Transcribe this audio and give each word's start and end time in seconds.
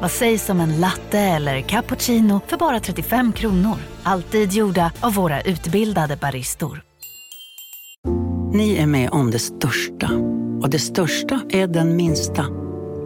Vad 0.00 0.10
sägs 0.10 0.50
om 0.50 0.60
en 0.60 0.80
latte 0.80 1.18
eller 1.18 1.60
cappuccino 1.60 2.40
för 2.46 2.56
bara 2.56 2.80
35 2.80 3.32
kronor? 3.32 3.76
Alltid 4.02 4.52
gjorda 4.52 4.92
av 5.00 5.14
våra 5.14 5.40
utbildade 5.40 6.16
baristor. 6.16 6.82
Ni 8.52 8.76
är 8.76 8.86
med 8.86 9.10
om 9.10 9.30
det 9.30 9.38
största. 9.38 10.10
Och 10.62 10.70
det 10.70 10.78
största 10.78 11.40
är 11.50 11.66
den 11.66 11.96
minsta. 11.96 12.46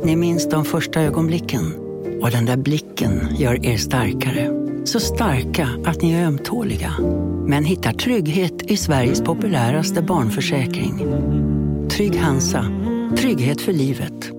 Ni 0.04 0.16
minns 0.16 0.48
de 0.48 0.64
första 0.64 1.00
ögonblicken. 1.00 1.74
Och 2.22 2.30
den 2.30 2.46
där 2.46 2.56
blicken 2.56 3.28
gör 3.36 3.66
er 3.66 3.76
starkare. 3.76 4.50
Så 4.84 5.00
starka 5.00 5.68
att 5.84 6.02
ni 6.02 6.12
är 6.12 6.26
ömtåliga. 6.26 6.92
Men 7.46 7.64
hittar 7.64 7.92
trygghet 7.92 8.62
i 8.62 8.76
Sveriges 8.76 9.22
populäraste 9.22 10.02
barnförsäkring. 10.02 11.06
Trygg 11.90 12.20
Hansa. 12.20 12.64
Trygghet 13.16 13.60
för 13.60 13.72
livet. 13.72 14.37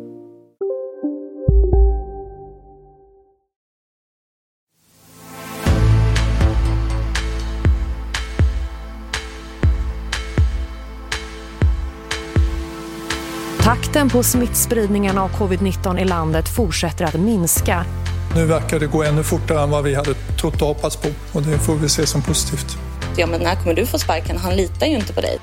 Takten 14.10 14.20
på 14.20 14.24
smittspridningen 14.24 15.18
av 15.18 15.30
covid-19 15.30 16.00
i 16.00 16.06
landet 16.06 16.50
fortsätter 16.50 17.06
att 17.06 17.14
minska. 17.14 17.86
Nu 18.36 18.46
verkar 18.46 18.80
det 18.80 18.88
gå 18.88 19.04
ännu 19.04 19.24
fortare 19.24 19.62
än 19.64 19.70
vad 19.70 19.84
vi 19.84 19.96
hade 19.96 20.14
trott 20.14 20.62
och 20.62 20.68
hoppats 20.68 20.96
på 20.96 21.10
och 21.34 21.42
det 21.42 21.58
får 21.58 21.76
vi 21.76 21.90
se 21.90 22.06
som 22.06 22.22
positivt. 22.22 22.78
Ja, 23.18 23.28
men 23.28 23.42
när 23.42 23.56
kommer 23.56 23.76
du 23.76 23.86
få 23.86 24.00
sparken? 24.00 24.38
Han 24.38 24.56
litar 24.56 24.88
ju 24.88 24.96
inte 24.96 25.14
på 25.14 25.22
dig. 25.22 25.38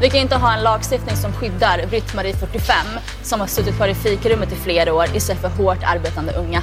Vi 0.00 0.10
kan 0.10 0.20
inte 0.20 0.36
ha 0.36 0.54
en 0.54 0.62
lagstiftning 0.62 1.16
som 1.16 1.32
skyddar 1.32 1.86
Britt-Marie 1.90 2.36
45 2.36 2.74
som 3.22 3.40
har 3.40 3.46
suttit 3.46 3.76
kvar 3.76 3.88
i 3.88 3.94
fikarummet 3.94 4.52
i 4.52 4.56
flera 4.56 4.94
år 4.94 5.06
istället 5.14 5.42
för 5.42 5.48
hårt 5.48 5.82
arbetande 5.82 6.32
unga. 6.32 6.62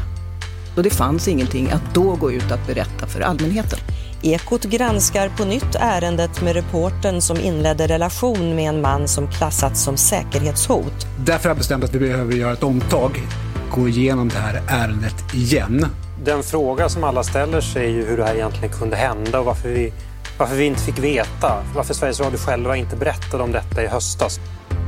Och 0.75 0.83
det 0.83 0.89
fanns 0.89 1.27
ingenting 1.27 1.69
att 1.71 1.93
då 1.93 2.15
gå 2.15 2.31
ut 2.31 2.51
att 2.51 2.67
berätta 2.67 3.07
för 3.07 3.21
allmänheten. 3.21 3.79
Ekot 4.21 4.63
granskar 4.63 5.29
på 5.37 5.45
nytt 5.45 5.75
ärendet 5.79 6.41
med 6.41 6.53
reporten 6.53 7.21
som 7.21 7.37
inledde 7.39 7.87
relation 7.87 8.55
med 8.55 8.69
en 8.69 8.81
man 8.81 9.07
som 9.07 9.27
klassats 9.31 9.83
som 9.83 9.97
säkerhetshot. 9.97 10.93
Därför 11.25 11.43
har 11.43 11.49
jag 11.49 11.57
bestämt 11.57 11.83
att 11.83 11.95
vi 11.95 11.99
behöver 11.99 12.33
göra 12.33 12.53
ett 12.53 12.63
omtag, 12.63 13.21
gå 13.71 13.87
igenom 13.87 14.29
det 14.29 14.37
här 14.37 14.61
ärendet 14.67 15.33
igen. 15.33 15.85
Den 16.23 16.43
fråga 16.43 16.89
som 16.89 17.03
alla 17.03 17.23
ställer 17.23 17.61
sig 17.61 17.85
är 17.85 17.89
ju 17.89 18.05
hur 18.05 18.17
det 18.17 18.25
här 18.25 18.35
egentligen 18.35 18.73
kunde 18.73 18.95
hända 18.95 19.39
och 19.39 19.45
varför 19.45 19.69
vi, 19.69 19.93
varför 20.37 20.55
vi 20.55 20.65
inte 20.65 20.81
fick 20.81 20.99
veta. 20.99 21.63
Varför 21.75 21.93
Sveriges 21.93 22.19
Radio 22.19 22.37
själva 22.37 22.77
inte 22.77 22.95
berättade 22.95 23.43
om 23.43 23.51
detta 23.51 23.83
i 23.83 23.87
höstas. 23.87 24.39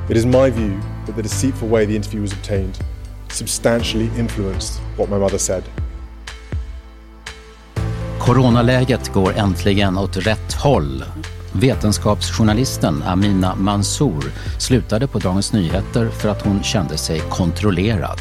It 0.10 0.18
is 0.18 0.26
my 0.26 0.50
view 0.50 0.82
that 1.08 1.16
the 1.16 1.22
deceitful 1.22 1.70
way 1.70 1.86
the 1.86 1.96
interview 1.96 2.22
was 2.22 2.34
obtained 2.34 2.74
substantially 3.32 4.10
influenced 4.18 4.82
what 4.98 5.10
my 5.10 5.18
mother 5.18 5.38
said. 5.38 5.64
Coronaläget 8.30 9.14
går 9.14 9.38
äntligen 9.38 9.98
åt 9.98 10.18
rätt 10.18 10.54
håll. 10.54 11.04
Vetenskapsjournalisten 11.52 13.04
Amina 13.04 13.56
Mansour 13.56 14.24
slutade 14.58 15.08
på 15.08 15.20
Dagens 15.20 15.54
Nyheter 15.54 16.10
för 16.10 16.30
att 16.30 16.42
hon 16.42 16.64
kände 16.64 16.98
sig 16.98 17.20
kontrollerad. 17.20 18.20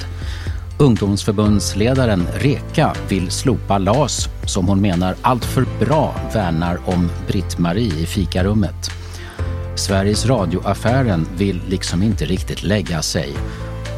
Ungdomsförbundsledaren 0.78 2.26
Reka 2.34 2.94
vill 3.08 3.30
slopa 3.30 3.78
LAS 3.78 4.28
som 4.44 4.68
hon 4.68 4.80
menar 4.80 5.14
alltför 5.22 5.64
bra 5.80 6.14
värnar 6.34 6.78
om 6.84 7.10
Britt-Marie 7.26 7.94
i 7.94 8.06
fikarummet. 8.06 8.90
Sveriges 9.74 10.26
Radio-affären 10.26 11.26
vill 11.36 11.60
liksom 11.68 12.02
inte 12.02 12.24
riktigt 12.24 12.62
lägga 12.62 13.02
sig 13.02 13.34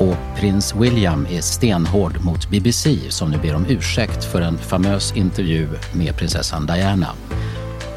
och 0.01 0.37
prins 0.37 0.75
William 0.75 1.27
är 1.27 1.41
stenhård 1.41 2.25
mot 2.25 2.51
BBC 2.51 3.11
som 3.11 3.31
nu 3.31 3.39
ber 3.39 3.55
om 3.55 3.67
ursäkt 3.69 4.25
för 4.25 4.41
en 4.41 4.59
famös 4.59 5.17
intervju 5.17 5.69
med 5.93 6.17
prinsessan 6.17 6.67
Diana. 6.67 7.09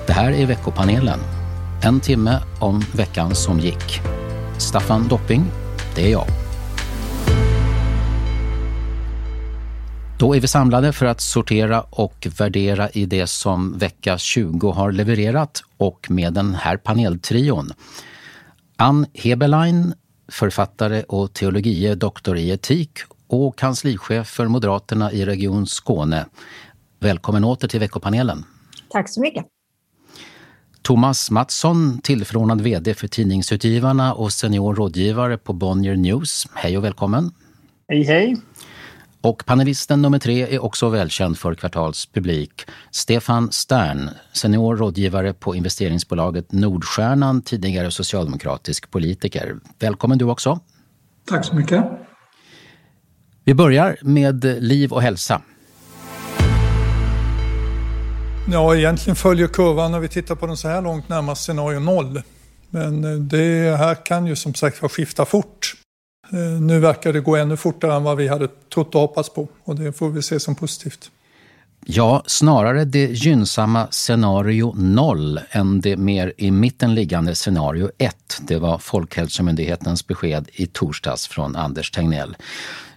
Det 0.08 0.14
här 0.14 0.32
är 0.32 0.46
veckopanelen. 0.46 1.20
En 1.84 2.00
timme 2.00 2.40
om 2.60 2.84
veckan 2.96 3.36
som 3.36 3.60
gick. 3.60 4.02
Staffan 4.58 5.08
Dopping, 5.08 5.44
det 5.96 6.06
är 6.06 6.12
jag. 6.12 6.26
Då 10.20 10.36
är 10.36 10.40
vi 10.40 10.48
samlade 10.48 10.94
för 10.94 11.06
att 11.06 11.22
sortera 11.22 11.82
och 11.82 12.28
värdera 12.38 12.90
i 12.90 13.06
det 13.06 13.28
som 13.28 13.78
vecka 13.78 14.18
20 14.18 14.72
har 14.72 14.92
levererat 14.92 15.64
och 15.78 16.12
med 16.12 16.34
den 16.34 16.56
här 16.56 16.78
paneltrion. 16.78 17.72
Ann 18.78 19.06
Heberlein, 19.14 19.94
författare 20.34 21.04
och 21.04 21.34
teologie 21.34 21.96
doktor 21.96 22.38
i 22.38 22.50
etik 22.50 23.00
och 23.28 23.58
kanslichef 23.58 24.28
för 24.28 24.48
Moderaterna 24.48 25.12
i 25.12 25.26
Region 25.26 25.68
Skåne. 25.68 26.26
Välkommen 27.00 27.44
åter 27.44 27.68
till 27.68 27.80
veckopanelen. 27.80 28.46
Tack 28.90 29.10
så 29.10 29.22
mycket. 29.22 29.46
Thomas 30.82 31.32
Mattsson, 31.32 32.02
tillförordnad 32.02 32.62
VD 32.62 32.94
för 32.94 33.08
Tidningsutgivarna 33.08 34.14
och 34.14 34.32
senior 34.32 34.76
rådgivare 34.76 35.38
på 35.38 35.54
Bonnier 35.54 35.96
News. 35.96 36.48
Hej 36.54 36.78
och 36.78 36.84
välkommen. 36.84 37.32
Hej 37.88 38.04
hej. 38.04 38.38
Och 39.26 39.46
panelisten 39.46 40.02
nummer 40.02 40.20
tre 40.20 40.56
är 40.56 40.64
också 40.64 40.90
välkänd 40.90 41.38
för 41.38 41.56
Kvartals 41.56 42.06
publik. 42.06 42.66
Stefan 42.92 43.52
Stern, 43.52 44.10
senior 44.34 44.76
rådgivare 44.76 45.34
på 45.34 45.56
investeringsbolaget 45.56 46.52
Nordstjärnan, 46.52 47.42
tidigare 47.42 47.92
socialdemokratisk 47.92 48.92
politiker. 48.92 49.56
Välkommen 49.80 50.18
du 50.18 50.26
också. 50.26 50.60
Tack 51.30 51.46
så 51.46 51.56
mycket. 51.56 51.84
Vi 53.44 53.54
börjar 53.54 53.98
med 54.02 54.44
liv 54.44 54.94
och 54.94 55.02
hälsa. 55.02 55.42
Ja, 58.52 58.76
egentligen 58.76 59.16
följer 59.16 59.48
kurvan 59.48 59.92
när 59.92 60.00
vi 60.00 60.08
tittar 60.08 60.36
på 60.36 60.48
den 60.48 60.58
så 60.58 60.68
här 60.68 60.82
långt 60.82 61.10
närmast 61.10 61.44
scenario 61.44 61.80
noll. 61.80 62.22
Men 62.70 63.28
det 63.28 63.78
här 63.78 64.06
kan 64.06 64.28
ju 64.28 64.36
som 64.36 64.54
sagt 64.54 64.92
skifta 64.92 65.26
fort. 65.26 65.83
Eh, 66.34 66.62
nu 66.62 66.80
verkar 66.80 67.14
det 67.14 67.20
gå 67.20 67.36
ännu 67.36 67.58
fortare 67.58 67.96
än 67.96 68.04
vad 68.04 68.18
vi 68.18 68.28
hade 68.28 68.48
trott 68.74 68.96
och 68.96 69.02
hoppats 69.02 69.30
på 69.30 69.48
och 69.64 69.76
det 69.76 69.94
får 69.94 70.10
vi 70.10 70.22
se 70.22 70.40
som 70.40 70.56
positivt. 70.56 71.12
Ja, 71.86 72.24
snarare 72.26 72.86
det 72.86 73.06
gynnsamma 73.06 73.88
scenario 73.92 74.74
0 74.78 75.40
än 75.52 75.82
det 75.82 75.98
mer 75.98 76.34
i 76.38 76.52
mitten 76.52 76.96
liggande 76.96 77.36
scenario 77.36 77.92
1. 77.98 78.16
Det 78.42 78.58
var 78.58 78.78
Folkhälsomyndighetens 78.78 80.08
besked 80.08 80.50
i 80.54 80.68
torsdags 80.68 81.28
från 81.28 81.56
Anders 81.56 81.92
Tegnell. 81.92 82.36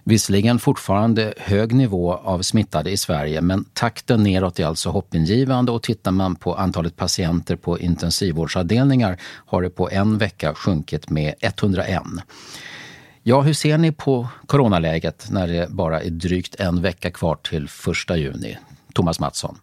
Visserligen 0.03 0.59
fortfarande 0.59 1.33
hög 1.37 1.75
nivå 1.75 2.13
av 2.13 2.41
smittade 2.41 2.91
i 2.91 2.97
Sverige 2.97 3.41
men 3.41 3.65
takten 3.73 4.23
neråt 4.23 4.59
är 4.59 4.65
alltså 4.65 4.89
hoppingivande 4.89 5.71
och 5.71 5.83
tittar 5.83 6.11
man 6.11 6.35
på 6.35 6.55
antalet 6.55 6.95
patienter 6.95 7.55
på 7.55 7.79
intensivvårdsavdelningar 7.79 9.17
har 9.21 9.61
det 9.61 9.69
på 9.69 9.89
en 9.89 10.17
vecka 10.17 10.53
sjunkit 10.53 11.09
med 11.09 11.33
101. 11.41 12.03
Ja, 13.29 13.41
hur 13.41 13.53
ser 13.53 13.77
ni 13.77 13.91
på 13.91 14.27
coronaläget 14.45 15.27
när 15.31 15.47
det 15.47 15.69
bara 15.69 16.01
är 16.01 16.09
drygt 16.09 16.55
en 16.59 16.81
vecka 16.81 17.11
kvar 17.11 17.35
till 17.35 17.67
1 18.11 18.17
juni? 18.17 18.57
Thomas 18.93 19.19
Mattsson. 19.19 19.57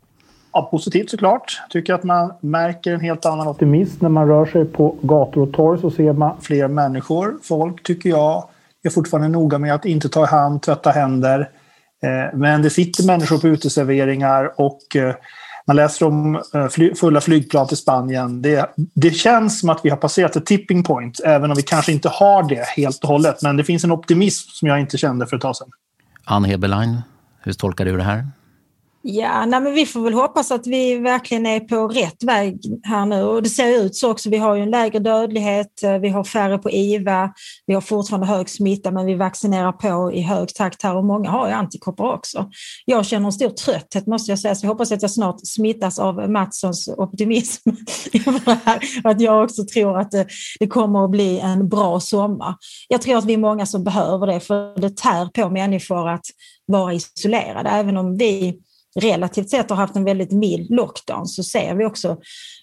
Ja, 0.53 0.69
positivt 0.71 1.11
såklart. 1.11 1.61
Tycker 1.71 1.95
att 1.95 2.05
man 2.05 2.33
märker 2.41 2.93
en 2.93 3.01
helt 3.01 3.27
annan 3.27 3.49
optimism 3.49 3.99
när 4.01 4.09
man 4.09 4.29
rör 4.29 4.47
sig 4.47 4.65
på 4.65 4.97
gator 5.03 5.43
och 5.43 5.53
torg 5.53 5.81
så 5.81 5.91
ser 5.91 6.13
man 6.13 6.41
fler 6.41 6.69
människor. 6.69 7.39
Folk 7.43 7.83
tycker 7.83 8.11
jag 8.11 8.49
är 8.83 8.91
fortfarande 8.91 9.29
noga 9.29 9.59
med 9.59 9.75
att 9.75 9.85
inte 9.85 10.09
ta 10.09 10.25
i 10.25 10.27
hand, 10.27 10.63
tvätta 10.63 10.91
händer. 10.91 11.41
Eh, 12.03 12.39
men 12.39 12.63
det 12.63 12.71
sitter 12.71 13.07
människor 13.07 13.39
på 13.39 13.49
uteserveringar 13.49 14.61
och 14.61 14.97
eh, 14.97 15.15
man 15.67 15.77
läser 15.77 16.07
om 16.07 16.43
eh, 16.55 16.95
fulla 16.95 17.21
flygplan 17.21 17.69
till 17.69 17.77
Spanien. 17.77 18.43
Det, 18.43 18.75
det 18.77 19.11
känns 19.11 19.61
som 19.61 19.69
att 19.69 19.81
vi 19.83 19.91
har 19.91 19.97
passerat 19.97 20.37
ett 20.37 20.47
tipping 20.47 20.83
point, 20.83 21.21
även 21.21 21.51
om 21.51 21.57
vi 21.57 21.63
kanske 21.63 21.93
inte 21.93 22.09
har 22.09 22.49
det 22.49 22.65
helt 22.77 23.03
och 23.03 23.09
hållet. 23.09 23.43
Men 23.43 23.57
det 23.57 23.65
finns 23.65 23.85
en 23.85 23.93
optimism 23.93 24.49
som 24.51 24.69
jag 24.69 24.81
inte 24.81 24.99
kände 24.99 25.27
för 25.27 25.37
ett 25.37 25.43
tag 25.43 25.57
sedan. 25.57 25.69
Ann 26.25 26.45
Heberlein, 26.45 27.01
hur 27.41 27.53
tolkar 27.53 27.85
du 27.85 27.97
det 27.97 28.03
här? 28.03 28.27
Ja, 29.07 29.47
nej, 29.47 29.61
men 29.61 29.75
vi 29.75 29.87
får 29.87 30.01
väl 30.01 30.15
hoppas 30.15 30.51
att 30.51 30.67
vi 30.67 30.99
verkligen 30.99 31.47
är 31.47 31.61
på 31.61 31.89
rätt 31.89 32.23
väg 32.23 32.59
här 32.83 33.07
nu. 33.07 33.23
Och 33.23 33.43
det 33.43 33.49
ser 33.49 33.85
ut 33.85 33.97
så 33.97 34.11
också. 34.11 34.31
Vi 34.31 34.37
har 34.37 34.55
ju 34.55 34.63
en 34.63 34.71
lägre 34.71 34.99
dödlighet, 34.99 35.83
eh, 35.83 35.99
vi 35.99 36.09
har 36.09 36.25
färre 36.25 36.59
på 36.59 36.71
IVA, 36.71 37.33
vi 37.67 37.75
har 37.75 37.81
fortfarande 37.81 38.27
hög 38.27 38.49
smitta 38.49 38.91
men 38.91 39.07
vi 39.07 39.15
vaccinerar 39.15 39.73
på 39.73 40.13
i 40.13 40.21
hög 40.21 40.55
takt 40.55 40.83
här 40.83 40.97
och 40.97 41.05
många 41.05 41.31
har 41.31 41.49
ju 41.49 41.53
antikroppar 41.53 42.13
också. 42.13 42.51
Jag 42.85 43.07
känner 43.07 43.27
en 43.27 43.33
stor 43.33 43.49
trötthet 43.49 44.07
måste 44.07 44.33
jag 44.33 44.39
säga, 44.39 44.55
så 44.55 44.67
jag 44.67 44.71
hoppas 44.71 44.93
att 44.93 45.03
jag 45.03 45.11
snart 45.11 45.47
smittas 45.47 45.99
av 45.99 46.31
Mattssons 46.31 46.89
optimism. 46.97 47.71
att 49.05 49.21
jag 49.21 49.45
också 49.45 49.65
tror 49.65 49.99
att 49.99 50.11
det 50.61 50.67
kommer 50.67 51.05
att 51.05 51.11
bli 51.11 51.39
en 51.39 51.69
bra 51.69 52.01
sommar. 52.01 52.55
Jag 52.89 53.03
tror 53.03 53.19
att 53.19 53.25
vi 53.25 53.35
är 53.35 53.39
många 53.39 53.67
som 53.67 53.85
behöver 53.85 54.27
det 54.27 54.41
för 54.41 54.81
det 54.81 54.97
tär 54.97 55.27
på 55.27 55.51
människor 55.51 56.09
att 56.09 56.27
vara 56.67 56.95
isolerade. 56.95 57.71
Även 57.71 57.97
om 57.97 58.17
vi 58.17 58.61
relativt 59.01 59.51
sett 59.51 59.71
har 59.71 59.77
haft 59.77 59.97
en 59.97 60.05
väldigt 60.05 60.33
mild 60.33 60.71
lockdown 60.71 61.27
så 61.27 61.43
ser 61.43 61.75
vi 61.75 61.85
också 61.85 62.17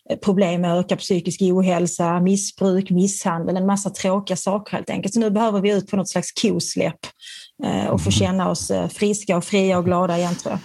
eh, 0.10 0.18
problem 0.18 0.62
med 0.62 0.80
ökad 0.80 1.00
psykisk 1.00 1.42
ohälsa, 1.42 2.20
missbruk, 2.20 2.90
misshandel, 2.90 3.58
en 3.58 3.66
massa 3.66 3.90
tråkiga 3.90 4.38
saker 4.38 4.76
helt 4.76 4.90
enkelt. 4.90 5.14
Så 5.14 5.20
nu 5.20 5.30
behöver 5.30 5.62
vi 5.62 5.72
ut 5.72 5.92
på 5.92 5.98
något 5.98 6.10
slags 6.10 6.32
kosläpp 6.32 7.00
eh, 7.64 7.86
och 7.86 8.02
få 8.02 8.10
mm. 8.10 8.12
känna 8.12 8.50
oss 8.50 8.72
eh, 8.72 8.88
friska 8.88 9.38
och 9.38 9.44
fria 9.44 9.78
och 9.78 9.86
glada 9.86 10.18
igen 10.18 10.36
tror 10.36 10.52
jag. 10.52 10.60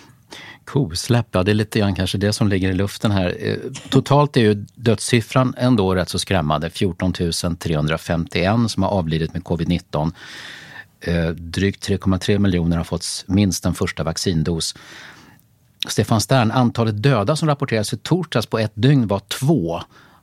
Kosläpp, 0.65 1.27
ja 1.33 1.43
det 1.43 1.53
är 1.53 1.55
lite 1.55 1.79
grann 1.79 1.95
kanske 1.95 2.19
det 2.19 2.33
som 2.33 2.49
ligger 2.49 2.71
i 2.71 2.75
luften 2.75 3.11
här. 3.11 3.59
Totalt 3.91 4.37
är 4.37 4.41
ju 4.41 4.55
dödssiffran 4.75 5.55
ändå 5.59 5.95
rätt 5.95 6.09
så 6.09 6.19
skrämmande. 6.19 6.71
14 6.71 7.13
351 7.59 8.55
som 8.69 8.83
har 8.83 8.91
avlidit 8.91 9.33
med 9.33 9.43
covid-19. 9.43 10.13
Drygt 11.35 11.89
3,3 11.89 12.39
miljoner 12.39 12.77
har 12.77 12.85
fått 12.85 13.25
minst 13.27 13.67
en 13.67 13.75
första 13.75 14.05
vaccindos. 14.05 14.75
Stefan 15.88 16.20
Stern, 16.20 16.50
antalet 16.50 17.02
döda 17.02 17.37
som 17.37 17.49
rapporterades 17.49 17.93
i 17.93 17.96
torsdags 17.96 18.46
på 18.46 18.58
ett 18.58 18.73
dygn 18.75 19.06
var 19.06 19.19
två. 19.19 19.81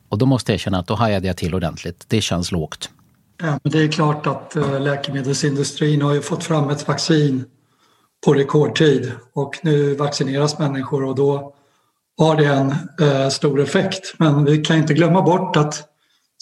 Och 0.09 0.17
då 0.17 0.25
måste 0.25 0.51
jag 0.51 0.55
erkänna 0.55 0.79
att 0.79 0.88
då 0.88 0.95
hajade 0.95 1.27
jag 1.27 1.38
till 1.38 1.55
ordentligt. 1.55 2.05
Det 2.07 2.21
känns 2.21 2.51
lågt. 2.51 2.89
Ja, 3.38 3.59
men 3.63 3.71
det 3.71 3.83
är 3.83 3.88
klart 3.88 4.27
att 4.27 4.55
eh, 4.55 4.81
läkemedelsindustrin 4.81 6.01
har 6.01 6.13
ju 6.13 6.21
fått 6.21 6.44
fram 6.44 6.69
ett 6.69 6.88
vaccin 6.88 7.45
på 8.25 8.33
rekordtid 8.33 9.11
och 9.33 9.59
nu 9.63 9.95
vaccineras 9.95 10.59
människor 10.59 11.03
och 11.03 11.15
då 11.15 11.53
har 12.17 12.35
det 12.35 12.45
en 12.45 12.75
eh, 13.01 13.29
stor 13.29 13.61
effekt. 13.61 14.13
Men 14.17 14.45
vi 14.45 14.57
kan 14.57 14.77
inte 14.77 14.94
glömma 14.94 15.21
bort 15.21 15.57
att 15.57 15.83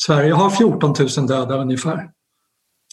Sverige 0.01 0.33
har 0.33 0.49
14 0.49 0.95
000 1.17 1.27
döda 1.27 1.57
ungefär 1.57 2.09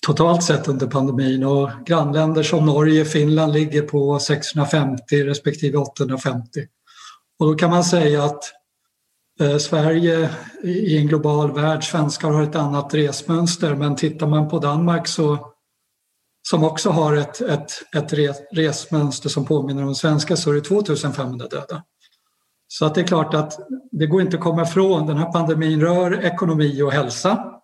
totalt 0.03 0.43
sett 0.43 0.69
under 0.69 0.87
pandemin 0.87 1.45
och 1.45 1.71
grannländer 1.87 2.43
som 2.43 2.67
Norge 2.67 3.01
och 3.01 3.07
Finland 3.07 3.53
ligger 3.53 3.83
på 3.83 4.19
650 4.19 5.25
respektive 5.25 5.79
850. 5.79 6.67
Och 7.39 7.47
då 7.47 7.55
kan 7.55 7.71
man 7.71 7.85
säga 7.85 8.25
att 8.25 8.45
eh, 9.41 9.57
Sverige 9.57 10.31
i 10.63 10.99
en 10.99 11.07
global 11.07 11.53
värld, 11.53 11.85
svenskar 11.85 12.31
har 12.31 12.43
ett 12.43 12.57
annat 12.57 12.95
resmönster 12.95 13.75
men 13.75 13.97
tittar 13.97 14.27
man 14.27 14.49
på 14.49 14.59
Danmark 14.59 15.09
så 15.09 15.53
som 16.49 16.65
också 16.65 16.91
har 16.91 17.17
ett, 17.17 17.41
ett, 17.41 17.73
ett 17.97 18.13
resmönster 18.53 19.29
som 19.29 19.45
påminner 19.45 19.85
om 19.85 19.95
svenska 19.95 20.37
så 20.37 20.51
är 20.51 20.55
det 20.55 20.61
2500 20.61 21.47
döda. 21.47 21.83
Så 22.69 22.87
att 22.87 22.95
det 22.95 23.01
är 23.01 23.07
klart 23.07 23.35
att 23.35 23.59
det 23.91 24.07
går 24.07 24.21
inte 24.21 24.37
att 24.37 24.43
komma 24.43 24.63
ifrån, 24.63 25.07
den 25.07 25.17
här 25.17 25.33
pandemin 25.33 25.81
rör 25.81 26.25
ekonomi 26.25 26.83
och 26.83 26.93
hälsa 26.93 27.58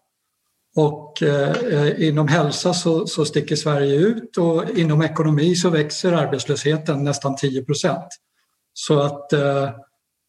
och 0.76 1.22
eh, 1.22 2.08
inom 2.08 2.28
hälsa 2.28 2.74
så, 2.74 3.06
så 3.06 3.24
sticker 3.24 3.56
Sverige 3.56 3.96
ut 3.96 4.36
och 4.36 4.78
inom 4.78 5.02
ekonomi 5.02 5.54
så 5.54 5.70
växer 5.70 6.12
arbetslösheten 6.12 7.04
nästan 7.04 7.36
10 7.36 7.64
procent. 7.64 8.08
Så 8.72 9.00
att 9.00 9.32
eh, 9.32 9.70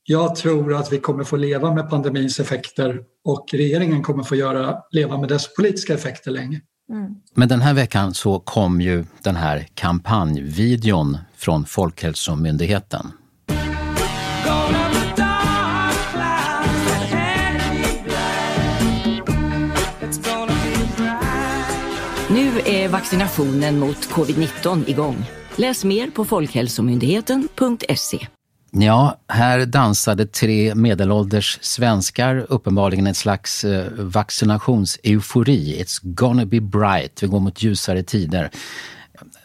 jag 0.07 0.35
tror 0.35 0.73
att 0.73 0.91
vi 0.91 0.99
kommer 0.99 1.23
få 1.23 1.35
leva 1.35 1.73
med 1.73 1.89
pandemins 1.89 2.39
effekter 2.39 3.01
och 3.23 3.45
regeringen 3.53 4.03
kommer 4.03 4.23
få 4.23 4.35
göra, 4.35 4.77
leva 4.91 5.17
med 5.17 5.29
dess 5.29 5.55
politiska 5.55 5.93
effekter 5.93 6.31
länge. 6.31 6.61
Mm. 6.91 7.15
Men 7.33 7.47
den 7.47 7.61
här 7.61 7.73
veckan 7.73 8.13
så 8.13 8.39
kom 8.39 8.81
ju 8.81 9.05
den 9.23 9.35
här 9.35 9.67
kampanjvideon 9.73 11.17
från 11.35 11.65
Folkhälsomyndigheten. 11.65 13.11
Vaccinationen 22.95 23.79
mot 23.79 23.97
covid-19 23.97 24.89
igång. 24.89 25.25
Läs 25.55 25.83
mer 25.83 26.09
på 26.09 26.25
folkhälsomyndigheten.se. 26.25 28.27
Ja, 28.71 29.19
här 29.27 29.65
dansade 29.65 30.25
tre 30.25 30.75
medelålders 30.75 31.59
svenskar 31.61 32.45
uppenbarligen 32.49 33.07
ett 33.07 33.17
slags 33.17 33.63
eh, 33.63 33.85
vaccinationseufori. 33.97 35.83
It's 35.83 35.99
gonna 36.03 36.45
be 36.45 36.61
bright, 36.61 37.23
vi 37.23 37.27
går 37.27 37.39
mot 37.39 37.63
ljusare 37.63 38.03
tider. 38.03 38.49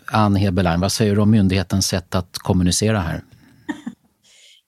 Ann 0.06 0.37
Heberlein, 0.37 0.81
vad 0.81 0.93
säger 0.93 1.14
du 1.14 1.20
om 1.20 1.31
myndighetens 1.31 1.87
sätt 1.87 2.14
att 2.14 2.38
kommunicera 2.38 3.00
här? 3.00 3.23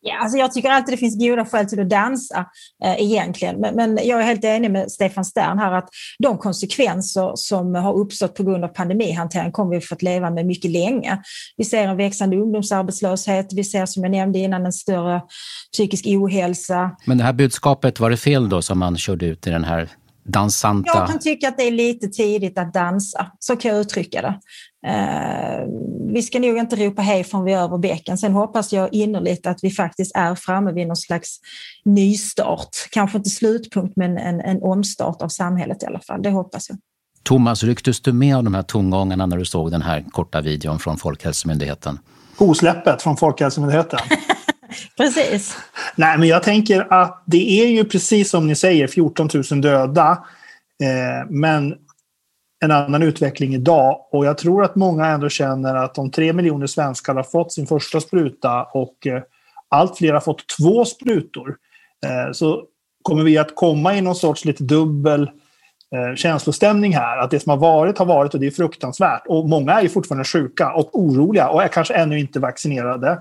Ja, 0.04 0.18
alltså 0.18 0.38
jag 0.38 0.52
tycker 0.52 0.70
alltid 0.70 0.92
det 0.92 0.98
finns 0.98 1.18
goda 1.18 1.44
skäl 1.44 1.66
till 1.66 1.80
att 1.80 1.90
dansa 1.90 2.46
eh, 2.84 3.02
egentligen. 3.02 3.60
Men, 3.60 3.74
men, 3.74 3.98
jag 4.02 4.20
är 4.20 4.24
helt 4.24 4.44
enig 4.44 4.70
med 4.70 4.92
Stefan 4.92 5.24
Stern 5.24 5.58
här 5.58 5.72
att 5.72 5.88
de 6.18 6.38
konsekvenser 6.38 7.32
som 7.34 7.74
har 7.74 7.94
uppstått 7.94 8.34
på 8.34 8.42
grund 8.42 8.64
av 8.64 8.68
pandemihantering 8.68 9.52
kommer 9.52 9.74
vi 9.74 9.80
fått 9.80 10.02
leva 10.02 10.30
med 10.30 10.46
mycket 10.46 10.70
länge. 10.70 11.22
Vi 11.56 11.64
ser 11.64 11.88
en 11.88 11.96
växande 11.96 12.36
ungdomsarbetslöshet, 12.36 13.52
vi 13.52 13.64
ser 13.64 13.86
som 13.86 14.02
jag 14.02 14.12
nämnde 14.12 14.38
innan 14.38 14.66
en 14.66 14.72
större 14.72 15.22
psykisk 15.72 16.06
ohälsa. 16.06 16.90
Men 17.04 17.18
det 17.18 17.24
här 17.24 17.32
budskapet, 17.32 18.00
var 18.00 18.10
det 18.10 18.16
fel 18.16 18.48
då 18.48 18.62
som 18.62 18.78
man 18.78 18.96
körde 18.96 19.26
ut 19.26 19.46
i 19.46 19.50
den 19.50 19.64
här 19.64 19.88
dansanta... 20.24 20.90
Jag 20.94 21.08
kan 21.08 21.18
tycka 21.18 21.48
att 21.48 21.56
det 21.56 21.66
är 21.66 21.70
lite 21.70 22.08
tidigt 22.08 22.58
att 22.58 22.74
dansa, 22.74 23.26
så 23.38 23.56
kan 23.56 23.70
jag 23.70 23.80
uttrycka 23.80 24.22
det. 24.22 24.34
Eh, 24.86 25.66
vi 26.12 26.22
ska 26.22 26.38
nog 26.38 26.58
inte 26.58 26.76
ropa 26.76 27.02
hej 27.02 27.24
från 27.24 27.44
vi 27.44 27.52
är 27.52 27.58
över 27.58 27.78
bäcken. 27.78 28.18
Sen 28.18 28.32
hoppas 28.32 28.72
jag 28.72 28.94
innerligt 28.94 29.46
att 29.46 29.58
vi 29.62 29.70
faktiskt 29.70 30.16
är 30.16 30.34
framme 30.34 30.72
vid 30.72 30.86
någon 30.86 30.96
slags 30.96 31.38
nystart. 31.84 32.76
Kanske 32.90 33.18
inte 33.18 33.30
slutpunkt, 33.30 33.96
men 33.96 34.18
en, 34.18 34.40
en 34.40 34.62
omstart 34.62 35.22
av 35.22 35.28
samhället 35.28 35.82
i 35.82 35.86
alla 35.86 36.00
fall. 36.00 36.22
Det 36.22 36.30
hoppas 36.30 36.68
jag. 36.68 36.78
Thomas, 37.22 37.62
rycktes 37.62 38.00
du 38.00 38.12
med 38.12 38.36
av 38.36 38.44
de 38.44 38.54
här 38.54 38.62
tongångarna 38.62 39.26
när 39.26 39.36
du 39.36 39.44
såg 39.44 39.70
den 39.70 39.82
här 39.82 40.04
korta 40.10 40.40
videon 40.40 40.78
från 40.78 40.96
Folkhälsomyndigheten? 40.96 41.98
Osläppet 42.38 43.02
från 43.02 43.16
Folkhälsomyndigheten. 43.16 43.98
precis. 44.96 45.56
Nej, 45.96 46.18
men 46.18 46.28
jag 46.28 46.42
tänker 46.42 46.92
att 46.92 47.22
det 47.26 47.50
är 47.60 47.66
ju 47.66 47.84
precis 47.84 48.30
som 48.30 48.46
ni 48.46 48.54
säger 48.54 48.86
14 48.86 49.28
000 49.50 49.60
döda. 49.60 50.10
Eh, 50.82 51.28
men 51.30 51.74
en 52.62 52.70
annan 52.70 53.02
utveckling 53.02 53.54
idag. 53.54 54.00
Och 54.10 54.26
jag 54.26 54.38
tror 54.38 54.64
att 54.64 54.74
många 54.74 55.06
ändå 55.06 55.28
känner 55.28 55.74
att 55.74 55.98
om 55.98 56.10
tre 56.10 56.32
miljoner 56.32 56.66
svenskar 56.66 57.14
har 57.14 57.22
fått 57.22 57.52
sin 57.52 57.66
första 57.66 58.00
spruta 58.00 58.62
och 58.62 59.06
eh, 59.06 59.22
allt 59.68 59.98
fler 59.98 60.12
har 60.12 60.20
fått 60.20 60.44
två 60.58 60.84
sprutor 60.84 61.56
eh, 62.06 62.32
så 62.32 62.64
kommer 63.02 63.24
vi 63.24 63.38
att 63.38 63.54
komma 63.54 63.94
i 63.94 64.00
någon 64.00 64.14
sorts 64.14 64.44
lite 64.44 64.64
dubbel 64.64 65.22
eh, 65.94 66.16
känslostämning 66.16 66.94
här. 66.94 67.18
Att 67.18 67.30
det 67.30 67.40
som 67.40 67.50
har 67.50 67.56
varit 67.56 67.98
har 67.98 68.06
varit 68.06 68.34
och 68.34 68.40
det 68.40 68.46
är 68.46 68.50
fruktansvärt. 68.50 69.22
Och 69.26 69.48
många 69.48 69.80
är 69.80 69.88
fortfarande 69.88 70.24
sjuka 70.24 70.72
och 70.72 70.98
oroliga 70.98 71.48
och 71.48 71.62
är 71.62 71.68
kanske 71.68 71.94
ännu 71.94 72.18
inte 72.18 72.40
vaccinerade. 72.40 73.18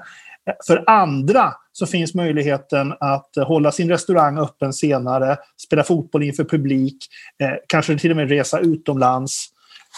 För 0.68 0.84
andra 0.88 1.54
så 1.72 1.86
finns 1.86 2.14
möjligheten 2.14 2.94
att 3.00 3.36
hålla 3.36 3.72
sin 3.72 3.90
restaurang 3.90 4.38
öppen 4.38 4.74
senare, 4.74 5.38
spela 5.68 5.84
fotboll 5.84 6.24
inför 6.24 6.44
publik, 6.44 6.98
eh, 7.40 7.54
kanske 7.68 7.98
till 7.98 8.12
och 8.12 8.18
med 8.18 8.30
resa 8.30 8.60
utomlands. 8.60 9.48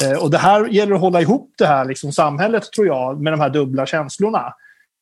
Eh, 0.03 0.23
och 0.23 0.31
det 0.31 0.37
här 0.37 0.67
gäller 0.67 0.95
att 0.95 1.01
hålla 1.01 1.21
ihop 1.21 1.53
det 1.57 1.65
här 1.65 1.85
liksom, 1.85 2.11
samhället, 2.11 2.71
tror 2.71 2.87
jag, 2.87 3.21
med 3.21 3.33
de 3.33 3.39
här 3.39 3.49
dubbla 3.49 3.85
känslorna. 3.85 4.53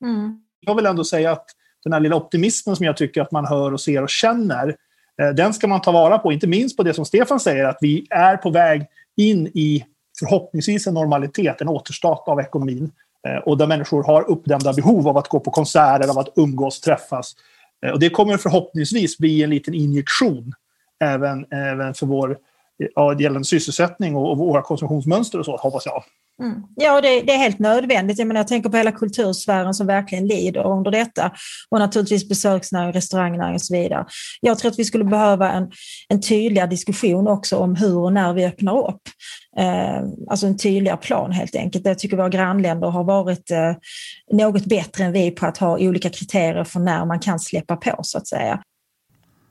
Mm. 0.04 0.42
Jag 0.60 0.76
vill 0.76 0.86
ändå 0.86 1.04
säga 1.04 1.32
att 1.32 1.46
den 1.84 1.94
här 1.94 2.00
lilla 2.00 2.16
optimismen 2.16 2.76
som 2.76 2.86
jag 2.86 2.98
tycker 2.98 3.22
att 3.22 3.32
man 3.32 3.46
hör 3.46 3.74
och 3.74 3.82
ser 3.82 4.04
och 4.04 4.10
känner, 4.10 4.76
eh, 5.22 5.30
den 5.30 5.54
ska 5.54 5.68
man 5.68 5.82
ta 5.82 5.92
vara 5.92 6.18
på. 6.18 6.32
Inte 6.32 6.48
minst 6.48 6.78
på 6.78 6.84
det 6.84 6.94
som 6.94 7.06
Stefan 7.06 7.40
säger, 7.40 7.66
att 7.66 7.78
vi 7.82 8.08
är 8.10 8.38
på 8.38 8.50
väg 8.50 8.86
in 9.18 9.48
i 9.48 9.86
förhoppningsvis 10.20 10.88
en 10.88 10.94
normalitet, 10.94 11.62
en 11.62 11.68
återstart 11.68 12.28
av 12.28 12.40
ekonomin. 12.40 12.92
Eh, 13.28 13.38
och 13.38 13.58
där 13.58 13.68
människor 13.68 14.04
har 14.04 14.30
uppdämda 14.30 14.74
behov 14.74 15.08
av 15.08 15.18
att 15.18 15.28
gå 15.28 15.40
på 15.40 15.52
konserter, 15.52 16.10
av 16.10 16.20
att 16.20 16.30
umgås, 16.36 16.82
träffas. 16.82 17.36
Eh, 17.86 17.92
och 17.92 18.00
det 18.00 18.10
kommer 18.10 18.38
förhoppningsvis 18.38 19.18
bli 19.18 19.44
en 19.44 19.50
liten 19.50 19.74
injektion 19.74 20.54
även, 21.04 21.46
även 21.52 21.94
för 21.94 22.06
vår 22.06 22.38
ja, 22.96 23.20
gällande 23.20 23.46
sysselsättning 23.46 24.16
och, 24.16 24.32
och 24.32 24.38
våra 24.38 24.62
konsumtionsmönster 24.62 25.40
och 25.40 25.46
så, 25.46 25.58
hoppas 25.58 25.86
jag. 25.86 26.04
Mm. 26.42 26.64
Ja, 26.76 27.02
det, 27.02 27.22
det, 27.22 27.34
är 27.34 27.38
helt 27.38 27.60
nödvändigt. 27.60 28.20
Jag, 28.20 28.28
menar, 28.28 28.40
jag 28.40 28.48
tänker 28.48 28.70
på 28.70 28.78
hela 28.78 28.92
kultursfären 28.92 29.74
som 29.74 29.88
verkligen 29.88 30.28
lider 30.28 30.68
under 30.68 30.92
detta 30.92 31.32
och 31.70 31.80
naturligtvis 31.80 32.30
besöksnäring, 32.30 32.94
restaurangnäring 32.94 33.56
och 33.56 33.62
så 33.62 33.74
vidare. 33.74 34.06
Jag 34.42 34.60
tror 34.60 34.72
att 34.72 34.80
vi 34.80 34.86
skulle 34.86 35.04
behöva 35.04 35.52
en, 35.52 35.72
en 36.10 36.22
tydligare 36.22 36.70
diskussion 36.70 37.28
också 37.28 37.58
om 37.58 37.76
hur 37.76 37.98
och 37.98 38.14
när 38.14 38.34
vi 38.34 38.46
öppnar 38.46 38.90
upp. 38.90 39.02
Eh, 39.58 40.04
alltså 40.30 40.48
en 40.48 40.58
tydligare 40.58 40.98
plan 40.98 41.32
helt 41.32 41.56
enkelt. 41.56 41.86
Jag 41.86 42.00
tycker 42.00 42.18
våra 42.18 42.30
grannländer 42.30 42.88
har 42.88 43.04
varit 43.04 43.52
eh, 43.52 43.74
något 44.32 44.66
bättre 44.66 45.04
än 45.04 45.12
vi 45.12 45.32
på 45.32 45.46
att 45.46 45.58
ha 45.58 45.80
olika 45.80 46.10
kriterier 46.10 46.64
för 46.64 46.80
när 46.80 47.06
man 47.06 47.20
kan 47.20 47.40
släppa 47.40 47.76
på 47.76 48.00
så 48.02 48.18
att 48.18 48.28
säga. 48.28 48.64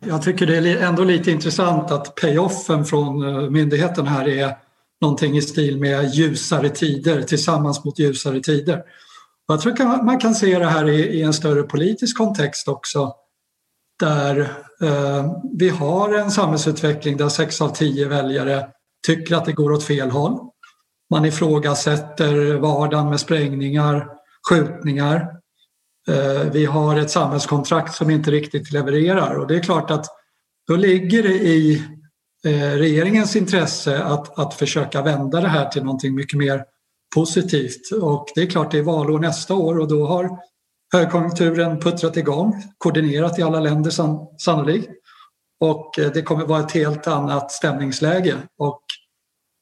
Jag 0.06 0.22
tycker 0.22 0.46
det 0.46 0.56
är 0.56 0.82
ändå 0.82 1.04
lite 1.04 1.30
intressant 1.30 1.90
att 1.90 2.14
payoffen 2.14 2.84
från 2.84 3.28
eh, 3.28 3.50
myndigheten 3.50 4.06
här 4.06 4.28
är 4.28 4.56
någonting 5.00 5.36
i 5.36 5.42
stil 5.42 5.78
med 5.78 6.14
ljusare 6.14 6.68
tider 6.68 7.22
tillsammans 7.22 7.84
mot 7.84 7.98
ljusare 7.98 8.40
tider. 8.40 8.82
Jag 9.48 9.60
tror 9.60 9.72
att 9.72 10.04
man 10.04 10.18
kan 10.18 10.34
se 10.34 10.58
det 10.58 10.66
här 10.66 10.88
i, 10.88 11.22
en 11.22 11.32
större 11.32 11.62
politisk 11.62 12.18
kontext 12.18 12.68
också 12.68 13.14
där 14.00 14.40
eh, 14.82 15.32
vi 15.58 15.68
har 15.68 16.14
en 16.14 16.30
samhällsutveckling 16.30 17.16
där 17.16 17.28
sex 17.28 17.60
av 17.60 17.68
tio 17.68 18.08
väljare 18.08 18.66
tycker 19.06 19.36
att 19.36 19.44
det 19.44 19.52
går 19.52 19.72
åt 19.72 19.84
fel 19.84 20.10
håll. 20.10 20.38
Man 21.10 21.24
ifrågasätter 21.24 22.54
vardagen 22.54 23.10
med 23.10 23.20
sprängningar, 23.20 24.06
skjutningar. 24.48 25.28
Eh, 26.08 26.50
vi 26.52 26.64
har 26.64 26.96
ett 26.96 27.10
samhällskontrakt 27.10 27.94
som 27.94 28.10
inte 28.10 28.30
riktigt 28.30 28.72
levererar 28.72 29.34
och 29.34 29.46
det 29.46 29.56
är 29.56 29.62
klart 29.62 29.90
att 29.90 30.06
då 30.66 30.76
ligger 30.76 31.22
det 31.22 31.34
i 31.34 31.82
regeringens 32.44 33.36
intresse 33.36 34.02
att, 34.02 34.38
att 34.38 34.54
försöka 34.54 35.02
vända 35.02 35.40
det 35.40 35.48
här 35.48 35.68
till 35.68 35.84
någonting 35.84 36.14
mycket 36.14 36.38
mer 36.38 36.64
positivt. 37.14 37.92
Och 38.02 38.26
det 38.34 38.40
är 38.40 38.46
klart 38.46 38.70
det 38.70 38.78
är 38.78 38.82
valår 38.82 39.18
nästa 39.18 39.54
år 39.54 39.78
och 39.78 39.88
då 39.88 40.06
har 40.06 40.38
högkonjunkturen 40.92 41.80
puttrat 41.80 42.16
igång, 42.16 42.62
koordinerat 42.78 43.38
i 43.38 43.42
alla 43.42 43.60
länder 43.60 43.90
sannolikt. 44.38 44.90
Och 45.60 45.98
eh, 45.98 46.12
det 46.12 46.22
kommer 46.22 46.46
vara 46.46 46.60
ett 46.60 46.72
helt 46.72 47.06
annat 47.06 47.52
stämningsläge. 47.52 48.36
Och 48.58 48.82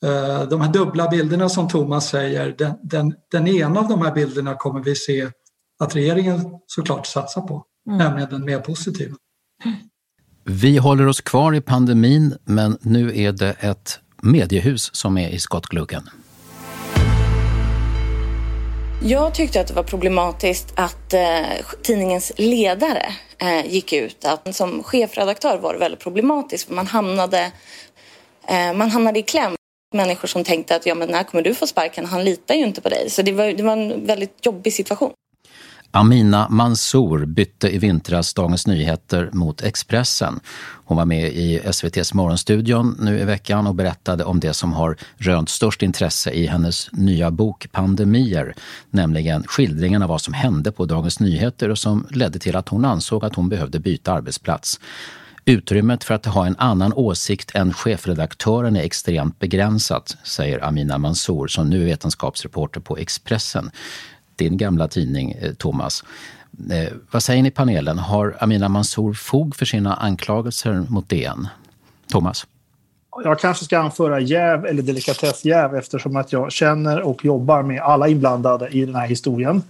eh, 0.05 0.49
de 0.49 0.61
här 0.61 0.73
dubbla 0.73 1.09
bilderna 1.09 1.49
som 1.49 1.69
Thomas 1.69 2.09
säger, 2.09 2.55
den, 2.59 2.73
den, 2.83 3.15
den 3.31 3.49
ena 3.49 3.81
av 3.81 3.89
de 3.89 4.03
här 4.03 4.15
bilderna 4.15 4.55
kommer 4.55 4.81
vi 4.81 4.95
se 4.95 5.31
att 5.79 5.97
regeringen 5.97 6.41
såklart 6.67 7.07
satsar 7.07 7.43
på, 7.43 7.65
mm. 7.87 7.99
nämligen 7.99 8.31
den 8.31 8.45
mer 8.45 8.59
positiva. 8.59 9.17
Vi 10.51 10.79
håller 10.79 11.07
oss 11.07 11.21
kvar 11.21 11.55
i 11.55 11.61
pandemin, 11.61 12.37
men 12.45 12.79
nu 12.81 13.19
är 13.19 13.33
det 13.33 13.57
ett 13.61 14.01
mediehus 14.23 14.91
som 14.95 15.19
är 15.19 15.29
i 15.29 15.39
skottgluggen. 15.39 16.11
Jag 19.03 19.35
tyckte 19.35 19.61
att 19.61 19.67
det 19.67 19.75
var 19.75 19.83
problematiskt 19.83 20.73
att 20.75 21.15
eh, 21.15 21.21
tidningens 21.83 22.33
ledare 22.37 23.07
eh, 23.39 23.67
gick 23.67 23.93
ut. 23.93 24.25
Att 24.25 24.55
som 24.55 24.83
chefredaktör 24.83 25.59
var 25.59 25.73
det 25.73 25.79
väldigt 25.79 26.01
problematiskt 26.01 26.69
för 26.69 26.75
man 26.75 26.87
hamnade, 26.87 27.53
eh, 28.49 28.73
man 28.75 28.91
hamnade 28.91 29.19
i 29.19 29.23
kläm. 29.23 29.55
Människor 29.95 30.29
som 30.29 30.45
tänkte 30.45 30.77
att 30.77 30.87
ja, 30.87 30.95
men 30.95 31.09
när 31.09 31.25
kommer 31.25 31.45
du 31.45 31.55
få 31.55 31.67
sparken? 31.67 32.07
Han 32.07 32.25
litar 32.25 32.55
ju 32.55 32.65
inte 32.65 32.81
på 32.81 32.89
dig. 32.89 33.11
Så 33.11 33.23
det 33.23 33.33
var, 33.33 33.47
det 33.47 33.63
var 33.63 33.73
en 33.73 34.07
väldigt 34.07 34.47
jobbig 34.47 34.73
situation. 34.73 35.13
Amina 35.91 36.49
Mansour 36.49 37.27
bytte 37.27 37.75
i 37.75 37.79
vintras 37.79 38.35
Dagens 38.35 38.67
Nyheter 38.67 39.31
mot 39.33 39.63
Expressen. 39.63 40.41
Hon 40.85 40.97
var 40.97 41.05
med 41.05 41.33
i 41.33 41.61
SVTs 41.65 42.15
Morgonstudion 42.15 42.97
nu 43.01 43.21
i 43.21 43.25
veckan 43.25 43.67
och 43.67 43.75
berättade 43.75 44.25
om 44.25 44.41
det 44.41 44.55
som 44.55 44.73
har 44.73 44.97
rönt 45.17 45.49
störst 45.49 45.83
intresse 45.83 46.31
i 46.31 46.47
hennes 46.47 46.93
nya 46.93 47.31
bok 47.31 47.67
Pandemier, 47.73 48.55
nämligen 48.91 49.45
skildringen 49.47 50.03
av 50.03 50.09
vad 50.09 50.21
som 50.21 50.35
hände 50.35 50.73
på 50.73 50.85
Dagens 50.85 51.21
Nyheter 51.21 51.69
och 51.69 51.79
som 51.79 52.07
ledde 52.11 52.39
till 52.39 52.57
att 52.57 52.69
hon 52.69 52.85
ansåg 52.85 53.25
att 53.25 53.35
hon 53.35 53.49
behövde 53.49 53.79
byta 53.79 54.13
arbetsplats. 54.13 54.81
Utrymmet 55.45 56.05
för 56.05 56.15
att 56.15 56.27
ha 56.27 56.47
en 56.47 56.57
annan 56.59 56.93
åsikt 56.93 57.51
än 57.55 57.73
chefredaktören 57.73 58.77
är 58.77 58.83
extremt 58.83 59.39
begränsat, 59.39 60.17
säger 60.25 60.65
Amina 60.65 60.99
Mansour 60.99 61.47
som 61.47 61.71
nu 61.71 61.83
är 61.83 61.87
vetenskapsreporter 61.87 62.81
på 62.81 62.97
Expressen 62.97 63.71
din 64.39 64.57
gamla 64.57 64.89
tidning, 64.89 65.33
eh, 65.33 65.53
Thomas. 65.53 66.05
Eh, 66.71 66.93
vad 67.11 67.23
säger 67.23 67.43
ni 67.43 67.49
i 67.49 67.53
panelen? 67.53 67.99
Har 67.99 68.37
Amina 68.41 68.69
Mansour 68.69 69.15
fog 69.15 69.57
för 69.57 69.65
sina 69.65 69.95
anklagelser 69.95 70.85
mot 70.89 71.09
DN? 71.09 71.49
Thomas? 72.09 72.47
Jag 73.25 73.39
kanske 73.39 73.65
ska 73.65 73.79
anföra 73.79 74.21
jäv 74.21 74.67
eller 74.67 74.83
delikatessjäv 74.83 75.75
eftersom 75.75 76.17
att 76.17 76.33
jag 76.33 76.53
känner 76.53 77.01
och 77.01 77.25
jobbar 77.25 77.63
med 77.63 77.81
alla 77.81 78.09
inblandade 78.09 78.69
i 78.69 78.87
den 78.87 78.95
här 78.95 79.07
historien. 79.07 79.63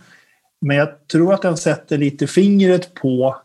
Men 0.61 0.77
jag 0.77 1.09
tror 1.13 1.35
att 1.35 1.43
den 1.43 1.57
sätter 1.57 1.99
lite 1.99 2.27
fingret 2.27 2.95
på 2.95 3.37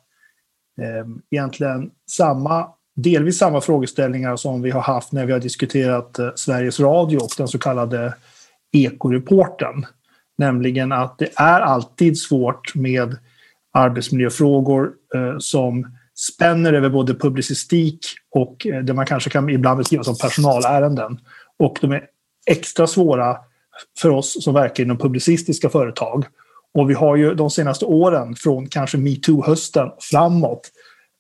eh, 0.82 1.08
egentligen 1.32 1.92
samma, 2.12 2.68
delvis 2.96 3.38
samma 3.38 3.62
frågeställningar 3.62 4.36
som 4.36 4.62
vi 4.62 4.72
har 4.72 4.82
haft 4.82 5.12
när 5.12 5.26
vi 5.26 5.32
har 5.32 5.40
diskuterat 5.40 6.20
eh, 6.20 6.30
Sveriges 6.36 6.80
Radio 6.80 7.18
och 7.18 7.32
den 7.38 7.48
så 7.48 7.60
kallade 7.60 8.14
ekoreporten. 8.72 9.86
Nämligen 10.38 10.92
att 10.92 11.18
det 11.18 11.30
är 11.36 11.62
alltid 11.62 12.20
svårt 12.20 12.76
med 12.76 13.18
arbetsmiljöfrågor 13.74 14.92
eh, 15.16 15.38
som 15.40 15.98
spänner 16.16 16.74
över 16.74 16.90
både 16.90 17.14
publicistik 17.14 18.00
och 18.32 18.68
eh, 18.68 18.84
det 18.84 18.94
man 18.94 19.06
kanske 19.06 19.30
kan 19.30 19.50
ibland 19.50 19.78
beskriva 19.78 20.04
som 20.04 20.18
personalärenden. 20.18 21.20
Och 21.60 21.78
de 21.82 21.92
är 21.92 22.04
extra 22.46 22.88
svåra 22.88 23.38
för 24.00 24.10
oss 24.10 24.44
som 24.44 24.54
verkar 24.54 24.84
inom 24.84 24.98
publicistiska 24.98 25.70
företag. 25.70 26.26
Och 26.74 26.90
vi 26.90 26.94
har 26.94 27.16
ju 27.16 27.34
de 27.34 27.50
senaste 27.50 27.86
åren, 27.86 28.36
från 28.36 28.68
kanske 28.68 28.98
metoo-hösten 28.98 29.90
framåt, 30.12 30.72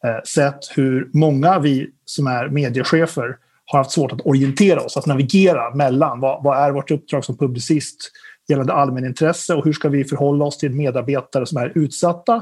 eh, 0.06 0.24
sett 0.24 0.60
hur 0.76 1.10
många 1.14 1.60
vi 1.60 1.90
som 2.06 2.28
är 2.28 2.50
mediechefer 2.50 3.38
har 3.66 3.80
haft 3.80 3.92
svårt 3.92 4.12
att 4.12 4.26
orientera 4.26 4.82
oss, 4.82 4.98
att 4.98 5.06
navigera 5.06 5.76
mellan 5.76 6.20
vad, 6.20 6.44
vad 6.44 6.58
är 6.58 6.72
vårt 6.72 6.92
uppdrag 6.92 7.26
som 7.26 7.38
publicist 7.38 8.12
gällande 8.50 8.74
allmänintresse 8.74 9.56
och 9.56 9.66
hur 9.66 9.74
ska 9.74 9.90
vi 9.90 10.04
förhålla 10.04 10.46
oss 10.46 10.58
till 10.58 10.72
medarbetare 10.72 11.46
som 11.46 11.58
är 11.58 11.72
utsatta 11.76 12.36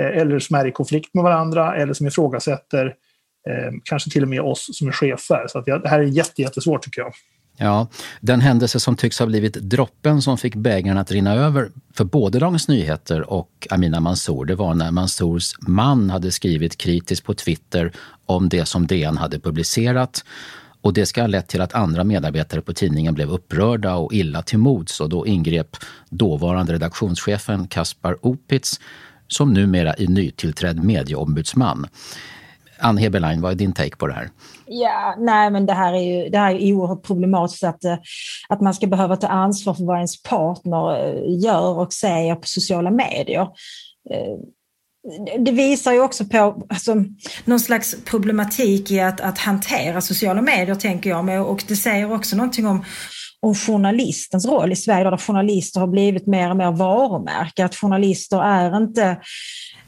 eh, 0.00 0.18
eller 0.20 0.38
som 0.38 0.56
är 0.56 0.66
i 0.66 0.72
konflikt 0.72 1.14
med 1.14 1.24
varandra 1.24 1.76
eller 1.76 1.92
som 1.92 2.06
ifrågasätter 2.06 2.86
eh, 3.48 3.72
kanske 3.84 4.10
till 4.10 4.22
och 4.22 4.28
med 4.28 4.40
oss 4.40 4.68
som 4.72 4.88
är 4.88 4.92
chefer. 4.92 5.46
Så 5.48 5.58
att 5.58 5.64
det 5.64 5.88
här 5.88 6.00
är 6.00 6.38
jättesvårt 6.38 6.84
tycker 6.84 7.00
jag. 7.00 7.12
Ja, 7.58 7.88
den 8.20 8.40
händelse 8.40 8.80
som 8.80 8.96
tycks 8.96 9.18
ha 9.18 9.26
blivit 9.26 9.54
droppen 9.54 10.22
som 10.22 10.38
fick 10.38 10.54
bägaren 10.54 10.98
att 10.98 11.10
rinna 11.10 11.34
över 11.34 11.70
för 11.94 12.04
både 12.04 12.38
Dagens 12.38 12.68
Nyheter 12.68 13.30
och 13.30 13.68
Amina 13.70 14.00
Mansour, 14.00 14.44
det 14.44 14.54
var 14.54 14.74
när 14.74 14.90
Mansours 14.90 15.54
man 15.60 16.10
hade 16.10 16.32
skrivit 16.32 16.78
kritiskt 16.78 17.24
på 17.24 17.34
Twitter 17.34 17.92
om 18.26 18.48
det 18.48 18.66
som 18.66 18.86
DN 18.86 19.16
hade 19.16 19.40
publicerat 19.40 20.24
och 20.86 20.92
det 20.92 21.06
ska 21.06 21.20
ha 21.20 21.26
lett 21.26 21.48
till 21.48 21.60
att 21.60 21.74
andra 21.74 22.04
medarbetare 22.04 22.60
på 22.60 22.72
tidningen 22.72 23.14
blev 23.14 23.30
upprörda 23.30 23.94
och 23.94 24.12
illa 24.12 24.42
till 24.42 24.58
mods 24.58 25.00
och 25.00 25.08
då 25.08 25.26
ingrep 25.26 25.76
dåvarande 26.10 26.72
redaktionschefen 26.72 27.68
Kaspar 27.68 28.26
Opitz 28.26 28.80
som 29.28 29.52
numera 29.52 29.92
är 29.92 30.06
nytillträdd 30.06 30.84
medieombudsman. 30.84 31.86
Ann 32.78 32.98
Heberlein, 32.98 33.40
vad 33.40 33.52
är 33.52 33.56
din 33.56 33.72
take 33.72 33.96
på 33.96 34.06
det 34.06 34.12
här? 34.12 34.30
Ja, 34.66 35.14
nej 35.18 35.50
men 35.50 35.66
det 35.66 35.72
här 35.72 35.92
är 35.92 36.02
ju 36.02 36.30
det 36.30 36.38
här 36.38 36.54
är 36.54 36.72
oerhört 36.72 37.02
problematiskt 37.02 37.64
att, 37.64 37.84
eh, 37.84 37.96
att 38.48 38.60
man 38.60 38.74
ska 38.74 38.86
behöva 38.86 39.16
ta 39.16 39.26
ansvar 39.26 39.74
för 39.74 39.84
vad 39.84 39.96
ens 39.96 40.22
partner 40.22 41.08
eh, 41.08 41.44
gör 41.44 41.78
och 41.78 41.92
säger 41.92 42.34
på 42.34 42.46
sociala 42.46 42.90
medier. 42.90 43.42
Eh, 44.10 44.36
det 45.38 45.52
visar 45.52 45.92
ju 45.92 46.00
också 46.00 46.24
på 46.24 46.66
alltså, 46.68 47.04
någon 47.44 47.60
slags 47.60 47.96
problematik 48.04 48.90
i 48.90 49.00
att, 49.00 49.20
att 49.20 49.38
hantera 49.38 50.00
sociala 50.00 50.42
medier, 50.42 50.74
tänker 50.74 51.10
jag. 51.10 51.50
Och 51.50 51.64
det 51.68 51.76
säger 51.76 52.12
också 52.12 52.36
någonting 52.36 52.66
om, 52.66 52.84
om 53.40 53.54
journalistens 53.54 54.46
roll 54.46 54.72
i 54.72 54.76
Sverige, 54.76 55.10
där 55.10 55.16
journalister 55.16 55.80
har 55.80 55.86
blivit 55.86 56.26
mer 56.26 56.50
och 56.50 56.56
mer 56.56 56.70
varumärke. 56.70 57.64
Att 57.64 57.76
journalister 57.76 58.42
är 58.42 58.76
inte 58.76 59.16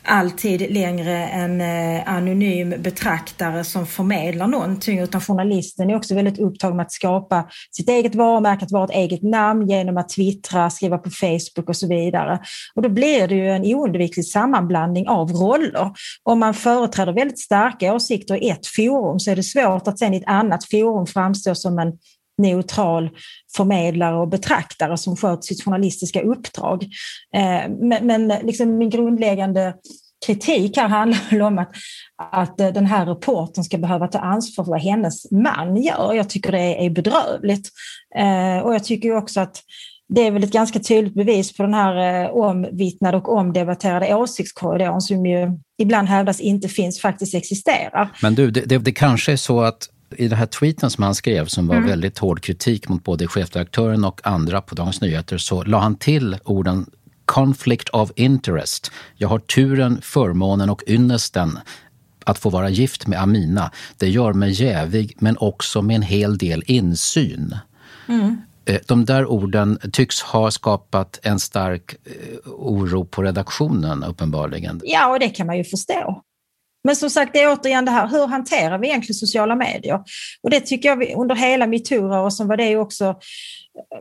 alltid 0.09 0.73
längre 0.73 1.27
en 1.29 1.61
eh, 1.61 2.09
anonym 2.09 2.75
betraktare 2.79 3.65
som 3.65 3.87
förmedlar 3.87 4.47
någonting 4.47 4.99
utan 4.99 5.21
journalisten 5.21 5.91
är 5.91 5.97
också 5.97 6.15
väldigt 6.15 6.39
upptagen 6.39 6.77
med 6.77 6.87
att 6.87 6.93
skapa 6.93 7.49
sitt 7.71 7.89
eget 7.89 8.15
varumärke, 8.15 8.65
att 8.65 8.73
vara 8.73 8.85
ett 8.85 8.91
eget 8.91 9.23
namn 9.23 9.69
genom 9.69 9.97
att 9.97 10.09
twittra, 10.09 10.71
skriva 10.71 10.99
på 10.99 11.11
Facebook 11.11 11.69
och 11.69 11.77
så 11.77 11.89
vidare. 11.89 12.39
Och 12.75 12.83
då 12.83 12.89
blir 12.89 13.29
det 13.29 13.35
ju 13.35 13.49
en 13.49 13.65
oundviklig 13.65 14.27
sammanblandning 14.27 15.09
av 15.09 15.31
roller. 15.31 15.91
Om 16.23 16.39
man 16.39 16.55
företräder 16.55 17.13
väldigt 17.13 17.41
starka 17.41 17.95
åsikter 17.95 18.45
i 18.45 18.51
ett 18.51 18.67
forum 18.67 19.19
så 19.19 19.31
är 19.31 19.37
det 19.37 19.43
svårt 19.43 19.89
att 19.89 19.99
sen 19.99 20.15
i 20.15 20.17
ett 20.17 20.23
annat 20.27 20.65
forum 20.71 21.07
framstå 21.07 21.55
som 21.55 21.79
en 21.79 21.93
neutral 22.39 23.11
förmedlare 23.57 24.17
och 24.17 24.29
betraktare 24.29 24.97
som 24.97 25.17
sköter 25.17 25.43
sitt 25.43 25.65
journalistiska 25.65 26.21
uppdrag. 26.21 26.83
Eh, 27.35 27.71
men, 27.81 28.07
men 28.07 28.29
liksom 28.29 28.79
min 28.79 28.91
grundläggande 28.91 29.75
kritik 30.27 30.77
här 30.77 30.89
handlar 30.89 31.41
om 31.41 31.59
att, 31.59 31.71
att 32.33 32.61
eh, 32.61 32.69
den 32.69 32.87
här 32.87 33.07
reporten 33.07 33.65
ska 33.65 33.79
behöva 33.79 34.09
ta 34.09 34.19
ansvar 34.19 34.65
för 34.65 34.71
vad 34.71 34.81
hennes 34.81 35.31
man 35.31 35.77
gör. 35.77 36.13
Jag 36.15 36.31
tycker 36.31 36.53
det 36.53 36.87
är 36.87 36.91
bedrövligt. 36.91 37.69
Eh, 38.17 38.59
och 38.59 38.75
jag 38.75 38.85
tycker 38.85 39.17
också 39.17 39.41
att 39.41 39.63
det 40.15 40.27
är 40.27 40.31
väl 40.31 40.45
ett 40.45 40.53
ganska 40.53 40.79
tydligt 40.81 41.15
bevis 41.15 41.57
på 41.57 41.63
den 41.63 41.75
här 41.75 42.31
omvittnade 42.31 43.17
och 43.17 43.29
omdebatterade 43.29 44.15
åsiktskorridoren 44.15 45.01
som 45.01 45.27
ju 45.27 45.59
ibland 45.79 46.09
hävdas 46.09 46.41
inte 46.41 46.69
finns, 46.69 47.01
faktiskt 47.01 47.35
existerar. 47.35 48.11
Men 48.23 48.35
du, 48.35 48.51
det, 48.51 48.61
det, 48.61 48.79
det 48.79 48.93
kanske 48.93 49.33
är 49.33 49.37
så 49.37 49.61
att 49.61 49.89
i 50.17 50.29
den 50.29 50.39
här 50.39 50.47
tweeten 50.47 50.91
som 50.91 51.05
han 51.05 51.15
skrev, 51.15 51.47
som 51.47 51.67
var 51.67 51.77
Mm. 51.77 51.89
väldigt 51.89 52.19
hård 52.19 52.41
kritik 52.41 52.89
mot 52.89 53.05
både 53.05 53.27
chefredaktören 53.27 54.05
och 54.05 54.21
andra 54.27 54.61
på 54.61 54.75
Dagens 54.75 55.01
Nyheter, 55.01 55.39
så 55.39 55.63
la 55.65 55.79
han 55.79 55.97
till 55.97 56.37
orden 56.45 56.87
conflict 57.25 57.89
of 57.89 58.11
interest. 58.17 58.91
Jag 59.17 59.29
har 59.29 59.39
turen, 59.39 59.99
förmånen 60.03 60.71
och 60.71 60.83
ynnesten 60.87 61.59
att 62.25 62.39
få 62.39 62.51
vara 62.51 62.69
gift 62.69 63.07
med 63.07 63.23
Amina. 63.23 63.71
Det 63.97 64.09
gör 64.09 64.33
mig 64.33 64.63
jävig, 64.63 65.17
men 65.19 65.37
också 65.39 65.83
med 65.83 65.97
en 65.97 66.03
hel 66.03 66.39
del 66.39 66.63
insyn. 66.67 67.57
Mm. 68.09 68.37
Eh, 68.65 68.77
De 68.87 69.05
där 69.05 69.27
orden 69.27 69.79
tycks 69.93 70.21
ha 70.23 70.51
skapat 70.51 71.21
en 71.23 71.39
stark 71.41 71.95
eh, 72.05 72.13
oro 72.53 73.05
på 73.05 73.23
redaktionen 73.23 74.05
uppenbarligen. 74.05 74.81
Ja, 74.85 75.13
och 75.13 75.21
det 75.21 75.29
kan 75.29 75.47
man 75.47 75.57
ju 75.57 75.65
förstå. 75.65 76.23
Men 76.89 76.97
som 76.97 77.11
sagt, 77.11 77.33
det 77.33 77.43
är 77.43 77.53
återigen 77.53 77.85
det 77.85 77.91
här, 77.91 78.09
hur 78.09 78.27
hanterar 78.27 78.79
vi 78.79 78.89
egentligen 78.89 79.15
sociala 79.15 79.55
medier? 79.55 80.01
Och 80.43 80.51
det 80.51 80.61
tycker 80.61 80.89
jag 80.89 80.97
vi, 80.97 81.15
under 81.15 81.35
hela 81.35 81.67
metoo-rörelsen 81.67 82.49
var 82.49 82.57
det 82.57 82.69
ju 82.69 82.79
också 82.79 83.15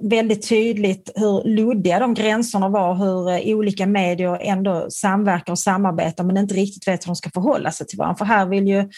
väldigt 0.01 0.49
tydligt 0.49 1.11
hur 1.15 1.43
luddiga 1.43 1.99
de 1.99 2.13
gränserna 2.13 2.69
var, 2.69 2.95
hur 2.95 3.29
eh, 3.29 3.55
olika 3.55 3.85
medier 3.87 4.39
ändå 4.41 4.87
samverkar 4.89 5.53
och 5.53 5.59
samarbetar 5.59 6.23
men 6.23 6.37
inte 6.37 6.55
riktigt 6.55 6.87
vet 6.87 7.03
hur 7.03 7.07
de 7.07 7.15
ska 7.15 7.29
förhålla 7.29 7.71
sig 7.71 7.87
till 7.87 7.97
varandra. 7.97 8.17
För 8.17 8.25
här 8.25 8.45
vill 8.45 8.67
ju 8.67 8.89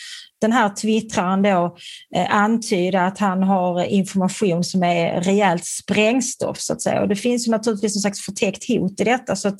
den 0.41 0.51
här 0.51 0.69
twittraren 0.69 1.41
då 1.41 1.77
eh, 2.15 2.35
antyda 2.35 3.01
att 3.01 3.19
han 3.19 3.43
har 3.43 3.83
information 3.83 4.63
som 4.63 4.83
är 4.83 5.21
rejält 5.21 5.65
sprängstoff 5.65 6.59
så 6.59 6.73
att 6.73 6.81
säga. 6.81 7.01
Och 7.01 7.07
det 7.07 7.15
finns 7.15 7.47
ju 7.47 7.51
naturligtvis 7.51 7.95
en 7.95 8.01
slags 8.01 8.25
förtäckt 8.25 8.67
hot 8.67 8.99
i 8.99 9.03
detta 9.03 9.35
så 9.35 9.47
att 9.47 9.59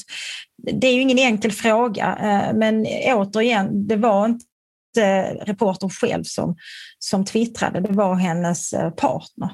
det 0.74 0.88
är 0.88 0.94
ju 0.94 1.02
ingen 1.02 1.20
enkel 1.20 1.52
fråga. 1.52 2.18
Eh, 2.22 2.56
men 2.56 2.86
återigen, 3.06 3.88
det 3.88 3.96
var 3.96 4.26
inte 4.26 5.24
reportern 5.46 5.90
själv 5.90 6.24
som, 6.24 6.56
som 7.00 7.26
twittrade, 7.26 7.80
det 7.80 7.94
var 7.94 8.16
hennes 8.16 8.74
eh, 8.74 8.90
partner. 8.90 9.50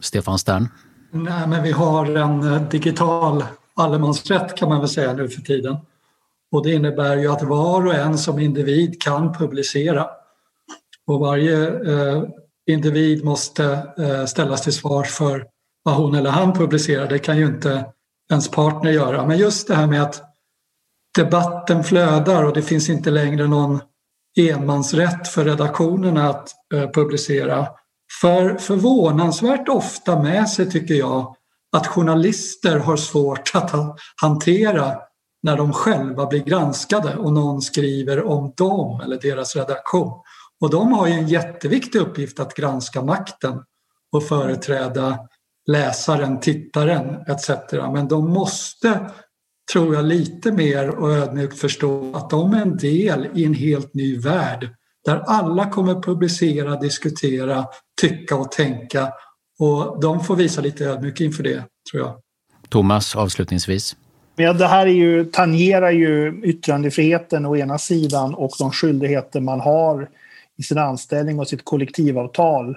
Stefan 0.00 0.38
Stern? 0.38 0.68
Nej, 1.10 1.48
men 1.48 1.62
vi 1.62 1.72
har 1.72 2.16
en 2.16 2.52
eh, 2.52 2.68
digital 2.68 3.44
allemansrätt 3.74 4.56
kan 4.56 4.68
man 4.68 4.80
väl 4.80 4.88
säga 4.88 5.12
nu 5.12 5.28
för 5.28 5.42
tiden. 5.42 5.76
Och 6.52 6.64
det 6.64 6.72
innebär 6.72 7.16
ju 7.16 7.32
att 7.32 7.42
var 7.42 7.86
och 7.86 7.94
en 7.94 8.18
som 8.18 8.38
individ 8.38 9.02
kan 9.02 9.32
publicera. 9.32 10.06
Och 11.06 11.20
varje 11.20 11.68
eh, 11.68 12.22
individ 12.70 13.24
måste 13.24 13.92
eh, 13.98 14.24
ställas 14.24 14.62
till 14.62 14.72
svars 14.72 15.10
för 15.10 15.46
vad 15.82 15.94
hon 15.94 16.14
eller 16.14 16.30
han 16.30 16.52
publicerar. 16.52 17.08
Det 17.08 17.18
kan 17.18 17.38
ju 17.38 17.46
inte 17.46 17.86
ens 18.30 18.50
partner 18.50 18.90
göra. 18.90 19.26
Men 19.26 19.38
just 19.38 19.68
det 19.68 19.74
här 19.74 19.86
med 19.86 20.02
att 20.02 20.22
debatten 21.16 21.84
flödar 21.84 22.44
och 22.44 22.54
det 22.54 22.62
finns 22.62 22.88
inte 22.88 23.10
längre 23.10 23.46
någon 23.46 23.80
enmansrätt 24.38 25.28
för 25.28 25.44
redaktionerna 25.44 26.30
att 26.30 26.50
eh, 26.74 26.90
publicera 26.90 27.68
för 28.20 28.54
förvånansvärt 28.54 29.68
ofta 29.68 30.22
med 30.22 30.48
sig, 30.48 30.70
tycker 30.70 30.94
jag, 30.94 31.36
att 31.76 31.86
journalister 31.86 32.78
har 32.78 32.96
svårt 32.96 33.50
att 33.54 33.72
hantera 34.22 34.98
när 35.42 35.56
de 35.56 35.72
själva 35.72 36.26
blir 36.26 36.44
granskade 36.44 37.16
och 37.16 37.32
någon 37.32 37.62
skriver 37.62 38.24
om 38.24 38.52
dem 38.56 39.00
eller 39.00 39.20
deras 39.20 39.56
redaktion. 39.56 40.12
Och 40.62 40.70
de 40.70 40.92
har 40.92 41.06
ju 41.06 41.12
en 41.12 41.28
jätteviktig 41.28 41.98
uppgift 41.98 42.40
att 42.40 42.54
granska 42.54 43.02
makten 43.02 43.62
och 44.12 44.24
företräda 44.24 45.18
läsaren, 45.66 46.40
tittaren 46.40 47.24
etc. 47.26 47.50
Men 47.92 48.08
de 48.08 48.30
måste, 48.30 49.10
tror 49.72 49.94
jag, 49.94 50.04
lite 50.04 50.52
mer 50.52 50.88
och 50.90 51.10
ödmjukt 51.10 51.58
förstå 51.58 52.14
att 52.14 52.30
de 52.30 52.54
är 52.54 52.62
en 52.62 52.76
del 52.76 53.28
i 53.34 53.44
en 53.44 53.54
helt 53.54 53.94
ny 53.94 54.18
värld 54.18 54.68
där 55.04 55.16
alla 55.16 55.70
kommer 55.70 56.02
publicera, 56.02 56.76
diskutera, 56.76 57.66
tycka 58.00 58.36
och 58.36 58.52
tänka 58.52 59.12
och 59.58 60.00
de 60.00 60.24
får 60.24 60.36
visa 60.36 60.60
lite 60.60 60.84
ödmjuk 60.84 61.20
inför 61.20 61.42
det, 61.42 61.64
tror 61.90 62.02
jag. 62.02 62.14
Thomas, 62.68 63.16
avslutningsvis. 63.16 63.96
Ja, 64.36 64.52
det 64.52 64.66
här 64.66 64.86
är 64.86 64.90
ju, 64.90 65.24
tangerar 65.24 65.90
ju 65.90 66.42
yttrandefriheten 66.44 67.46
å 67.46 67.56
ena 67.56 67.78
sidan 67.78 68.34
och 68.34 68.50
de 68.58 68.70
skyldigheter 68.70 69.40
man 69.40 69.60
har 69.60 70.08
i 70.62 70.64
sin 70.64 70.78
anställning 70.78 71.40
och 71.40 71.48
sitt 71.48 71.64
kollektivavtal 71.64 72.76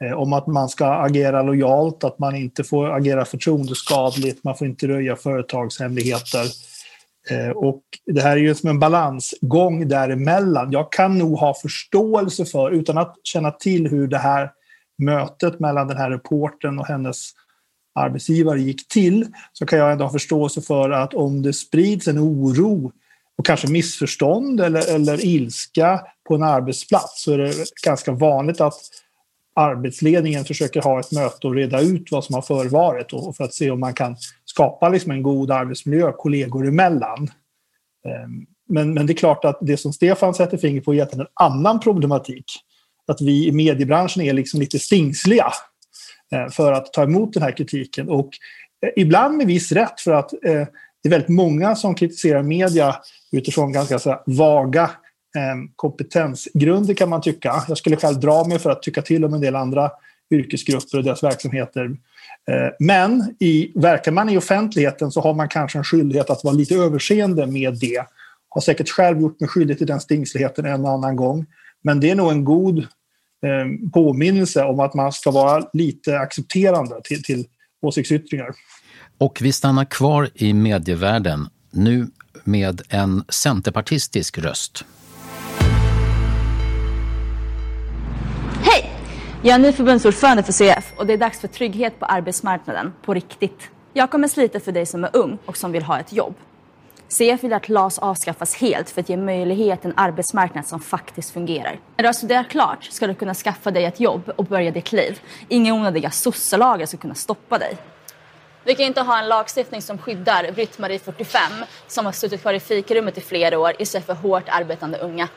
eh, 0.00 0.12
om 0.12 0.32
att 0.32 0.46
man 0.46 0.68
ska 0.68 0.86
agera 0.86 1.42
lojalt, 1.42 2.04
att 2.04 2.18
man 2.18 2.36
inte 2.36 2.64
får 2.64 2.96
agera 2.96 3.24
förtroendeskadligt, 3.24 4.44
man 4.44 4.56
får 4.56 4.66
inte 4.66 4.88
röja 4.88 5.16
företagshemligheter. 5.16 6.44
Eh, 7.30 7.50
och 7.50 7.82
det 8.06 8.20
här 8.20 8.36
är 8.36 8.40
ju 8.40 8.54
som 8.54 8.70
en 8.70 8.78
balansgång 8.78 9.88
däremellan. 9.88 10.72
Jag 10.72 10.92
kan 10.92 11.18
nog 11.18 11.38
ha 11.38 11.54
förståelse 11.54 12.44
för, 12.44 12.70
utan 12.70 12.98
att 12.98 13.16
känna 13.22 13.50
till 13.50 13.88
hur 13.88 14.08
det 14.08 14.18
här 14.18 14.50
mötet 14.98 15.60
mellan 15.60 15.88
den 15.88 15.96
här 15.96 16.10
reporten 16.10 16.78
och 16.78 16.86
hennes 16.86 17.30
arbetsgivare 17.94 18.60
gick 18.60 18.88
till, 18.88 19.26
så 19.52 19.66
kan 19.66 19.78
jag 19.78 19.92
ändå 19.92 20.04
ha 20.04 20.12
förståelse 20.12 20.60
för 20.62 20.90
att 20.90 21.14
om 21.14 21.42
det 21.42 21.52
sprids 21.52 22.08
en 22.08 22.18
oro 22.18 22.92
och 23.38 23.46
kanske 23.46 23.68
missförstånd 23.68 24.60
eller, 24.60 24.94
eller 24.94 25.24
ilska 25.24 26.00
på 26.28 26.34
en 26.34 26.42
arbetsplats 26.42 27.22
så 27.22 27.32
är 27.32 27.38
det 27.38 27.54
ganska 27.84 28.12
vanligt 28.12 28.60
att 28.60 28.80
arbetsledningen 29.58 30.44
försöker 30.44 30.82
ha 30.82 31.00
ett 31.00 31.12
möte 31.12 31.46
och 31.46 31.54
reda 31.54 31.80
ut 31.80 32.08
vad 32.10 32.24
som 32.24 32.34
har 32.34 32.42
förevarit 32.42 33.12
och 33.12 33.36
för 33.36 33.44
att 33.44 33.54
se 33.54 33.70
om 33.70 33.80
man 33.80 33.94
kan 33.94 34.16
skapa 34.44 34.88
liksom 34.88 35.12
en 35.12 35.22
god 35.22 35.50
arbetsmiljö 35.50 36.12
kollegor 36.12 36.68
emellan. 36.68 37.30
Ehm, 38.06 38.46
men, 38.68 38.94
men 38.94 39.06
det 39.06 39.12
är 39.12 39.14
klart 39.14 39.44
att 39.44 39.58
det 39.60 39.76
som 39.76 39.92
Stefan 39.92 40.34
sätter 40.34 40.56
finger 40.56 40.80
på 40.80 40.94
är 40.94 41.20
en 41.20 41.26
annan 41.34 41.80
problematik. 41.80 42.44
Att 43.06 43.20
vi 43.20 43.48
i 43.48 43.52
mediebranschen 43.52 44.22
är 44.22 44.32
liksom 44.32 44.60
lite 44.60 44.78
stingsliga 44.78 45.52
eh, 46.32 46.48
för 46.48 46.72
att 46.72 46.92
ta 46.92 47.02
emot 47.02 47.32
den 47.32 47.42
här 47.42 47.56
kritiken. 47.56 48.08
Och 48.08 48.28
eh, 48.86 48.90
ibland 48.96 49.36
med 49.36 49.46
viss 49.46 49.72
rätt 49.72 50.00
för 50.00 50.12
att 50.12 50.32
eh, 50.32 50.66
det 51.02 51.08
är 51.08 51.10
väldigt 51.10 51.28
många 51.28 51.76
som 51.76 51.94
kritiserar 51.94 52.42
media 52.42 52.96
utifrån 53.32 53.72
ganska 53.72 53.98
så 53.98 54.22
vaga 54.26 54.90
Ehm, 55.36 55.68
kompetensgrunder 55.76 56.94
kan 56.94 57.08
man 57.08 57.20
tycka. 57.20 57.64
Jag 57.68 57.78
skulle 57.78 57.96
själv 57.96 58.20
dra 58.20 58.44
mig 58.44 58.58
för 58.58 58.70
att 58.70 58.82
tycka 58.82 59.02
till 59.02 59.24
om 59.24 59.34
en 59.34 59.40
del 59.40 59.56
andra 59.56 59.90
yrkesgrupper 60.30 60.98
och 60.98 61.04
deras 61.04 61.22
verksamheter. 61.22 61.84
Ehm, 61.84 62.72
men 62.78 63.36
i, 63.38 63.72
verkar 63.74 64.12
man 64.12 64.28
i 64.28 64.38
offentligheten 64.38 65.10
så 65.10 65.20
har 65.20 65.34
man 65.34 65.48
kanske 65.48 65.78
en 65.78 65.84
skyldighet 65.84 66.30
att 66.30 66.44
vara 66.44 66.54
lite 66.54 66.74
överseende 66.74 67.46
med 67.46 67.74
det. 67.74 68.04
Har 68.48 68.60
säkert 68.60 68.88
själv 68.88 69.20
gjort 69.20 69.40
mig 69.40 69.48
skyldig 69.48 69.78
till 69.78 69.86
den 69.86 70.00
stingsligheten 70.00 70.64
en 70.64 70.84
och 70.84 70.90
annan 70.90 71.16
gång. 71.16 71.46
Men 71.82 72.00
det 72.00 72.10
är 72.10 72.14
nog 72.14 72.32
en 72.32 72.44
god 72.44 72.78
eh, 72.78 73.90
påminnelse 73.92 74.64
om 74.64 74.80
att 74.80 74.94
man 74.94 75.12
ska 75.12 75.30
vara 75.30 75.68
lite 75.72 76.18
accepterande 76.18 77.00
till, 77.04 77.22
till 77.22 77.44
åsiktsyttringar. 77.82 78.50
Och 79.18 79.38
vi 79.42 79.52
stannar 79.52 79.84
kvar 79.84 80.30
i 80.34 80.52
medievärlden, 80.52 81.48
nu 81.70 82.06
med 82.44 82.82
en 82.88 83.24
centerpartistisk 83.28 84.38
röst. 84.38 84.84
Jag 89.42 89.54
är 89.54 89.58
ny 89.58 89.72
förbundsordförande 89.72 90.42
för 90.42 90.52
CF 90.52 90.92
och 90.96 91.06
det 91.06 91.12
är 91.12 91.16
dags 91.16 91.40
för 91.40 91.48
trygghet 91.48 91.98
på 91.98 92.06
arbetsmarknaden, 92.06 92.92
på 93.02 93.14
riktigt. 93.14 93.70
Jag 93.92 94.10
kommer 94.10 94.28
slita 94.28 94.60
för 94.60 94.72
dig 94.72 94.86
som 94.86 95.04
är 95.04 95.10
ung 95.16 95.38
och 95.46 95.56
som 95.56 95.72
vill 95.72 95.82
ha 95.82 95.98
ett 95.98 96.12
jobb. 96.12 96.34
CF 97.08 97.44
vill 97.44 97.52
att 97.52 97.68
LAS 97.68 97.98
avskaffas 97.98 98.56
helt 98.56 98.90
för 98.90 99.00
att 99.00 99.08
ge 99.08 99.16
möjlighet 99.16 99.80
till 99.80 99.90
en 99.90 99.98
arbetsmarknad 99.98 100.66
som 100.66 100.80
faktiskt 100.80 101.30
fungerar. 101.30 101.80
När 101.96 102.02
du 102.02 102.08
har 102.08 102.12
studerat 102.12 102.48
klart 102.48 102.84
ska 102.84 103.06
du 103.06 103.14
kunna 103.14 103.34
skaffa 103.34 103.70
dig 103.70 103.84
ett 103.84 104.00
jobb 104.00 104.32
och 104.36 104.44
börja 104.44 104.70
ditt 104.70 104.92
liv. 104.92 105.20
Inga 105.48 105.74
onödiga 105.74 106.10
sosselagar 106.10 106.86
ska 106.86 106.96
kunna 106.96 107.14
stoppa 107.14 107.58
dig. 107.58 107.76
Vi 108.64 108.74
kan 108.74 108.86
inte 108.86 109.00
ha 109.00 109.18
en 109.18 109.28
lagstiftning 109.28 109.82
som 109.82 109.98
skyddar 109.98 110.52
Britt-Marie 110.52 110.98
45 110.98 111.42
som 111.86 112.06
har 112.06 112.12
suttit 112.12 112.40
kvar 112.40 112.52
i 112.52 112.60
fikarummet 112.60 113.18
i 113.18 113.20
flera 113.20 113.58
år 113.58 113.72
istället 113.78 114.06
för 114.06 114.14
hårt 114.14 114.48
arbetande 114.48 114.98
unga. 114.98 115.28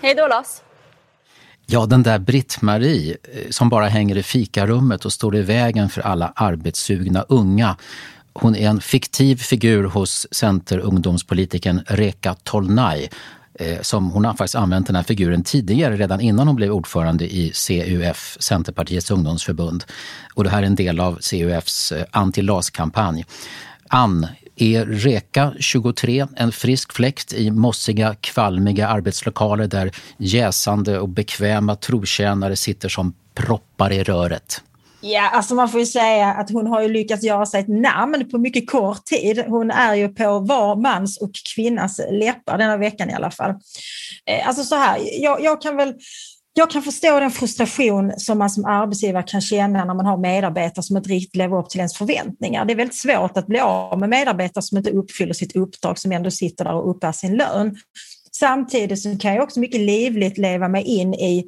Hej 0.00 0.14
då 0.14 0.26
LAS! 0.26 0.62
Ja, 1.72 1.86
den 1.86 2.02
där 2.02 2.18
Britt-Marie 2.18 3.16
eh, 3.34 3.50
som 3.50 3.68
bara 3.68 3.88
hänger 3.88 4.16
i 4.16 4.22
fikarummet 4.22 5.04
och 5.04 5.12
står 5.12 5.36
i 5.36 5.42
vägen 5.42 5.88
för 5.88 6.00
alla 6.00 6.32
arbetssugna 6.36 7.24
unga. 7.28 7.76
Hon 8.32 8.56
är 8.56 8.68
en 8.68 8.80
fiktiv 8.80 9.36
figur 9.36 9.84
hos 9.84 10.26
centerungdomspolitikern 10.30 11.80
Reka 11.86 12.34
Tolnai. 12.34 13.08
Eh, 13.54 13.80
som 13.80 14.10
hon 14.10 14.24
har 14.24 14.34
faktiskt 14.34 14.54
använt 14.54 14.86
den 14.86 14.96
här 14.96 15.02
figuren 15.02 15.44
tidigare, 15.44 15.96
redan 15.96 16.20
innan 16.20 16.46
hon 16.46 16.56
blev 16.56 16.72
ordförande 16.72 17.34
i 17.34 17.52
CUF, 17.54 18.36
Centerpartiets 18.40 19.10
ungdomsförbund. 19.10 19.84
Och 20.34 20.44
det 20.44 20.50
här 20.50 20.62
är 20.62 20.66
en 20.66 20.74
del 20.74 21.00
av 21.00 21.18
CUFs 21.30 21.92
eh, 21.92 22.04
anti-LAS-kampanj. 22.10 23.24
Ann, 23.88 24.26
är 24.62 24.86
Reka 24.86 25.52
23 25.60 26.26
en 26.36 26.52
frisk 26.52 26.92
fläkt 26.92 27.32
i 27.32 27.50
mossiga, 27.50 28.14
kvalmiga 28.20 28.88
arbetslokaler 28.88 29.66
där 29.66 29.92
jäsande 30.18 30.98
och 30.98 31.08
bekväma 31.08 31.76
trotjänare 31.76 32.56
sitter 32.56 32.88
som 32.88 33.14
proppar 33.34 33.92
i 33.92 34.02
röret? 34.02 34.62
Ja, 35.00 35.28
alltså 35.28 35.54
man 35.54 35.68
får 35.68 35.80
ju 35.80 35.86
säga 35.86 36.26
att 36.26 36.50
hon 36.50 36.66
har 36.66 36.82
ju 36.82 36.88
lyckats 36.88 37.22
göra 37.22 37.46
sig 37.46 37.60
ett 37.60 37.68
namn 37.68 38.30
på 38.30 38.38
mycket 38.38 38.70
kort 38.70 39.04
tid. 39.04 39.44
Hon 39.46 39.70
är 39.70 39.94
ju 39.94 40.08
på 40.08 40.38
var 40.38 40.76
mans 40.76 41.20
och 41.20 41.30
kvinnas 41.54 42.00
läppar 42.10 42.58
denna 42.58 42.76
veckan 42.76 43.10
i 43.10 43.12
alla 43.12 43.30
fall. 43.30 43.50
Eh, 44.26 44.48
alltså 44.48 44.64
så 44.64 44.74
här, 44.74 44.98
jag, 45.20 45.42
jag 45.42 45.62
kan 45.62 45.76
väl 45.76 45.94
jag 46.52 46.70
kan 46.70 46.82
förstå 46.82 47.20
den 47.20 47.30
frustration 47.30 48.12
som 48.16 48.38
man 48.38 48.50
som 48.50 48.64
arbetsgivare 48.64 49.22
kan 49.22 49.40
känna 49.40 49.84
när 49.84 49.94
man 49.94 50.06
har 50.06 50.16
medarbetare 50.16 50.82
som 50.82 50.96
inte 50.96 51.10
riktigt 51.10 51.36
lever 51.36 51.56
upp 51.58 51.70
till 51.70 51.80
ens 51.80 51.96
förväntningar. 51.96 52.64
Det 52.64 52.72
är 52.72 52.76
väldigt 52.76 52.98
svårt 52.98 53.36
att 53.36 53.46
bli 53.46 53.60
av 53.60 53.98
med 53.98 54.08
medarbetare 54.08 54.62
som 54.62 54.78
inte 54.78 54.90
uppfyller 54.90 55.32
sitt 55.32 55.56
uppdrag, 55.56 55.98
som 55.98 56.12
ändå 56.12 56.30
sitter 56.30 56.64
där 56.64 56.74
och 56.74 56.90
uppbär 56.90 57.12
sin 57.12 57.36
lön. 57.36 57.76
Samtidigt 58.32 59.02
så 59.02 59.18
kan 59.18 59.34
jag 59.34 59.42
också 59.42 59.60
mycket 59.60 59.80
livligt 59.80 60.38
leva 60.38 60.68
mig 60.68 60.82
in 60.82 61.14
i 61.14 61.44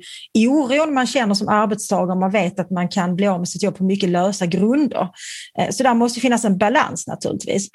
oron 0.49 0.95
man 0.95 1.07
känner 1.07 1.35
som 1.35 1.49
arbetstagare 1.49 2.13
om 2.13 2.21
man 2.21 2.31
vet 2.31 2.61
att 2.61 2.71
man 2.71 2.89
kan 2.89 3.17
bli 3.17 3.27
av 3.27 3.39
med 3.39 3.49
sitt 3.49 3.63
jobb 3.63 3.77
på 3.77 3.85
mycket 3.85 4.09
lösa 4.09 4.47
grunder. 4.47 5.09
Eh, 5.59 5.71
så 5.71 5.83
där 5.83 5.95
måste 5.95 6.21
finnas 6.21 6.45
en 6.45 6.59
balans 6.59 7.07
naturligtvis. 7.07 7.69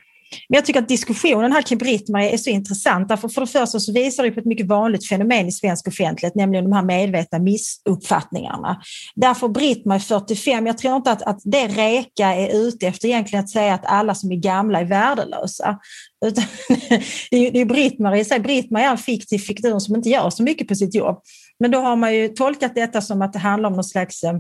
Men 0.50 0.56
jag 0.56 0.66
tycker 0.66 0.80
att 0.80 0.88
diskussionen 0.88 1.52
här 1.52 1.62
kring 1.62 1.78
Britt-Marie 1.78 2.30
är 2.30 2.38
så 2.38 2.50
intressant. 2.50 3.10
Därför 3.10 3.30
för 3.30 3.42
det 3.42 3.48
första 3.48 3.80
så 3.80 3.94
visar 3.94 4.24
det 4.24 4.32
på 4.32 4.40
ett 4.40 4.46
mycket 4.46 4.68
vanligt 4.68 5.08
fenomen 5.08 5.48
i 5.48 5.52
svensk 5.52 5.88
offentlighet, 5.88 6.36
nämligen 6.36 6.64
de 6.64 6.74
här 6.74 6.84
medvetna 6.84 7.40
missuppfattningarna. 7.40 8.82
Därför 9.16 9.48
Britt-Marie 9.48 10.00
45, 10.00 10.66
jag 10.66 10.78
tror 10.78 10.96
inte 10.96 11.12
att, 11.12 11.22
att 11.22 11.40
det 11.44 11.68
Reka 11.68 12.36
är 12.36 12.68
ute 12.68 12.88
efter 12.88 13.08
egentligen 13.08 13.44
att 13.44 13.50
säga 13.50 13.74
att 13.74 13.86
alla 13.86 14.16
som 14.16 14.32
är 14.32 14.36
gamla 14.36 14.80
är 14.80 14.86
värdelösa. 14.86 15.80
Utan, 16.26 16.44
det 17.32 17.38
är, 17.38 17.52
det 17.52 17.66
Britt-Marie, 17.66 18.40
Britt-Marie 18.40 18.88
är 18.88 18.92
en 18.92 18.98
fiktiv 18.98 19.40
figur 19.40 19.80
som 19.80 19.96
inte 19.96 20.10
gör 20.10 20.30
så 20.30 20.44
mycket 20.44 20.68
på 20.68 20.76
sitt 20.76 20.96
jobb. 20.96 21.22
Men 21.60 21.72
då 21.72 21.80
har 21.80 21.96
man 21.96 22.16
ju 22.16 22.28
tolkat 22.28 22.76
detta 22.76 23.02
som 23.02 23.22
att 23.22 23.34
det 23.34 23.40
handlar 23.40 23.70
om 23.70 23.76
någon 23.76 23.84
slags 23.84 24.24
eh, 24.24 24.34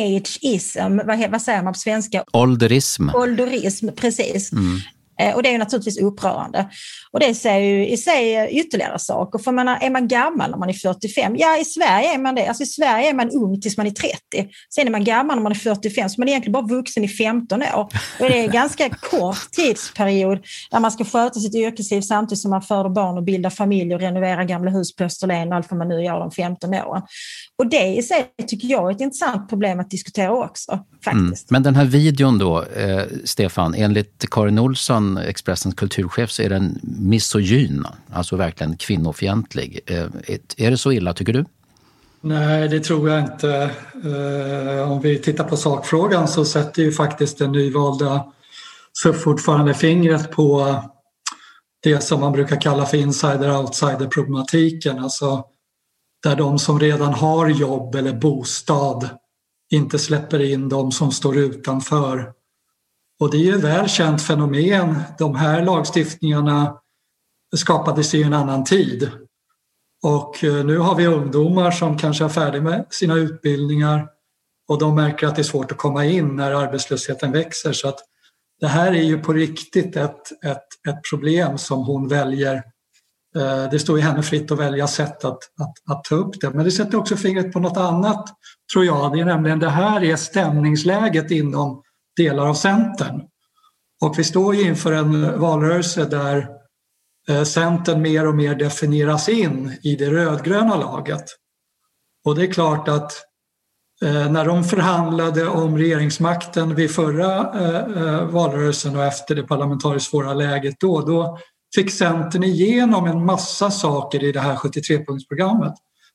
ageism, 0.00 0.96
vad, 1.06 1.30
vad 1.30 1.42
säger 1.42 1.62
man 1.62 1.72
på 1.72 1.78
svenska? 1.78 2.24
Ålderism. 2.32 3.08
Ålderism, 3.14 3.88
precis. 3.96 4.52
Mm. 4.52 4.80
Eh, 5.20 5.34
och 5.34 5.42
det 5.42 5.54
är 5.54 5.58
naturligtvis 5.58 5.98
upprörande. 5.98 6.70
Och 7.12 7.20
det 7.20 7.34
säger 7.34 7.78
ju 7.78 7.88
i 7.88 7.96
sig 7.96 8.48
ytterligare 8.52 8.98
saker. 8.98 9.38
För 9.38 9.52
man 9.52 9.68
är 9.68 9.90
man 9.90 10.08
gammal 10.08 10.50
när 10.50 10.58
man 10.58 10.68
är 10.68 10.72
45? 10.72 11.36
Ja, 11.36 11.58
i 11.58 11.64
Sverige 11.64 12.14
är 12.14 12.18
man 12.18 12.34
det. 12.34 12.46
Alltså 12.46 12.62
I 12.62 12.66
Sverige 12.66 13.10
är 13.10 13.14
man 13.14 13.30
ung 13.30 13.60
tills 13.60 13.76
man 13.76 13.86
är 13.86 13.90
30. 13.90 14.16
Sen 14.74 14.86
är 14.86 14.90
man 14.90 15.04
gammal 15.04 15.36
när 15.36 15.42
man 15.42 15.52
är 15.52 15.56
45, 15.56 16.08
så 16.08 16.20
man 16.20 16.28
är 16.28 16.32
egentligen 16.32 16.52
bara 16.52 16.76
vuxen 16.76 17.04
i 17.04 17.08
15 17.08 17.62
år. 17.62 17.88
Och 18.20 18.28
det 18.28 18.38
är 18.38 18.44
en 18.44 18.50
ganska 18.50 18.90
kort 18.90 19.50
tidsperiod 19.52 20.38
där 20.70 20.80
man 20.80 20.92
ska 20.92 21.04
sköta 21.04 21.40
sitt 21.40 21.54
yrkesliv 21.54 22.00
samtidigt 22.00 22.42
som 22.42 22.50
man 22.50 22.62
föder 22.62 22.90
barn 22.90 23.16
och 23.16 23.22
bildar 23.22 23.50
familj 23.50 23.94
och 23.94 24.00
renoverar 24.00 24.44
gamla 24.44 24.70
hus 24.70 24.96
på 24.96 25.04
Österlen 25.04 25.48
och 25.48 25.54
allt 25.54 25.70
vad 25.70 25.78
man 25.78 25.88
nu 25.88 26.04
gör 26.04 26.20
de 26.20 26.30
15 26.30 26.74
åren. 26.74 27.02
Och 27.58 27.66
det 27.66 27.86
i 27.96 28.02
sig 28.02 28.26
tycker 28.46 28.68
jag 28.68 28.90
är 28.90 28.94
ett 28.94 29.00
intressant 29.00 29.48
problem 29.48 29.80
att 29.80 29.90
diskutera 29.90 30.32
också. 30.32 30.78
faktiskt. 31.04 31.50
Mm. 31.50 31.62
Men 31.62 31.62
den 31.62 31.76
här 31.76 31.84
videon 31.84 32.38
då, 32.38 32.62
eh, 32.62 33.02
Stefan, 33.24 33.74
enligt 33.74 34.24
Karin 34.30 34.58
Olsson, 34.58 35.09
Expressens 35.16 35.74
kulturchef, 35.74 36.30
så 36.30 36.42
är 36.42 36.48
den 36.48 36.78
misogyn, 36.82 37.86
alltså 38.12 38.36
verkligen 38.36 38.76
kvinnofientlig. 38.76 39.80
Eh, 39.86 40.06
är 40.56 40.70
det 40.70 40.76
så 40.76 40.92
illa 40.92 41.14
tycker 41.14 41.32
du? 41.32 41.44
Nej, 42.20 42.68
det 42.68 42.80
tror 42.80 43.10
jag 43.10 43.20
inte. 43.20 43.70
Eh, 44.04 44.92
om 44.92 45.00
vi 45.00 45.18
tittar 45.18 45.44
på 45.44 45.56
sakfrågan 45.56 46.28
så 46.28 46.44
sätter 46.44 46.82
ju 46.82 46.92
faktiskt 46.92 47.38
den 47.38 47.52
nyvalda 47.52 48.24
fortfarande 49.24 49.74
fingret 49.74 50.30
på 50.30 50.76
det 51.82 52.00
som 52.00 52.20
man 52.20 52.32
brukar 52.32 52.60
kalla 52.60 52.86
för 52.86 52.96
insider-outsider-problematiken. 52.96 54.98
Alltså 54.98 55.44
där 56.22 56.36
de 56.36 56.58
som 56.58 56.80
redan 56.80 57.14
har 57.14 57.48
jobb 57.48 57.94
eller 57.94 58.12
bostad 58.12 59.08
inte 59.70 59.98
släpper 59.98 60.42
in 60.42 60.68
de 60.68 60.92
som 60.92 61.12
står 61.12 61.36
utanför. 61.36 62.32
Och 63.20 63.30
det 63.30 63.36
är 63.36 63.40
ju 63.40 63.54
ett 63.54 63.64
väl 63.64 63.88
känt 63.88 64.22
fenomen. 64.22 65.00
De 65.18 65.34
här 65.34 65.64
lagstiftningarna 65.64 66.78
skapades 67.56 68.14
i 68.14 68.22
en 68.22 68.32
annan 68.32 68.64
tid. 68.64 69.10
Och 70.02 70.44
eh, 70.44 70.64
nu 70.64 70.78
har 70.78 70.94
vi 70.94 71.06
ungdomar 71.06 71.70
som 71.70 71.98
kanske 71.98 72.24
är 72.24 72.28
färdiga 72.28 72.62
med 72.62 72.86
sina 72.90 73.14
utbildningar 73.14 74.08
och 74.68 74.78
de 74.78 74.94
märker 74.94 75.26
att 75.26 75.36
det 75.36 75.42
är 75.42 75.44
svårt 75.44 75.72
att 75.72 75.78
komma 75.78 76.04
in 76.04 76.36
när 76.36 76.52
arbetslösheten 76.52 77.32
växer. 77.32 77.72
Så 77.72 77.88
att 77.88 77.98
det 78.60 78.66
här 78.66 78.92
är 78.92 79.02
ju 79.02 79.18
på 79.18 79.32
riktigt 79.32 79.96
ett, 79.96 80.44
ett, 80.44 80.88
ett 80.88 81.00
problem 81.10 81.58
som 81.58 81.84
hon 81.84 82.08
väljer 82.08 82.54
eh, 83.36 83.70
det 83.70 83.78
står 83.78 83.98
ju 83.98 84.04
henne 84.04 84.22
fritt 84.22 84.50
att 84.50 84.58
välja 84.58 84.86
sätt 84.86 85.24
att, 85.24 85.38
att, 85.60 85.96
att, 85.96 86.04
ta 86.04 86.14
upp 86.14 86.40
det. 86.40 86.50
Men 86.50 86.64
det 86.64 86.70
sätter 86.70 86.98
också 86.98 87.16
fingret 87.16 87.52
på 87.52 87.60
något 87.60 87.76
annat, 87.76 88.28
tror 88.72 88.84
jag. 88.84 89.12
Det 89.12 89.20
är 89.20 89.24
nämligen 89.24 89.58
det 89.58 89.70
här 89.70 90.04
är 90.04 90.16
stämningsläget 90.16 91.30
inom 91.30 91.82
delar 92.16 92.46
av 92.46 92.54
Centern. 92.54 93.22
Och 94.02 94.18
vi 94.18 94.24
står 94.24 94.54
ju 94.54 94.62
inför 94.62 94.92
en 94.92 95.40
valrörelse 95.40 96.04
där 96.04 96.48
eh, 97.28 97.42
Centern 97.42 98.02
mer 98.02 98.26
och 98.26 98.34
mer 98.34 98.54
definieras 98.54 99.28
in 99.28 99.78
i 99.82 99.96
det 99.96 100.10
rödgröna 100.10 100.76
laget. 100.76 101.24
Och 102.24 102.34
det 102.34 102.42
är 102.42 102.52
klart 102.52 102.88
att 102.88 103.12
eh, 104.02 104.32
när 104.32 104.44
de 104.44 104.64
förhandlade 104.64 105.48
om 105.48 105.78
regeringsmakten 105.78 106.74
vid 106.74 106.90
förra 106.90 107.38
eh, 107.38 108.24
valrörelsen 108.24 108.96
och 108.96 109.04
efter 109.04 109.34
det 109.34 109.42
parlamentariskt 109.42 110.10
svåra 110.10 110.34
läget 110.34 110.74
då, 110.80 111.00
då 111.00 111.38
fick 111.74 111.92
Centern 111.92 112.44
igenom 112.44 113.06
en 113.06 113.24
massa 113.24 113.70
saker 113.70 114.24
i 114.24 114.32
det 114.32 114.40
här 114.40 114.56
73-punktsprogrammet. 114.56 115.74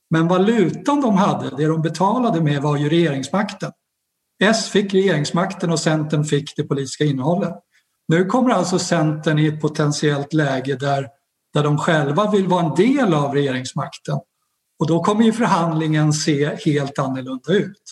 Men 0.10 0.28
valutan 0.28 1.02
de 1.02 1.18
hade, 1.18 1.58
det 1.58 1.68
de 1.68 1.82
betalade 1.82 2.42
med 2.42 2.62
var 2.62 2.78
ju 2.78 2.90
regeringsmakten. 2.90 3.72
S 4.44 4.70
fick 4.70 4.94
regeringsmakten 4.94 5.72
och 5.72 5.80
Centern 5.80 6.24
fick 6.24 6.56
det 6.56 6.64
politiska 6.64 7.04
innehållet. 7.04 7.54
Nu 8.08 8.26
kommer 8.26 8.50
alltså 8.50 8.80
Centern 8.80 9.40
i 9.40 9.48
ett 9.48 9.62
potentiellt 9.62 10.34
läge 10.34 10.76
där, 10.76 11.08
där 11.54 11.64
de 11.64 11.78
själva 11.78 12.32
vill 12.32 12.48
vara 12.48 12.66
en 12.66 12.76
del 12.76 13.14
av 13.14 13.34
regeringsmakten. 13.34 14.20
Och 14.80 14.88
då 14.88 15.04
kommer 15.04 15.24
ju 15.24 15.34
förhandlingen 15.34 16.14
se 16.14 16.58
helt 16.66 17.00
annorlunda 17.00 17.54
ut. 17.54 17.84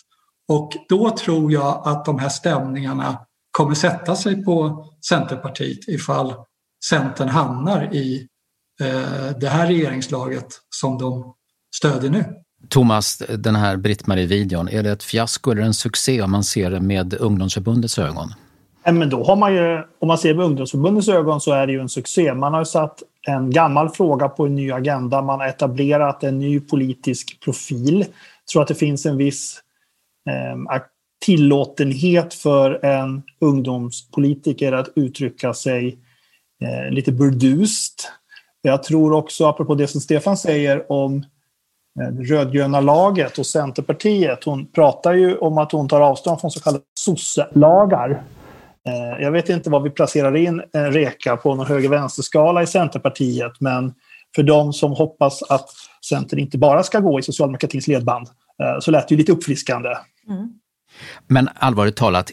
Och 0.47 0.71
då 0.89 1.17
tror 1.17 1.51
jag 1.51 1.88
att 1.88 2.06
de 2.06 2.19
här 2.19 2.29
stämningarna 2.29 3.25
kommer 3.51 3.75
sätta 3.75 4.15
sig 4.15 4.43
på 4.43 4.86
Centerpartiet 5.10 5.88
ifall 5.88 6.36
Centern 6.89 7.29
hamnar 7.29 7.93
i 7.93 8.27
eh, 8.82 9.38
det 9.39 9.49
här 9.49 9.67
regeringslaget 9.67 10.47
som 10.69 10.97
de 10.97 11.36
stödjer 11.75 12.12
nu. 12.12 12.42
Thomas, 12.73 13.17
den 13.38 13.55
här 13.55 13.77
Britt-Marie-videon, 13.77 14.69
är 14.69 14.83
det 14.83 14.91
ett 14.91 15.03
fiasko 15.03 15.51
eller 15.51 15.62
en 15.62 15.73
succé 15.73 16.21
om 16.21 16.31
man 16.31 16.43
ser 16.43 16.71
det 16.71 16.79
med 16.79 17.13
ungdomsförbundets 17.13 17.99
ögon? 17.99 18.33
Men 18.86 19.09
då 19.09 19.23
har 19.23 19.36
man 19.36 19.53
ju, 19.53 19.83
om 19.99 20.07
man 20.07 20.17
ser 20.17 20.33
med 20.33 20.45
ungdomsförbundets 20.45 21.09
ögon 21.09 21.41
så 21.41 21.51
är 21.51 21.67
det 21.67 21.73
ju 21.73 21.79
en 21.79 21.89
succé. 21.89 22.33
Man 22.33 22.53
har 22.53 22.62
ju 22.62 22.65
satt 22.65 23.03
en 23.27 23.51
gammal 23.51 23.89
fråga 23.89 24.29
på 24.29 24.45
en 24.45 24.55
ny 24.55 24.71
agenda. 24.71 25.21
Man 25.21 25.39
har 25.39 25.47
etablerat 25.47 26.23
en 26.23 26.39
ny 26.39 26.59
politisk 26.59 27.39
profil. 27.43 27.99
Jag 27.99 28.47
tror 28.51 28.62
att 28.62 28.67
det 28.67 28.75
finns 28.75 29.05
en 29.05 29.17
viss 29.17 29.59
eh, 30.29 30.81
tillåtenhet 31.25 32.33
för 32.33 32.86
en 32.86 33.23
ungdomspolitiker 33.41 34.71
att 34.71 34.89
uttrycka 34.95 35.53
sig 35.53 35.97
eh, 36.63 36.91
lite 36.91 37.12
burdust. 37.12 38.12
Jag 38.62 38.83
tror 38.83 39.13
också, 39.13 39.45
apropå 39.45 39.75
det 39.75 39.88
som 39.88 40.01
Stefan 40.01 40.38
säger 40.38 40.91
om 40.91 41.23
det 41.95 42.03
eh, 42.03 42.36
rödgröna 42.36 42.82
laget 42.82 43.39
och 43.39 43.45
Centerpartiet. 43.45 44.43
Hon 44.43 44.65
pratar 44.65 45.13
ju 45.13 45.38
om 45.38 45.58
att 45.58 45.71
hon 45.71 45.88
tar 45.88 46.01
avstånd 46.01 46.41
från 46.41 46.51
så 46.51 46.60
kallade 46.60 46.84
sosse-lagar. 46.99 48.23
Eh, 48.88 49.23
jag 49.23 49.32
vet 49.32 49.49
inte 49.49 49.69
vad 49.69 49.84
vi 49.84 49.89
placerar 49.89 50.36
in 50.36 50.62
en 50.73 50.91
reka 50.91 51.38
på 51.38 51.56
någon 51.56 51.67
höger-vänster-skala 51.67 52.63
i 52.63 52.67
Centerpartiet, 52.67 53.51
men 53.60 53.93
för 54.36 54.43
de 54.43 54.73
som 54.73 54.91
hoppas 54.91 55.43
att 55.43 55.69
Centern 56.10 56.39
inte 56.39 56.58
bara 56.58 56.84
ska 56.84 56.99
gå 56.99 57.19
i 57.19 57.23
socialdemokratins 57.23 57.88
ledband 57.88 58.27
eh, 58.63 58.79
så 58.79 58.91
lät 58.91 59.08
det 59.08 59.13
ju 59.13 59.19
lite 59.19 59.32
uppfriskande. 59.32 59.89
Mm. 60.29 60.49
Men 61.27 61.49
allvarligt 61.56 61.95
talat, 61.95 62.32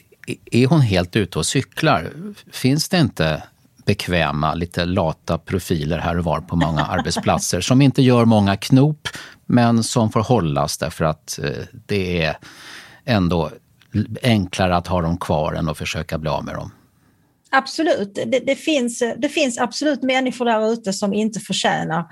är 0.51 0.67
hon 0.67 0.81
helt 0.81 1.17
ute 1.17 1.39
och 1.39 1.47
cyklar? 1.47 2.11
Finns 2.53 2.89
det 2.89 2.99
inte 2.99 3.43
bekväma, 3.87 4.55
lite 4.55 4.85
lata 4.85 5.39
profiler 5.39 5.99
här 5.99 6.19
och 6.19 6.25
var 6.25 6.41
på 6.41 6.57
många 6.57 6.85
arbetsplatser 6.91 7.61
som 7.61 7.83
inte 7.83 8.03
gör 8.03 8.25
många 8.25 8.57
knop 8.57 9.09
men 9.51 9.83
som 9.83 10.11
får 10.11 10.21
hållas 10.21 10.79
därför 10.79 11.05
att 11.05 11.39
eh, 11.43 11.65
det 11.87 12.23
är 12.23 12.37
ändå 13.05 13.51
enklare 14.23 14.77
att 14.77 14.87
ha 14.87 15.03
dem 15.03 15.17
kvar 15.17 15.53
än 15.53 15.69
att 15.69 15.79
försöka 15.79 16.19
bli 16.19 16.31
av 16.31 16.45
med 16.45 16.55
dem. 16.55 16.71
Absolut. 17.53 18.15
Det, 18.15 18.41
det, 18.47 18.57
finns, 18.57 19.03
det 19.17 19.29
finns 19.29 19.59
absolut 19.59 20.03
människor 20.03 20.45
där 20.45 20.73
ute 20.73 20.93
som 20.93 21.15
inte 21.15 21.41
förtjänar 21.41 22.05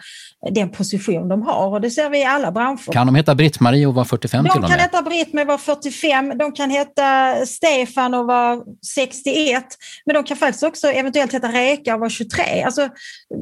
den 0.51 0.71
position 0.71 1.29
de 1.29 1.43
har 1.43 1.67
och 1.67 1.81
det 1.81 1.91
ser 1.91 2.11
vi 2.11 2.19
i 2.19 2.25
alla 2.25 2.53
branscher. 2.53 2.93
Kan 2.93 3.07
de 3.07 3.15
heta 3.15 3.35
Britt-Marie 3.35 3.87
och 3.87 3.95
vara 3.95 4.05
45 4.05 4.45
de 4.45 4.51
till 4.51 4.57
och 4.57 4.61
med? 4.61 4.71
De 4.71 4.73
kan 4.73 4.81
heta 4.81 5.03
Britt-Marie 5.03 5.43
och 5.43 5.49
vara 5.49 5.59
45, 5.59 6.39
de 6.39 6.53
kan 6.53 6.71
heta 6.71 7.35
Stefan 7.47 8.15
och 8.15 8.27
vara 8.27 8.63
61, 8.95 9.65
men 10.07 10.15
de 10.15 10.25
kan 10.25 10.37
faktiskt 10.37 10.63
också 10.63 10.87
eventuellt 10.89 11.35
heta 11.35 11.49
Reka 11.49 11.95
och 11.95 12.01
vara 12.01 12.11
23. 12.11 12.63
Alltså, 12.63 12.89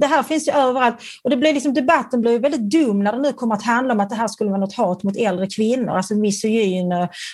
det 0.01 0.07
här 0.07 0.23
finns 0.23 0.49
ju 0.49 0.53
överallt 0.53 0.97
och 1.23 1.31
det 1.31 1.37
blir 1.37 1.53
liksom, 1.53 1.75
debatten 1.75 2.21
blir 2.21 2.39
väldigt 2.39 2.71
dum 2.71 3.05
när 3.05 3.13
det 3.13 3.23
nu 3.23 3.33
kommer 3.33 3.55
att 3.55 3.63
handla 3.63 3.95
om 3.95 4.01
att 4.01 4.11
det 4.11 4.17
här 4.17 4.29
skulle 4.29 4.51
vara 4.51 4.61
något 4.61 4.77
hat 4.77 5.03
mot 5.03 5.17
äldre 5.17 5.47
kvinnor, 5.47 5.97
alltså 5.97 6.15
misogyn, 6.15 6.93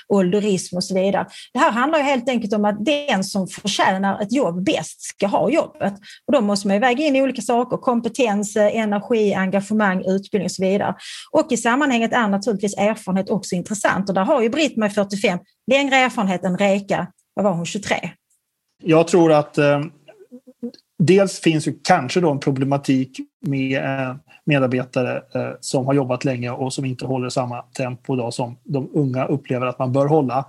ålderism 0.09 0.77
och 0.77 0.85
så 0.85 0.95
vidare. 0.95 1.27
Det 1.53 1.59
här 1.59 1.71
handlar 1.71 1.99
ju 1.99 2.05
helt 2.05 2.29
enkelt 2.29 2.53
om 2.53 2.65
att 2.65 2.85
den 2.85 3.25
som 3.25 3.49
förtjänar 3.49 4.23
ett 4.23 4.33
jobb 4.33 4.52
bäst 4.53 5.03
ska 5.03 5.27
ha 5.27 5.51
jobbet. 5.51 5.95
Och 6.27 6.33
då 6.33 6.41
måste 6.41 6.67
man 6.67 6.77
ju 6.77 6.81
väga 6.81 7.05
in 7.05 7.17
olika 7.17 7.43
saker, 7.43 7.77
kompetens, 7.77 8.57
eh, 8.57 8.77
energi, 8.77 9.35
engagemang, 9.35 10.05
utbildning 10.07 10.45
och 10.45 10.53
så 10.53 10.63
vidare. 10.63 10.95
Och 11.31 11.47
i 11.53 11.57
sammanhanget 11.57 12.13
är 12.13 12.29
naturligtvis 12.29 12.77
erfarenhet 12.77 13.31
också 13.31 13.55
intressant 13.55 14.09
och 14.09 14.15
där 14.15 14.25
har 14.25 14.43
ju 14.43 14.49
Britt-Marie 14.49 14.95
45 14.95 15.39
längre 15.71 15.97
erfarenhet 15.97 16.45
än 16.45 16.59
Reka, 16.59 17.07
vad 17.35 17.45
var 17.45 17.53
hon, 17.53 17.67
23? 17.67 17.97
Jag 18.83 19.09
tror 19.09 19.33
att 19.33 19.59
eh, 19.59 19.81
dels 20.99 21.41
finns 21.41 21.69
ju 21.69 21.79
kanske 21.83 22.21
då 22.21 22.31
en 22.31 22.41
problematik 22.41 23.21
med 23.47 23.85
eh, 23.85 24.17
medarbetare 24.45 25.17
eh, 25.17 25.57
som 25.61 25.87
har 25.87 25.95
jobbat 25.95 26.25
länge 26.25 26.51
och 26.51 26.73
som 26.73 26.85
inte 26.85 27.07
håller 27.07 27.29
samma 27.29 27.63
tempo 27.63 28.17
då 28.17 28.31
som 28.31 28.59
de 28.65 28.91
unga 28.95 29.25
upplever 29.25 29.67
att 29.67 29.79
man 29.79 29.93
bör 29.93 30.07
hålla. 30.07 30.45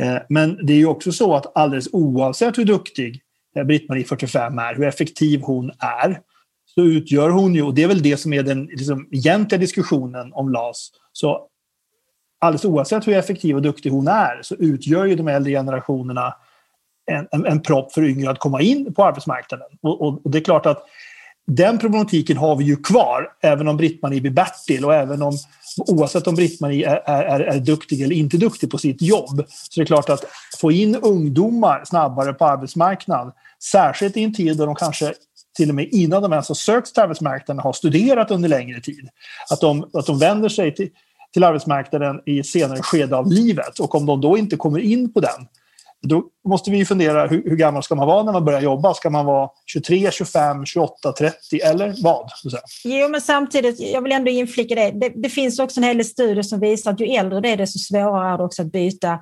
Eh, 0.00 0.16
men 0.28 0.66
det 0.66 0.72
är 0.72 0.76
ju 0.76 0.86
också 0.86 1.12
så 1.12 1.34
att 1.34 1.56
alldeles 1.56 1.88
oavsett 1.92 2.58
hur 2.58 2.64
duktig 2.64 3.22
Eh, 3.56 3.64
Britt-Marie 3.64 4.04
45 4.04 4.58
är, 4.58 4.74
hur 4.74 4.84
effektiv 4.84 5.40
hon 5.40 5.70
är, 5.78 6.20
så 6.74 6.82
utgör 6.82 7.30
hon 7.30 7.54
ju, 7.54 7.62
och 7.62 7.74
det 7.74 7.82
är 7.82 7.88
väl 7.88 8.02
det 8.02 8.16
som 8.16 8.32
är 8.32 8.42
den 8.42 8.64
liksom, 8.64 9.08
egentliga 9.12 9.58
diskussionen 9.58 10.32
om 10.32 10.48
LAS, 10.48 10.90
så 11.12 11.46
alldeles 12.40 12.64
oavsett 12.64 13.06
hur 13.06 13.16
effektiv 13.16 13.56
och 13.56 13.62
duktig 13.62 13.90
hon 13.90 14.08
är 14.08 14.42
så 14.42 14.54
utgör 14.54 15.04
ju 15.04 15.14
de 15.14 15.28
äldre 15.28 15.52
generationerna 15.52 16.34
en, 17.10 17.28
en, 17.30 17.46
en 17.46 17.62
propp 17.62 17.92
för 17.92 18.02
yngre 18.02 18.30
att 18.30 18.38
komma 18.38 18.60
in 18.60 18.94
på 18.94 19.04
arbetsmarknaden. 19.04 19.66
Och, 19.82 20.00
och, 20.00 20.24
och, 20.24 20.30
det 20.30 20.38
är 20.38 20.44
klart 20.44 20.66
att 20.66 20.82
den 21.46 21.78
problematiken 21.78 22.36
har 22.36 22.56
vi 22.56 22.64
ju 22.64 22.76
kvar, 22.76 23.32
även 23.42 23.68
om 23.68 23.76
Britt-Marie 23.76 24.20
blir 24.20 24.30
Bertil 24.30 24.84
och 24.84 24.94
även 24.94 25.22
om 25.22 25.32
oavsett 25.76 26.26
om 26.26 26.34
Britt-Marie 26.34 26.90
är, 26.90 27.00
är, 27.06 27.40
är 27.40 27.60
duktig 27.60 28.02
eller 28.02 28.16
inte 28.16 28.36
duktig 28.36 28.70
på 28.70 28.78
sitt 28.78 29.02
jobb. 29.02 29.44
Så 29.48 29.80
det 29.80 29.80
är 29.80 29.86
klart 29.86 30.10
att 30.10 30.24
få 30.60 30.72
in 30.72 30.96
ungdomar 30.96 31.84
snabbare 31.84 32.32
på 32.32 32.44
arbetsmarknaden, 32.44 33.32
särskilt 33.72 34.16
i 34.16 34.22
en 34.22 34.34
tid 34.34 34.56
då 34.56 34.66
de 34.66 34.74
kanske 34.74 35.14
till 35.56 35.68
och 35.68 35.74
med 35.74 35.88
innan 35.92 36.22
de 36.22 36.32
ens 36.32 36.48
har 36.48 36.54
sökt 36.54 36.94
till 36.94 37.02
arbetsmarknaden 37.02 37.62
har 37.62 37.72
studerat 37.72 38.30
under 38.30 38.48
längre 38.48 38.80
tid. 38.80 39.08
Att 39.50 39.60
de, 39.60 39.90
att 39.92 40.06
de 40.06 40.18
vänder 40.18 40.48
sig 40.48 40.74
till, 40.74 40.88
till 41.32 41.44
arbetsmarknaden 41.44 42.20
i 42.26 42.38
ett 42.38 42.46
senare 42.46 42.82
skede 42.82 43.16
av 43.16 43.32
livet 43.32 43.78
och 43.78 43.94
om 43.94 44.06
de 44.06 44.20
då 44.20 44.38
inte 44.38 44.56
kommer 44.56 44.78
in 44.78 45.12
på 45.12 45.20
den 45.20 45.46
då 46.02 46.24
måste 46.48 46.70
vi 46.70 46.84
fundera 46.84 47.26
hur, 47.26 47.42
hur, 47.44 47.56
gammal 47.56 47.82
ska 47.82 47.94
man 47.94 48.06
vara 48.06 48.22
när 48.22 48.32
man 48.32 48.44
börjar 48.44 48.60
jobba? 48.60 48.94
Ska 48.94 49.10
man 49.10 49.26
vara 49.26 49.48
23, 49.66 50.10
25, 50.10 50.66
28, 50.66 51.12
30 51.12 51.60
eller 51.60 51.94
vad? 52.02 52.30
Jo, 52.84 53.08
men 53.08 53.20
samtidigt, 53.20 53.80
jag 53.80 54.02
vill 54.02 54.12
ändå 54.12 54.30
inflika 54.30 54.74
det. 54.74 54.90
det. 54.90 55.12
det. 55.14 55.28
finns 55.28 55.58
också 55.58 55.80
en 55.80 55.84
hel 55.84 55.96
del 55.96 56.06
studier 56.06 56.42
som 56.42 56.60
visar 56.60 56.90
att 56.90 57.00
ju 57.00 57.06
äldre 57.06 57.40
det 57.40 57.48
är, 57.48 57.56
desto 57.56 57.78
svårare 57.78 58.34
är 58.34 58.38
det 58.38 58.44
också 58.44 58.62
att 58.62 58.72
byta 58.72 59.18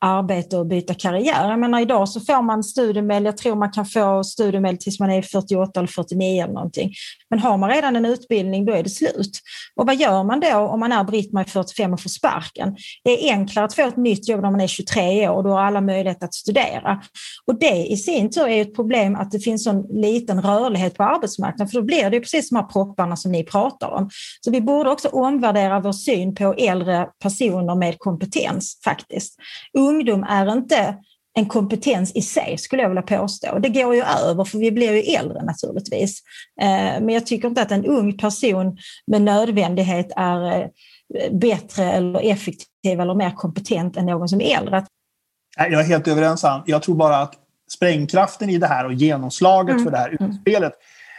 arbete 0.00 0.56
och 0.56 0.66
byta 0.66 0.94
karriär. 0.94 1.50
Jag 1.50 1.58
menar 1.58 1.80
idag 1.80 2.08
så 2.08 2.20
får 2.20 2.42
man 2.42 2.64
studiemedel, 2.64 3.24
jag 3.24 3.36
tror 3.36 3.56
man 3.56 3.72
kan 3.72 3.86
få 3.86 4.24
studiemedel 4.24 4.78
tills 4.78 5.00
man 5.00 5.10
är 5.10 5.22
48 5.22 5.80
eller 5.80 5.88
49 5.88 6.42
eller 6.42 6.54
någonting. 6.54 6.92
Men 7.30 7.38
har 7.38 7.56
man 7.58 7.70
redan 7.70 7.96
en 7.96 8.04
utbildning 8.04 8.64
då 8.64 8.72
är 8.72 8.82
det 8.82 8.90
slut. 8.90 9.40
Och 9.76 9.86
vad 9.86 9.96
gör 9.96 10.24
man 10.24 10.40
då 10.40 10.56
om 10.56 10.80
man 10.80 10.92
är 10.92 11.04
Britt-Marie 11.04 11.48
45 11.48 11.92
och 11.92 12.00
får 12.00 12.10
sparken? 12.10 12.76
Det 13.04 13.28
är 13.28 13.32
enklare 13.32 13.64
att 13.64 13.74
få 13.74 13.82
ett 13.82 13.96
nytt 13.96 14.28
jobb 14.28 14.42
när 14.42 14.50
man 14.50 14.60
är 14.60 14.66
23 14.66 15.28
år 15.28 15.36
och 15.36 15.44
då 15.44 15.50
har 15.50 15.60
alla 15.60 15.80
möjlighet 15.80 16.22
att 16.22 16.34
studera. 16.34 16.60
Och 17.46 17.58
det 17.58 17.86
i 17.86 17.96
sin 17.96 18.30
tur 18.30 18.48
är 18.48 18.62
ett 18.62 18.74
problem 18.74 19.16
att 19.16 19.30
det 19.30 19.40
finns 19.40 19.64
sån 19.64 19.82
liten 20.00 20.42
rörlighet 20.42 20.96
på 20.96 21.02
arbetsmarknaden 21.02 21.68
för 21.68 21.78
då 21.78 21.84
blir 21.84 22.10
det 22.10 22.20
precis 22.20 22.50
de 22.50 22.56
här 22.56 22.62
propparna 22.62 23.16
som 23.16 23.32
ni 23.32 23.44
pratar 23.44 23.88
om. 23.88 24.10
Så 24.40 24.50
vi 24.50 24.60
borde 24.60 24.90
också 24.90 25.08
omvärdera 25.08 25.80
vår 25.80 25.92
syn 25.92 26.34
på 26.34 26.54
äldre 26.54 27.08
personer 27.22 27.74
med 27.74 27.98
kompetens 27.98 28.80
faktiskt 28.84 29.36
ungdom 29.78 30.22
är 30.22 30.52
inte 30.52 30.96
en 31.38 31.46
kompetens 31.46 32.12
i 32.14 32.22
sig, 32.22 32.58
skulle 32.58 32.82
jag 32.82 32.88
vilja 32.88 33.02
påstå. 33.02 33.58
Det 33.58 33.68
går 33.68 33.94
ju 33.94 34.02
över, 34.02 34.44
för 34.44 34.58
vi 34.58 34.72
blir 34.72 34.92
ju 34.92 35.14
äldre 35.14 35.42
naturligtvis. 35.42 36.22
Eh, 36.60 37.00
men 37.00 37.08
jag 37.08 37.26
tycker 37.26 37.48
inte 37.48 37.62
att 37.62 37.72
en 37.72 37.86
ung 37.86 38.18
person 38.18 38.78
med 39.06 39.22
nödvändighet 39.22 40.12
är 40.16 40.62
eh, 40.62 40.68
bättre 41.32 41.92
eller 41.92 42.20
effektiv 42.20 43.00
eller 43.00 43.14
mer 43.14 43.30
kompetent 43.30 43.96
än 43.96 44.06
någon 44.06 44.28
som 44.28 44.40
är 44.40 44.58
äldre. 44.58 44.86
Jag 45.68 45.80
är 45.80 45.84
helt 45.84 46.08
överens, 46.08 46.44
Ann. 46.44 46.62
Jag 46.66 46.82
tror 46.82 46.94
bara 46.94 47.16
att 47.16 47.34
sprängkraften 47.72 48.50
i 48.50 48.58
det 48.58 48.66
här 48.66 48.86
och 48.86 48.92
genomslaget 48.92 49.72
mm. 49.72 49.84
för 49.84 49.90
det 49.90 49.96
här 49.96 50.16
mm. 50.20 50.30
utspelet 50.30 50.72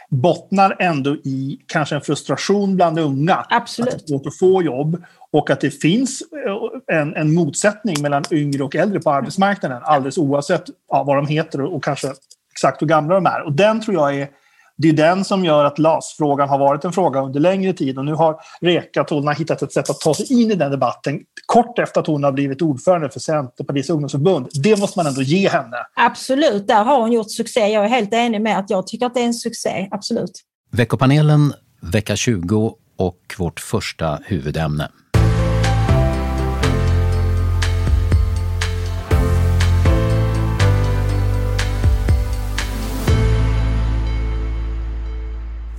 bottnar 0.08 0.76
ändå 0.78 1.14
i 1.14 1.60
kanske 1.66 1.94
en 1.94 2.00
frustration 2.00 2.76
bland 2.76 2.98
unga. 2.98 3.46
Absolut. 3.50 3.94
Att 3.94 3.98
det 3.98 4.04
är 4.04 4.08
svårt 4.08 4.26
att 4.26 4.38
få 4.38 4.62
jobb 4.62 5.04
och 5.30 5.50
att 5.50 5.60
det 5.60 5.70
finns 5.70 6.22
eh, 6.46 6.98
en, 6.98 7.16
en 7.16 7.34
motsättning 7.34 8.02
mellan 8.02 8.24
yngre 8.30 8.62
och 8.62 8.76
äldre 8.76 9.00
på 9.00 9.10
arbetsmarknaden 9.10 9.82
alldeles 9.82 10.18
oavsett 10.18 10.64
ja, 10.90 11.02
vad 11.02 11.16
de 11.16 11.26
heter 11.26 11.60
och, 11.60 11.74
och 11.74 11.84
kanske 11.84 12.12
exakt 12.52 12.82
hur 12.82 12.86
gamla 12.86 13.14
de 13.14 13.26
är. 13.26 13.42
Och 13.42 13.52
den 13.52 13.80
tror 13.80 13.94
jag 13.94 14.14
är 14.14 14.28
det 14.82 14.88
är 14.88 14.92
den 14.92 15.24
som 15.24 15.44
gör 15.44 15.64
att 15.64 15.78
LAS-frågan 15.78 16.48
har 16.48 16.58
varit 16.58 16.84
en 16.84 16.92
fråga 16.92 17.20
under 17.20 17.40
längre 17.40 17.72
tid 17.72 17.98
och 17.98 18.04
nu 18.04 18.14
har 18.14 18.36
Reka 18.60 19.04
Tolna 19.04 19.32
hittat 19.32 19.62
ett 19.62 19.72
sätt 19.72 19.90
att 19.90 20.00
ta 20.00 20.14
sig 20.14 20.42
in 20.42 20.50
i 20.50 20.54
den 20.54 20.70
debatten 20.70 21.20
kort 21.46 21.78
efter 21.78 22.00
att 22.00 22.06
hon 22.06 22.24
har 22.24 22.32
blivit 22.32 22.62
ordförande 22.62 23.10
för 23.10 23.20
Centerpartiets 23.20 23.90
ungdomsförbund. 23.90 24.48
Det 24.54 24.80
måste 24.80 24.98
man 24.98 25.06
ändå 25.06 25.22
ge 25.22 25.48
henne. 25.48 25.76
Absolut, 25.96 26.68
där 26.68 26.84
har 26.84 27.00
hon 27.00 27.12
gjort 27.12 27.30
succé. 27.30 27.60
Jag 27.60 27.84
är 27.84 27.88
helt 27.88 28.14
enig 28.14 28.40
med 28.40 28.58
att 28.58 28.70
jag 28.70 28.86
tycker 28.86 29.06
att 29.06 29.14
det 29.14 29.20
är 29.20 29.26
en 29.26 29.34
succé, 29.34 29.88
absolut. 29.90 30.32
Veckopanelen, 30.70 31.52
vecka 31.80 32.16
20 32.16 32.76
och 32.96 33.34
vårt 33.38 33.60
första 33.60 34.18
huvudämne. 34.24 34.88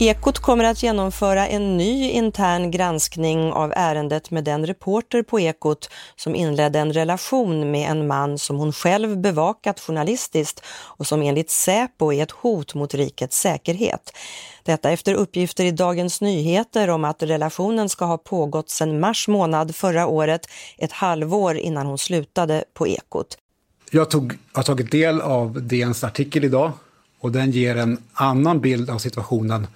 Ekot 0.04 0.40
kommer 0.40 0.64
att 0.64 0.84
genomföra 0.84 1.48
en 1.48 1.78
ny 1.78 2.10
intern 2.10 2.72
granskning 2.72 3.52
av 3.52 3.74
ärendet 3.76 4.32
med 4.32 4.44
den 4.44 4.66
reporter 4.66 5.24
på 5.24 5.40
Ekot 5.40 5.90
som 6.16 6.36
inledde 6.36 6.80
en 6.80 6.94
relation 6.94 7.72
med 7.72 7.92
en 7.92 8.08
man 8.08 8.38
som 8.38 8.58
hon 8.58 8.74
själv 8.74 9.18
bevakat 9.18 9.80
journalistiskt 9.80 10.62
och 10.70 11.08
som 11.08 11.22
enligt 11.22 11.50
Säpo 11.50 12.14
är 12.14 12.24
ett 12.24 12.32
hot 12.32 12.74
mot 12.76 12.94
rikets 12.94 13.40
säkerhet. 13.40 14.18
Detta 14.64 14.90
efter 14.90 15.14
uppgifter 15.14 15.66
i 15.66 15.72
Dagens 15.72 16.22
Nyheter 16.22 16.90
om 16.90 17.06
att 17.06 17.24
relationen 17.24 17.90
ska 17.90 18.06
ha 18.06 18.18
pågått 18.18 18.70
sedan 18.70 19.00
mars 19.00 19.28
månad 19.28 19.76
förra 19.76 20.08
året, 20.08 20.42
ett 20.78 20.92
halvår 20.92 21.58
innan 21.58 21.86
hon 21.86 21.98
slutade 21.98 22.64
på 22.74 22.88
Ekot. 22.88 23.38
Jag 23.92 24.10
tog, 24.10 24.38
har 24.54 24.64
tagit 24.64 24.92
del 24.92 25.22
av 25.22 25.62
DNs 25.62 26.04
artikel 26.04 26.44
idag 26.44 26.72
och 27.20 27.32
den 27.32 27.52
ger 27.52 27.76
en 27.76 27.98
annan 28.14 28.60
bild 28.60 28.90
av 28.90 28.98
situationen 28.98 29.68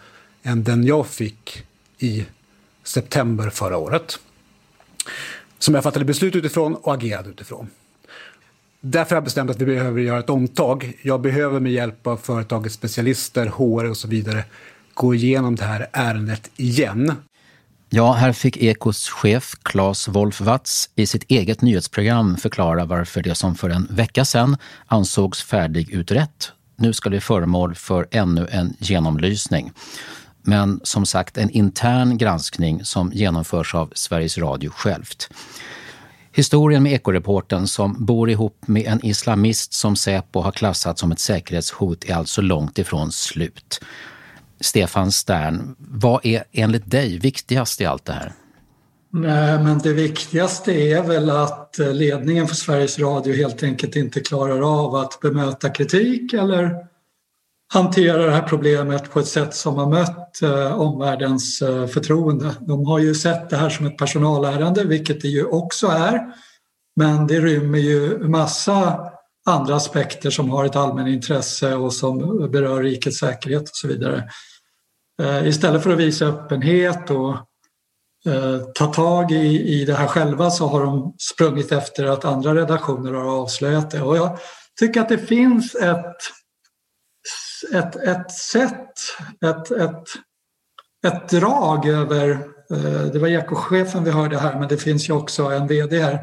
än 0.48 0.64
den 0.64 0.84
jag 0.84 1.08
fick 1.08 1.64
i 2.00 2.26
september 2.84 3.50
förra 3.50 3.78
året. 3.78 4.20
Som 5.60 5.76
jag 5.76 5.84
fattade 5.84 6.06
beslut 6.06 6.36
utifrån 6.36 6.76
och 6.76 6.94
agerade 6.94 7.30
utifrån. 7.30 7.70
Därför 8.82 9.10
har 9.10 9.18
jag 9.18 9.24
bestämt 9.24 9.50
att 9.50 9.62
vi 9.62 9.66
behöver 9.66 10.02
göra 10.02 10.20
ett 10.20 10.30
omtag. 10.30 10.94
Jag 11.02 11.22
behöver 11.22 11.60
med 11.60 11.72
hjälp 11.72 12.08
av 12.08 12.18
företagets 12.18 12.76
specialister, 12.76 13.46
HR 13.46 13.90
och 13.90 13.98
så 13.98 14.08
vidare 14.08 14.44
gå 14.94 15.16
igenom 15.16 15.56
det 15.56 15.64
här 15.64 15.88
ärendet 15.94 16.50
igen. 16.56 17.14
Ja, 17.90 18.14
här 18.14 18.34
fick 18.34 18.58
Ekos 18.58 19.10
chef 19.10 19.56
Claes 19.64 20.08
Wolf 20.08 20.42
Watz 20.42 20.90
i 20.96 21.08
sitt 21.08 21.24
eget 21.28 21.62
nyhetsprogram 21.62 22.38
förklara 22.38 22.86
varför 22.86 23.22
det 23.22 23.36
som 23.36 23.56
för 23.56 23.70
en 23.70 23.88
vecka 23.90 24.26
sedan 24.26 24.58
ansågs 24.86 25.44
färdigutrett 25.44 26.52
nu 26.78 26.94
ska 26.94 27.10
bli 27.10 27.20
föremål 27.20 27.76
för 27.76 28.08
ännu 28.12 28.48
en 28.52 28.74
genomlysning 28.80 29.72
men 30.48 30.80
som 30.84 31.06
sagt 31.06 31.38
en 31.38 31.50
intern 31.50 32.18
granskning 32.18 32.86
som 32.86 33.12
genomförs 33.14 33.76
av 33.76 33.92
Sveriges 33.96 34.38
Radio 34.38 34.70
självt. 34.70 35.30
Historien 36.32 36.84
med 36.84 36.94
ekoreporten 36.94 37.68
som 37.68 38.06
bor 38.06 38.30
ihop 38.30 38.58
med 38.68 38.86
en 38.86 39.06
islamist 39.06 39.74
som 39.74 39.96
Säpo 39.96 40.40
har 40.40 40.52
klassat 40.52 41.00
som 41.00 41.12
ett 41.12 41.20
säkerhetshot 41.20 42.06
är 42.06 42.16
alltså 42.16 42.42
långt 42.42 42.80
ifrån 42.80 43.12
slut. 43.12 43.80
Stefan 44.60 45.12
Stern, 45.12 45.76
vad 45.78 46.26
är 46.26 46.44
enligt 46.52 46.92
dig 46.92 47.20
viktigast 47.20 47.82
i 47.82 47.86
allt 47.86 48.06
det 48.06 48.14
här? 48.14 48.34
Nej, 49.10 49.60
men 49.64 49.80
det 49.80 49.94
viktigaste 49.94 50.72
är 50.72 51.04
väl 51.04 51.30
att 51.30 51.76
ledningen 51.94 52.48
för 52.48 52.56
Sveriges 52.56 53.00
Radio 53.00 53.36
helt 53.36 53.64
enkelt 53.64 53.96
inte 53.96 54.20
klarar 54.20 54.84
av 54.84 54.96
att 54.96 55.20
bemöta 55.20 55.70
kritik 55.70 56.34
eller 56.34 56.87
hantera 57.74 58.26
det 58.26 58.32
här 58.32 58.42
problemet 58.42 59.12
på 59.12 59.20
ett 59.20 59.28
sätt 59.28 59.56
som 59.56 59.76
har 59.76 59.90
mött 59.90 60.42
eh, 60.42 60.82
omvärldens 60.82 61.62
eh, 61.62 61.88
förtroende. 61.88 62.56
De 62.60 62.86
har 62.86 63.00
ju 63.00 63.16
sett 63.16 63.50
det 63.50 63.58
här 63.58 63.70
som 63.70 63.86
ett 63.86 63.98
personalärende, 63.98 64.84
vilket 64.84 65.22
det 65.22 65.28
ju 65.28 65.46
också 65.46 65.88
är. 65.88 66.22
Men 66.96 67.28
det 67.28 67.40
rymmer 67.40 67.80
ju 67.80 68.28
massa 68.28 69.00
andra 69.46 69.76
aspekter 69.76 70.30
som 70.30 70.50
har 70.50 70.66
ett 70.66 70.76
allmänintresse 70.76 71.76
och 71.76 71.94
som 71.94 72.18
berör 72.52 72.84
rikets 72.84 73.18
säkerhet 73.18 73.62
och 73.62 73.76
så 73.76 73.88
vidare. 73.88 74.30
Eh, 75.22 75.48
istället 75.48 75.84
för 75.84 75.90
att 75.90 76.00
visa 76.00 76.26
öppenhet 76.26 77.12
och 77.12 77.30
eh, 78.34 78.60
ta 78.76 78.94
tag 78.94 79.32
i, 79.32 79.82
i 79.82 79.86
det 79.86 79.94
här 79.94 80.08
själva 80.08 80.50
så 80.50 80.68
har 80.68 80.86
de 80.86 81.16
sprungit 81.18 81.72
efter 81.72 82.06
att 82.06 82.26
andra 82.26 82.56
redaktioner 82.56 83.14
har 83.14 83.42
avslöjat 83.42 83.92
det. 83.92 84.02
Och 84.02 84.18
jag 84.18 84.38
tycker 84.80 85.02
att 85.02 85.10
det 85.10 85.18
finns 85.18 85.76
ett, 85.76 86.16
ett, 87.74 87.96
ett 87.96 88.32
sätt, 88.32 88.94
ett, 89.46 89.72
ett, 89.72 90.04
ett 91.08 91.30
drag 91.30 91.88
över, 91.88 92.30
eh, 92.72 93.12
det 93.14 93.20
var 93.20 93.28
ekochefen 93.28 94.04
vi 94.04 94.12
hörde 94.12 94.38
här 94.38 94.60
men 94.60 94.68
det 94.68 94.78
finns 94.78 95.10
ju 95.10 95.14
också 95.14 95.44
en 95.44 95.68
VD 95.68 96.00
här, 96.00 96.20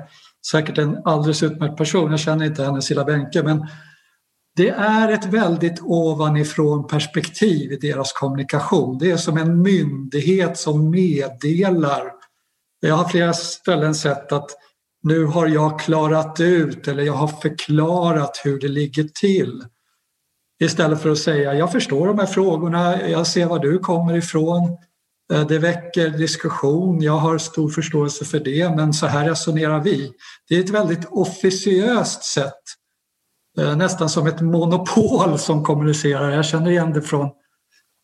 säkert 0.50 0.78
en 0.78 1.02
alldeles 1.04 1.42
utmärkt 1.42 1.76
person, 1.76 2.10
jag 2.10 2.20
känner 2.20 2.46
inte 2.46 2.64
henne 2.64 2.82
Silla 2.82 3.04
Bänke 3.04 3.42
men 3.42 3.66
det 4.56 4.68
är 4.70 5.12
ett 5.12 5.26
väldigt 5.26 5.80
ovanifrån 5.82 6.86
perspektiv 6.86 7.72
i 7.72 7.76
deras 7.76 8.12
kommunikation. 8.12 8.98
Det 8.98 9.10
är 9.10 9.16
som 9.16 9.36
en 9.36 9.62
myndighet 9.62 10.58
som 10.58 10.90
meddelar. 10.90 12.12
Jag 12.80 12.94
har 12.94 13.08
flera 13.08 13.32
ställen 13.32 13.94
sett 13.94 14.32
att 14.32 14.50
nu 15.02 15.24
har 15.24 15.46
jag 15.46 15.80
klarat 15.80 16.40
ut 16.40 16.88
eller 16.88 17.02
jag 17.02 17.12
har 17.12 17.28
förklarat 17.28 18.40
hur 18.44 18.60
det 18.60 18.68
ligger 18.68 19.04
till. 19.04 19.64
Istället 20.60 21.02
för 21.02 21.10
att 21.10 21.18
säga 21.18 21.54
jag 21.54 21.72
förstår 21.72 22.06
de 22.06 22.18
här 22.18 22.26
frågorna, 22.26 23.08
jag 23.08 23.26
ser 23.26 23.46
var 23.46 23.58
du 23.58 23.78
kommer 23.78 24.16
ifrån. 24.16 24.76
Eh, 25.32 25.46
det 25.46 25.58
väcker 25.58 26.08
diskussion, 26.08 27.02
jag 27.02 27.18
har 27.18 27.38
stor 27.38 27.68
förståelse 27.68 28.24
för 28.24 28.40
det 28.40 28.76
men 28.76 28.92
så 28.92 29.06
här 29.06 29.28
resonerar 29.28 29.80
vi. 29.80 30.12
Det 30.48 30.56
är 30.56 30.60
ett 30.60 30.70
väldigt 30.70 31.04
officiöst 31.10 32.24
sätt 32.24 32.62
eh, 33.58 33.76
nästan 33.76 34.08
som 34.08 34.26
ett 34.26 34.40
monopol 34.40 35.38
som 35.38 35.64
kommunicerar. 35.64 36.30
Jag 36.30 36.44
känner 36.44 36.70
igen 36.70 36.92
det 36.92 37.02
från, 37.02 37.30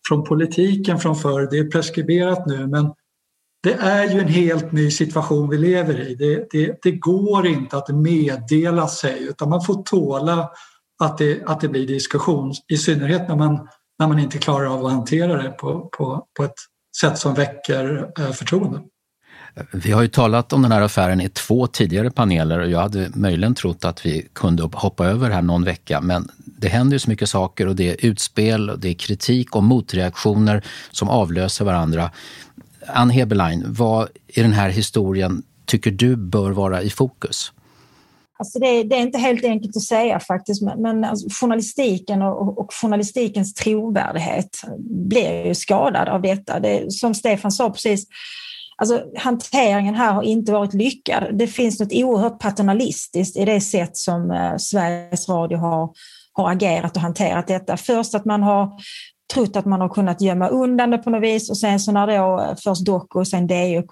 från 0.08 0.24
politiken 0.24 0.98
från 0.98 1.16
förr. 1.16 1.48
Det 1.50 1.58
är 1.58 1.70
preskriberat 1.70 2.46
nu 2.46 2.66
men 2.66 2.92
det 3.62 3.72
är 3.72 4.10
ju 4.10 4.20
en 4.20 4.28
helt 4.28 4.72
ny 4.72 4.90
situation 4.90 5.50
vi 5.50 5.58
lever 5.58 6.00
i. 6.00 6.14
Det, 6.14 6.46
det, 6.50 6.78
det 6.82 6.92
går 6.92 7.46
inte 7.46 7.76
att 7.76 7.88
meddela 7.88 8.88
sig 8.88 9.22
utan 9.22 9.48
man 9.48 9.62
får 9.62 9.82
tåla 9.82 10.50
att 11.00 11.18
det, 11.18 11.42
att 11.46 11.60
det 11.60 11.68
blir 11.68 11.86
diskussion. 11.86 12.54
I 12.68 12.76
synnerhet 12.76 13.28
när 13.28 13.36
man, 13.36 13.68
när 13.98 14.08
man 14.08 14.18
inte 14.18 14.38
klarar 14.38 14.66
av 14.66 14.86
att 14.86 14.92
hantera 14.92 15.42
det 15.42 15.50
på, 15.50 15.88
på, 15.98 16.26
på 16.36 16.44
ett 16.44 16.54
sätt 17.00 17.18
som 17.18 17.34
väcker 17.34 18.10
eh, 18.18 18.30
förtroende. 18.30 18.80
Vi 19.72 19.92
har 19.92 20.02
ju 20.02 20.08
talat 20.08 20.52
om 20.52 20.62
den 20.62 20.72
här 20.72 20.82
affären 20.82 21.20
i 21.20 21.28
två 21.28 21.66
tidigare 21.66 22.10
paneler 22.10 22.58
och 22.58 22.70
jag 22.70 22.78
hade 22.78 23.10
möjligen 23.14 23.54
trott 23.54 23.84
att 23.84 24.06
vi 24.06 24.28
kunde 24.32 24.62
hoppa 24.62 25.06
över 25.06 25.30
här 25.30 25.42
någon 25.42 25.64
vecka. 25.64 26.00
Men 26.00 26.28
det 26.44 26.68
händer 26.68 26.94
ju 26.94 26.98
så 26.98 27.10
mycket 27.10 27.28
saker 27.28 27.66
och 27.66 27.76
det 27.76 27.90
är 27.90 28.06
utspel, 28.06 28.70
och 28.70 28.78
det 28.78 28.88
är 28.88 28.94
kritik 28.94 29.56
och 29.56 29.62
motreaktioner 29.62 30.64
som 30.90 31.08
avlöser 31.08 31.64
varandra. 31.64 32.10
Ann 32.86 33.10
Heberlein, 33.10 33.64
vad 33.66 34.08
i 34.26 34.42
den 34.42 34.52
här 34.52 34.70
historien 34.70 35.42
tycker 35.66 35.90
du 35.90 36.16
bör 36.16 36.50
vara 36.50 36.82
i 36.82 36.90
fokus? 36.90 37.52
Alltså 38.40 38.58
det, 38.58 38.82
det, 38.82 38.96
är 38.96 39.00
inte 39.00 39.18
helt 39.18 39.44
enkelt 39.44 39.76
att 39.76 39.82
säga 39.82 40.20
faktiskt, 40.20 40.62
men, 40.62 40.82
men 40.82 41.04
alltså 41.04 41.28
journalistiken 41.40 42.22
och, 42.22 42.58
och, 42.58 42.74
journalistikens 42.82 43.54
trovärdighet 43.54 44.62
blir 45.08 45.46
ju 45.46 45.54
skadad 45.54 46.08
av 46.08 46.22
detta. 46.22 46.60
Det, 46.60 46.92
som 46.92 47.14
Stefan 47.14 47.52
sa 47.52 47.70
precis, 47.70 48.06
Alltså, 48.76 49.04
hanteringen 49.16 49.94
här 49.94 50.12
har 50.12 50.22
inte 50.22 50.52
varit 50.52 50.74
lyckad. 50.74 51.38
Det 51.38 51.46
finns 51.46 51.80
något 51.80 51.92
oerhört 51.92 52.38
paternalistiskt 52.38 53.36
i 53.36 53.44
det 53.44 53.60
sätt 53.60 53.96
som 53.96 54.30
eh, 54.30 54.56
Sveriges 54.56 55.28
Radio 55.28 55.58
har, 55.58 55.90
har 56.32 56.50
agerat 56.50 56.96
och 56.96 57.02
hanterat 57.02 57.46
detta. 57.46 57.76
Först 57.76 58.14
att 58.14 58.24
man 58.24 58.42
har 58.42 58.70
trott 59.34 59.56
att 59.56 59.64
man 59.64 59.80
har 59.80 59.88
kunnat 59.88 60.20
gömma 60.20 60.48
undan 60.48 60.90
det 60.90 60.98
på 60.98 61.10
något 61.10 61.22
vis 61.22 61.50
och 61.50 61.58
sen 61.58 61.80
så 61.80 61.92
när 61.92 62.06
då 62.06 62.40
eh, 62.40 62.56
först 62.64 62.84
Doku 62.84 63.18
och 63.18 63.28
sen 63.28 63.46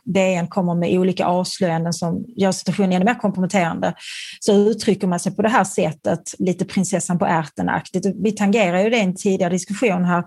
DN 0.04 0.48
kommer 0.48 0.74
med 0.74 0.98
olika 0.98 1.26
avslöjanden 1.26 1.92
som 1.92 2.24
gör 2.36 2.52
situationen 2.52 2.92
ännu 2.92 3.04
mer 3.04 3.14
komprometterande 3.14 3.94
så 4.40 4.52
uttrycker 4.52 5.06
man 5.06 5.20
sig 5.20 5.36
på 5.36 5.42
det 5.42 5.48
här 5.48 5.64
sättet, 5.64 6.34
lite 6.38 6.64
prinsessan 6.64 7.18
på 7.18 7.26
ärten-aktigt. 7.26 8.06
Vi 8.22 8.32
tangerar 8.32 8.82
ju 8.82 8.90
det 8.90 8.96
i 8.96 9.00
en 9.00 9.14
tidigare 9.14 9.52
diskussion 9.52 10.04
här 10.04 10.24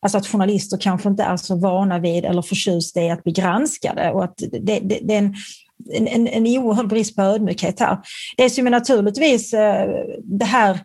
Alltså 0.00 0.18
att 0.18 0.26
journalister 0.26 0.78
kanske 0.80 1.08
inte 1.08 1.22
är 1.22 1.36
så 1.36 1.56
vana 1.56 1.98
vid 1.98 2.24
eller 2.24 2.42
förtjusta 2.42 3.02
i 3.02 3.10
att 3.10 3.22
bli 3.22 3.32
granskade 3.32 4.10
och 4.10 4.24
att 4.24 4.36
det, 4.36 4.58
det, 4.80 4.98
det 5.02 5.14
är 5.14 5.18
en, 5.18 6.08
en, 6.08 6.28
en 6.28 6.46
oerhörd 6.46 6.88
brist 6.88 7.16
på 7.16 7.22
ödmjukhet 7.22 7.80
här. 7.80 7.98
Det 8.36 8.50
som 8.50 8.66
är 8.66 8.70
naturligtvis 8.70 9.54
eh, 9.54 9.88
det 10.24 10.44
här, 10.44 10.80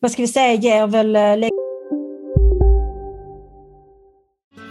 vad 0.00 0.10
ska 0.10 0.22
vi 0.22 0.28
säga, 0.28 0.54
ger 0.54 0.86
väl 0.86 1.16
eh, 1.16 1.36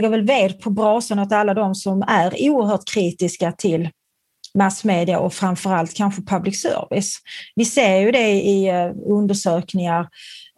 Lägger 0.00 0.10
väl 0.10 0.26
ved 0.26 0.60
på 0.60 0.70
brasan 0.70 1.18
åt 1.18 1.32
alla 1.32 1.54
de 1.54 1.74
som 1.74 2.02
är 2.02 2.50
oerhört 2.50 2.88
kritiska 2.88 3.52
till 3.52 3.88
massmedia 4.54 5.18
och 5.18 5.34
framförallt 5.34 5.94
kanske 5.94 6.22
public 6.22 6.62
service. 6.62 7.18
Vi 7.54 7.64
ser 7.64 7.96
ju 7.96 8.10
det 8.10 8.30
i 8.30 8.68
eh, 8.68 8.90
undersökningar 9.06 10.08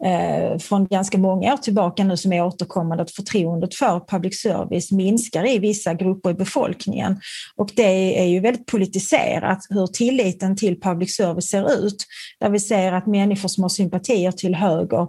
eh, 0.05 0.57
från 0.57 0.87
ganska 0.87 1.17
många 1.17 1.53
år 1.53 1.57
tillbaka 1.57 2.03
nu 2.03 2.17
som 2.17 2.33
är 2.33 2.45
återkommande 2.45 3.03
att 3.03 3.11
förtroendet 3.11 3.75
för 3.75 3.99
public 3.99 4.41
service 4.41 4.91
minskar 4.91 5.47
i 5.47 5.59
vissa 5.59 5.93
grupper 5.93 6.29
i 6.29 6.33
befolkningen. 6.33 7.19
Och 7.55 7.69
det 7.75 8.19
är 8.19 8.25
ju 8.25 8.39
väldigt 8.39 8.65
politiserat 8.65 9.59
hur 9.69 9.87
tilliten 9.87 10.57
till 10.57 10.81
public 10.81 11.15
service 11.15 11.49
ser 11.49 11.85
ut. 11.85 12.05
Där 12.39 12.49
vi 12.49 12.59
ser 12.59 12.91
att 12.91 13.07
människor 13.07 13.49
som 13.49 13.63
har 13.63 13.69
sympatier 13.69 14.31
till 14.31 14.55
höger, 14.55 15.07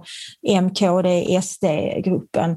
MKD, 0.62 1.42
SD-gruppen 1.42 2.56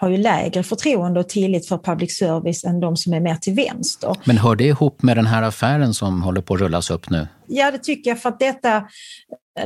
har 0.00 0.08
ju 0.08 0.16
lägre 0.16 0.62
förtroende 0.62 1.20
och 1.20 1.28
tillit 1.28 1.68
för 1.68 1.78
public 1.78 2.18
service 2.18 2.64
än 2.64 2.80
de 2.80 2.96
som 2.96 3.12
är 3.12 3.20
mer 3.20 3.34
till 3.34 3.54
vänster. 3.54 4.16
Men 4.24 4.38
hör 4.38 4.56
det 4.56 4.64
ihop 4.64 5.02
med 5.02 5.16
den 5.16 5.26
här 5.26 5.42
affären 5.42 5.94
som 5.94 6.22
håller 6.22 6.40
på 6.40 6.54
att 6.54 6.60
rullas 6.60 6.90
upp 6.90 7.10
nu? 7.10 7.28
Ja, 7.46 7.70
det 7.70 7.78
tycker 7.78 8.10
jag 8.10 8.22
för 8.22 8.28
att 8.28 8.40
detta, 8.40 8.84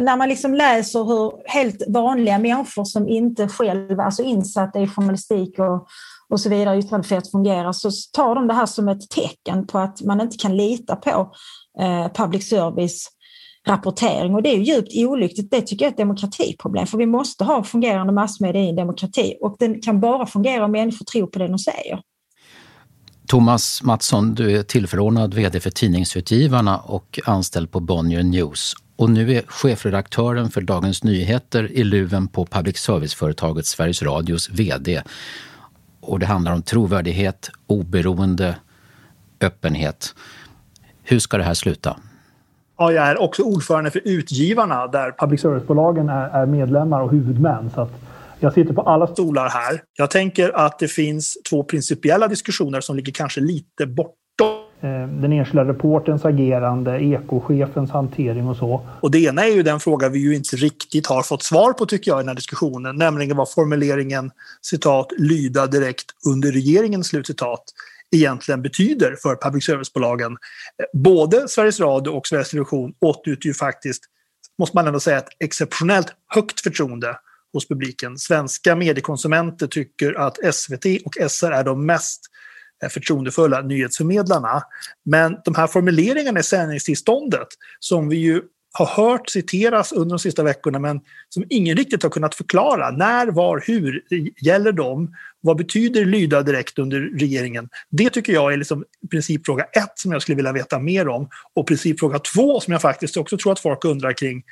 när 0.00 0.16
man 0.16 0.28
liksom 0.28 0.54
läser 0.54 1.04
hur 1.04 1.32
helt 1.48 1.82
vanliga 1.88 2.38
människor 2.38 2.84
som 2.84 3.08
inte 3.08 3.48
själva 3.48 4.02
är 4.02 4.06
alltså 4.06 4.22
insatta 4.22 4.80
i 4.80 4.88
journalistik 4.88 5.58
och, 5.58 5.86
och 6.28 6.40
så 6.40 6.48
vidare, 6.48 6.78
yttrandefrihet 6.78 7.30
fungerar, 7.30 7.72
så 7.72 7.90
tar 8.12 8.34
de 8.34 8.46
det 8.46 8.54
här 8.54 8.66
som 8.66 8.88
ett 8.88 9.10
tecken 9.10 9.66
på 9.66 9.78
att 9.78 10.02
man 10.02 10.20
inte 10.20 10.36
kan 10.36 10.56
lita 10.56 10.96
på 10.96 11.32
eh, 11.80 12.12
public 12.12 12.48
service 12.48 13.08
rapportering 13.66 14.34
och 14.34 14.42
det 14.42 14.48
är 14.48 14.58
djupt 14.58 14.92
olyckligt. 14.94 15.50
Det 15.50 15.60
tycker 15.60 15.84
jag 15.84 15.90
är 15.90 15.92
ett 15.92 15.98
demokratiproblem 15.98 16.86
för 16.86 16.98
vi 16.98 17.06
måste 17.06 17.44
ha 17.44 17.64
fungerande 17.64 18.12
massmedia 18.12 18.62
i 18.62 18.68
en 18.68 18.76
demokrati 18.76 19.34
och 19.40 19.56
den 19.58 19.80
kan 19.80 20.00
bara 20.00 20.26
fungera 20.26 20.64
om 20.64 20.72
människor 20.72 21.04
tror 21.04 21.26
på 21.26 21.38
det 21.38 21.48
de 21.48 21.58
säger. 21.58 22.00
Thomas 23.26 23.82
Mattsson, 23.82 24.34
du 24.34 24.58
är 24.58 24.62
tillförordnad 24.62 25.34
VD 25.34 25.60
för 25.60 25.70
Tidningsutgivarna 25.70 26.78
och 26.78 27.20
anställd 27.24 27.70
på 27.70 27.80
Bonnier 27.80 28.22
News. 28.22 28.74
Och 28.96 29.10
nu 29.10 29.32
är 29.32 29.42
chefredaktören 29.46 30.50
för 30.50 30.60
Dagens 30.60 31.04
Nyheter 31.04 31.72
i 31.72 31.84
luven 31.84 32.28
på 32.28 32.46
public 32.46 32.78
service-företaget 32.78 33.66
Sveriges 33.66 34.02
Radios 34.02 34.50
VD. 34.50 35.02
Och 36.00 36.18
det 36.18 36.26
handlar 36.26 36.52
om 36.52 36.62
trovärdighet, 36.62 37.50
oberoende, 37.66 38.56
öppenhet. 39.40 40.14
Hur 41.02 41.18
ska 41.18 41.36
det 41.38 41.44
här 41.44 41.54
sluta? 41.54 41.96
Ja, 42.84 42.92
jag 42.92 43.08
är 43.08 43.22
också 43.22 43.42
ordförande 43.42 43.90
för 43.90 44.00
Utgivarna 44.04 44.86
där 44.86 45.12
public 45.18 45.40
service-bolagen 45.40 46.08
är, 46.08 46.28
är 46.28 46.46
medlemmar 46.46 47.00
och 47.00 47.10
huvudmän. 47.10 47.70
Så 47.74 47.80
att 47.80 47.90
jag 48.40 48.52
sitter 48.52 48.74
på 48.74 48.82
alla 48.82 49.06
stolar 49.06 49.48
här. 49.48 49.82
Jag 49.96 50.10
tänker 50.10 50.56
att 50.56 50.78
det 50.78 50.88
finns 50.88 51.38
två 51.50 51.64
principiella 51.64 52.28
diskussioner 52.28 52.80
som 52.80 52.96
ligger 52.96 53.12
kanske 53.12 53.40
lite 53.40 53.86
bortom 53.86 54.14
eh, 54.80 55.08
den 55.08 55.32
enskilda 55.32 55.64
reporterns 55.64 56.24
agerande, 56.24 56.98
ekochefens 56.98 57.90
hantering 57.90 58.48
och 58.48 58.56
så. 58.56 58.80
Och 59.00 59.10
det 59.10 59.18
ena 59.18 59.44
är 59.44 59.54
ju 59.54 59.62
den 59.62 59.80
fråga 59.80 60.08
vi 60.08 60.18
ju 60.18 60.36
inte 60.36 60.56
riktigt 60.56 61.06
har 61.06 61.22
fått 61.22 61.42
svar 61.42 61.72
på 61.72 61.86
tycker 61.86 62.10
jag 62.10 62.18
i 62.18 62.22
den 62.22 62.28
här 62.28 62.36
diskussionen, 62.36 62.96
nämligen 62.96 63.36
vad 63.36 63.50
formuleringen 63.50 64.30
citat 64.62 65.08
lyda 65.18 65.66
direkt 65.66 66.06
under 66.26 66.52
regeringen 66.52 67.04
slutcitat 67.04 67.64
egentligen 68.14 68.62
betyder 68.62 69.16
för 69.22 69.36
public 69.36 69.64
service-bolagen. 69.64 70.36
Både 70.92 71.48
Sveriges 71.48 71.80
Radio 71.80 72.10
och 72.10 72.26
Sveriges 72.26 72.50
Television 72.50 72.94
åtnjuter 73.00 73.46
ju 73.46 73.54
faktiskt, 73.54 74.04
måste 74.58 74.76
man 74.76 74.86
ändå 74.86 75.00
säga, 75.00 75.18
ett 75.18 75.28
exceptionellt 75.38 76.06
högt 76.34 76.60
förtroende 76.60 77.16
hos 77.52 77.68
publiken. 77.68 78.18
Svenska 78.18 78.76
mediekonsumenter 78.76 79.66
tycker 79.66 80.14
att 80.14 80.54
SVT 80.54 80.84
och 81.04 81.30
SR 81.30 81.50
är 81.50 81.64
de 81.64 81.86
mest 81.86 82.20
eh, 82.82 82.88
förtroendefulla 82.88 83.60
nyhetsförmedlarna. 83.60 84.62
Men 85.04 85.36
de 85.44 85.54
här 85.54 85.66
formuleringarna 85.66 86.40
i 86.40 86.42
sändningstillståndet 86.42 87.48
som 87.80 88.08
vi 88.08 88.16
ju 88.16 88.42
har 88.78 88.86
hört 88.86 89.30
citeras 89.30 89.92
under 89.92 90.10
de 90.10 90.18
sista 90.18 90.42
veckorna 90.42 90.78
men 90.78 91.00
som 91.28 91.44
ingen 91.48 91.76
riktigt 91.76 92.02
har 92.02 92.10
kunnat 92.10 92.34
förklara. 92.34 92.90
När, 92.90 93.26
var, 93.26 93.62
hur 93.66 94.02
gäller 94.40 94.72
de? 94.72 95.14
Vad 95.46 95.56
betyder 95.56 96.04
lyda 96.04 96.42
direkt 96.42 96.78
under 96.78 97.00
regeringen? 97.00 97.68
Det 97.90 98.10
tycker 98.10 98.32
jag 98.32 98.52
är 98.52 98.56
liksom 98.56 98.84
principfråga 99.10 99.64
ett 99.64 99.92
som 99.94 100.12
jag 100.12 100.22
skulle 100.22 100.36
vilja 100.36 100.52
veta 100.52 100.78
mer 100.78 101.08
om. 101.08 101.28
Och 101.54 101.68
principfråga 101.68 102.18
två 102.18 102.60
som 102.60 102.72
jag 102.72 102.82
faktiskt 102.82 103.16
också 103.16 103.38
tror 103.38 103.52
att 103.52 103.60
folk 103.60 103.84
undrar 103.84 104.12
kring. 104.12 104.42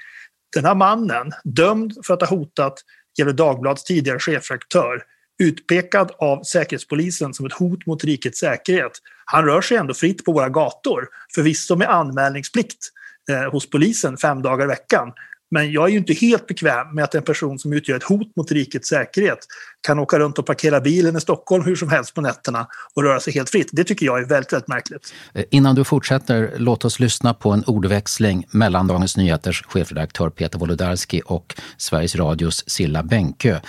Den 0.55 0.65
här 0.65 0.75
mannen, 0.75 1.33
dömd 1.45 1.93
för 2.07 2.15
att 2.15 2.21
ha 2.21 2.37
hotat 2.37 2.75
Gefle 3.19 3.33
Dagblads 3.33 3.85
tidigare 3.85 4.19
chefredaktör, 4.19 5.03
utpekad 5.43 6.11
av 6.19 6.43
Säkerhetspolisen 6.43 7.35
som 7.35 7.47
ett 7.47 7.53
hot 7.53 7.87
mot 7.87 8.05
rikets 8.05 8.39
säkerhet. 8.39 8.93
Han 9.25 9.45
rör 9.45 9.61
sig 9.61 9.77
ändå 9.77 9.95
fritt 9.95 10.25
på 10.25 10.33
våra 10.33 10.49
gator, 10.49 11.09
förvisso 11.35 11.77
med 11.77 11.91
anmälningsplikt 11.91 12.89
eh, 13.31 13.53
hos 13.53 13.71
polisen 13.71 14.17
fem 14.17 14.43
dagar 14.43 14.65
i 14.65 14.69
veckan. 14.69 15.13
Men 15.53 15.73
jag 15.73 15.85
är 15.85 15.89
ju 15.89 15.99
inte 15.99 16.13
helt 16.13 16.47
bekväm 16.47 16.95
med 16.95 17.05
att 17.05 17.15
en 17.15 17.23
person 17.23 17.59
som 17.59 17.73
utgör 17.73 17.97
ett 17.97 18.03
hot 18.03 18.37
mot 18.37 18.53
rikets 18.53 18.89
säkerhet 18.89 19.39
kan 19.81 19.99
åka 19.99 20.19
runt 20.19 20.39
och 20.39 20.47
parkera 20.47 20.81
bilen 20.81 21.17
i 21.17 21.21
Stockholm 21.21 21.65
hur 21.65 21.77
som 21.77 21.89
helst 21.89 22.15
på 22.15 22.21
nätterna 22.21 22.67
och 22.95 23.03
röra 23.03 23.21
sig 23.21 23.33
helt 23.33 23.51
fritt. 23.51 23.69
Det 23.73 23.85
tycker 23.85 24.07
jag 24.07 24.19
är 24.19 24.25
väldigt, 24.25 24.53
väldigt 24.53 24.69
märkligt. 24.69 25.15
Eh, 25.35 25.45
innan 25.51 25.75
du 25.75 25.85
fortsätter, 25.85 26.53
låt 26.57 26.85
oss 26.85 27.01
lyssna 27.01 27.35
på 27.35 27.51
en 27.51 27.65
ordväxling 27.65 28.45
mellan 28.51 28.87
Dagens 28.87 29.17
Nyheters 29.17 29.63
chefredaktör 29.63 30.31
Peter 30.31 30.59
Wolodarski 30.59 31.23
och 31.27 31.55
Sveriges 31.77 32.17
Radios 32.17 32.65
Silla 32.67 33.03
Bänkö. 33.03 33.61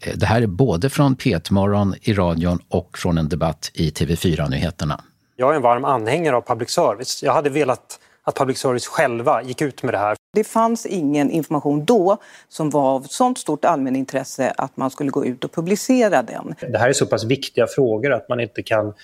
Eh, 0.00 0.16
det 0.16 0.26
här 0.26 0.42
är 0.42 0.46
både 0.46 0.90
från 0.90 1.16
P1 1.16 1.94
i 2.02 2.12
radion 2.12 2.58
och 2.68 2.98
från 2.98 3.18
en 3.18 3.28
debatt 3.28 3.70
i 3.74 3.90
TV4-nyheterna. 3.90 5.00
Jag 5.36 5.50
är 5.50 5.56
en 5.56 5.62
varm 5.62 5.84
anhängare 5.84 6.36
av 6.36 6.40
public 6.40 6.70
service. 6.70 7.22
Jag 7.22 7.32
hade 7.32 7.50
velat 7.50 7.98
att 8.28 8.34
public 8.34 8.58
service 8.58 8.86
själva 8.86 9.42
gick 9.42 9.60
ut 9.62 9.82
med 9.82 9.94
det 9.94 9.98
här. 9.98 10.16
Det 10.34 10.44
fanns 10.44 10.86
ingen 10.86 11.30
information 11.30 11.84
då 11.84 12.16
som 12.48 12.70
var 12.70 12.82
av 12.82 13.00
sånt 13.00 13.38
stort 13.38 13.64
allmänintresse 13.64 14.52
att 14.56 14.76
man 14.76 14.90
skulle 14.90 15.10
gå 15.10 15.24
ut 15.24 15.44
och 15.44 15.52
publicera 15.52 16.22
den. 16.22 16.54
Det 16.72 16.78
här 16.78 16.88
är 16.88 16.92
så 16.92 17.06
pass 17.06 17.24
viktiga 17.24 17.66
frågor 17.66 18.12
att 18.12 18.28
man 18.28 18.40
inte 18.40 18.62
kan 18.62 18.94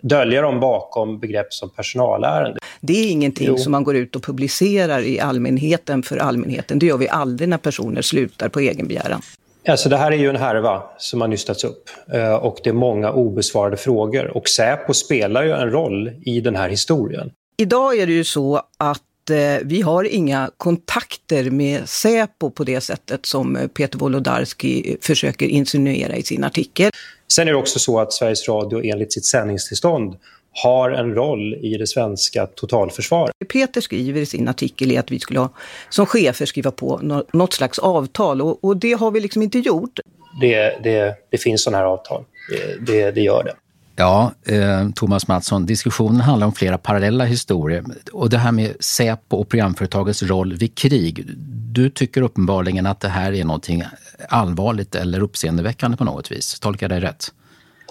dölja 0.00 0.42
dem 0.42 0.60
bakom 0.60 1.18
begrepp 1.18 1.52
som 1.52 1.70
personalärende. 1.70 2.58
Det 2.80 2.92
är 2.92 3.10
ingenting 3.10 3.46
jo. 3.46 3.58
som 3.58 3.72
man 3.72 3.84
går 3.84 3.96
ut 3.96 4.16
och 4.16 4.22
publicerar 4.22 5.00
i 5.00 5.20
allmänheten 5.20 6.02
för 6.02 6.16
allmänheten. 6.16 6.78
Det 6.78 6.86
gör 6.86 6.96
vi 6.96 7.08
aldrig 7.08 7.48
när 7.48 7.58
personer 7.58 8.02
slutar 8.02 8.48
på 8.48 8.60
egen 8.60 8.88
begäran. 8.88 9.22
Alltså 9.68 9.88
det 9.88 9.96
här 9.96 10.12
är 10.12 10.16
ju 10.16 10.28
en 10.28 10.36
härva 10.36 10.82
som 10.98 11.20
har 11.20 11.28
nystats 11.28 11.64
upp 11.64 11.90
eh, 12.12 12.34
och 12.34 12.58
det 12.64 12.70
är 12.70 12.74
många 12.74 13.12
obesvarade 13.12 13.76
frågor. 13.76 14.36
Och 14.36 14.48
Säpo 14.48 14.94
spelar 14.94 15.42
ju 15.42 15.50
en 15.50 15.70
roll 15.70 16.10
i 16.24 16.40
den 16.40 16.56
här 16.56 16.68
historien. 16.68 17.30
Idag 17.56 17.98
är 17.98 18.06
det 18.06 18.12
ju 18.12 18.24
så 18.24 18.62
att 18.76 19.30
eh, 19.30 19.36
vi 19.64 19.82
har 19.82 20.04
inga 20.04 20.50
kontakter 20.56 21.50
med 21.50 21.88
Säpo 21.88 22.50
på 22.50 22.64
det 22.64 22.80
sättet 22.80 23.26
som 23.26 23.68
Peter 23.74 23.98
Wolodarski 23.98 24.96
försöker 25.00 25.46
insinuera 25.46 26.16
i 26.16 26.22
sin 26.22 26.44
artikel. 26.44 26.90
Sen 27.32 27.48
är 27.48 27.52
det 27.52 27.58
också 27.58 27.78
så 27.78 28.00
att 28.00 28.12
Sveriges 28.12 28.48
Radio 28.48 28.84
enligt 28.84 29.12
sitt 29.12 29.26
sändningstillstånd 29.26 30.16
har 30.52 30.90
en 30.90 31.14
roll 31.14 31.54
i 31.54 31.76
det 31.78 31.86
svenska 31.86 32.46
totalförsvaret. 32.46 33.34
Peter 33.52 33.80
skriver 33.80 34.20
i 34.20 34.26
sin 34.26 34.48
artikel 34.48 34.98
att 34.98 35.10
vi 35.10 35.20
skulle 35.20 35.40
ha, 35.40 35.52
som 35.88 36.06
chefer 36.06 36.46
skriva 36.46 36.70
på 36.70 37.00
något 37.32 37.52
slags 37.52 37.78
avtal 37.78 38.42
och, 38.42 38.64
och 38.64 38.76
det 38.76 38.92
har 38.92 39.10
vi 39.10 39.20
liksom 39.20 39.42
inte 39.42 39.58
gjort. 39.58 40.00
Det, 40.40 40.82
det, 40.82 41.14
det 41.30 41.38
finns 41.38 41.62
sådana 41.62 41.78
här 41.78 41.84
avtal, 41.84 42.24
det, 42.50 42.92
det, 42.92 43.10
det 43.10 43.20
gör 43.20 43.44
det. 43.44 43.54
Ja, 43.96 44.32
eh, 44.46 44.88
Thomas 44.94 45.28
Mattsson, 45.28 45.66
diskussionen 45.66 46.20
handlar 46.20 46.46
om 46.46 46.52
flera 46.52 46.78
parallella 46.78 47.24
historier. 47.24 47.84
Och 48.12 48.30
det 48.30 48.38
här 48.38 48.52
med 48.52 48.76
Säpo 48.80 49.36
och 49.36 49.48
programföretagets 49.48 50.22
roll 50.22 50.54
vid 50.54 50.74
krig. 50.74 51.24
Du 51.72 51.90
tycker 51.90 52.22
uppenbarligen 52.22 52.86
att 52.86 53.00
det 53.00 53.08
här 53.08 53.32
är 53.32 53.44
någonting 53.44 53.84
allvarligt 54.28 54.94
eller 54.94 55.20
uppseendeväckande 55.20 55.96
på 55.96 56.04
något 56.04 56.32
vis. 56.32 56.60
Tolkar 56.60 56.84
jag 56.84 56.90
dig 56.90 57.00
rätt? 57.00 57.32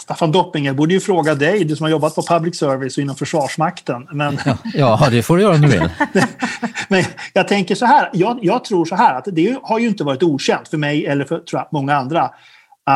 Staffan 0.01 0.31
Dopping, 0.31 0.75
borde 0.75 0.93
ju 0.93 0.99
fråga 0.99 1.35
dig, 1.35 1.63
du 1.63 1.75
som 1.75 1.83
har 1.83 1.91
jobbat 1.91 2.15
på 2.15 2.21
public 2.21 2.57
service 2.57 2.97
och 2.97 3.01
inom 3.01 3.15
Försvarsmakten. 3.15 4.07
Men... 4.11 4.37
Ja, 4.73 5.07
det 5.11 5.23
får 5.23 5.37
du 5.37 5.43
göra 5.43 5.55
om 5.55 5.61
du 5.61 5.67
vill. 5.67 5.89
men 6.87 7.03
jag 7.33 7.47
tänker 7.47 7.75
så 7.75 7.85
här, 7.85 8.09
jag, 8.13 8.39
jag, 8.41 8.65
tror 8.65 8.85
så 8.85 8.95
här 8.95 9.15
att 9.15 9.27
det 9.31 9.57
har 9.63 9.79
ju 9.79 9.87
inte 9.87 10.03
varit 10.03 10.23
okänt 10.23 10.67
för 10.67 10.77
mig 10.77 11.05
eller 11.05 11.25
för 11.25 11.39
tror 11.39 11.61
jag, 11.61 11.67
många 11.71 11.95
andra 11.95 12.29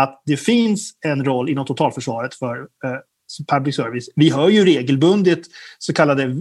att 0.03 0.21
det 0.25 0.37
finns 0.37 0.91
en 1.05 1.25
roll 1.25 1.49
inom 1.49 1.65
totalförsvaret 1.65 2.35
för 2.35 2.57
eh, 2.57 2.99
public 3.51 3.75
service. 3.75 4.09
Vi 4.15 4.29
hör 4.29 4.49
ju 4.49 4.65
regelbundet 4.65 5.39
så 5.79 5.93
kallade 5.93 6.35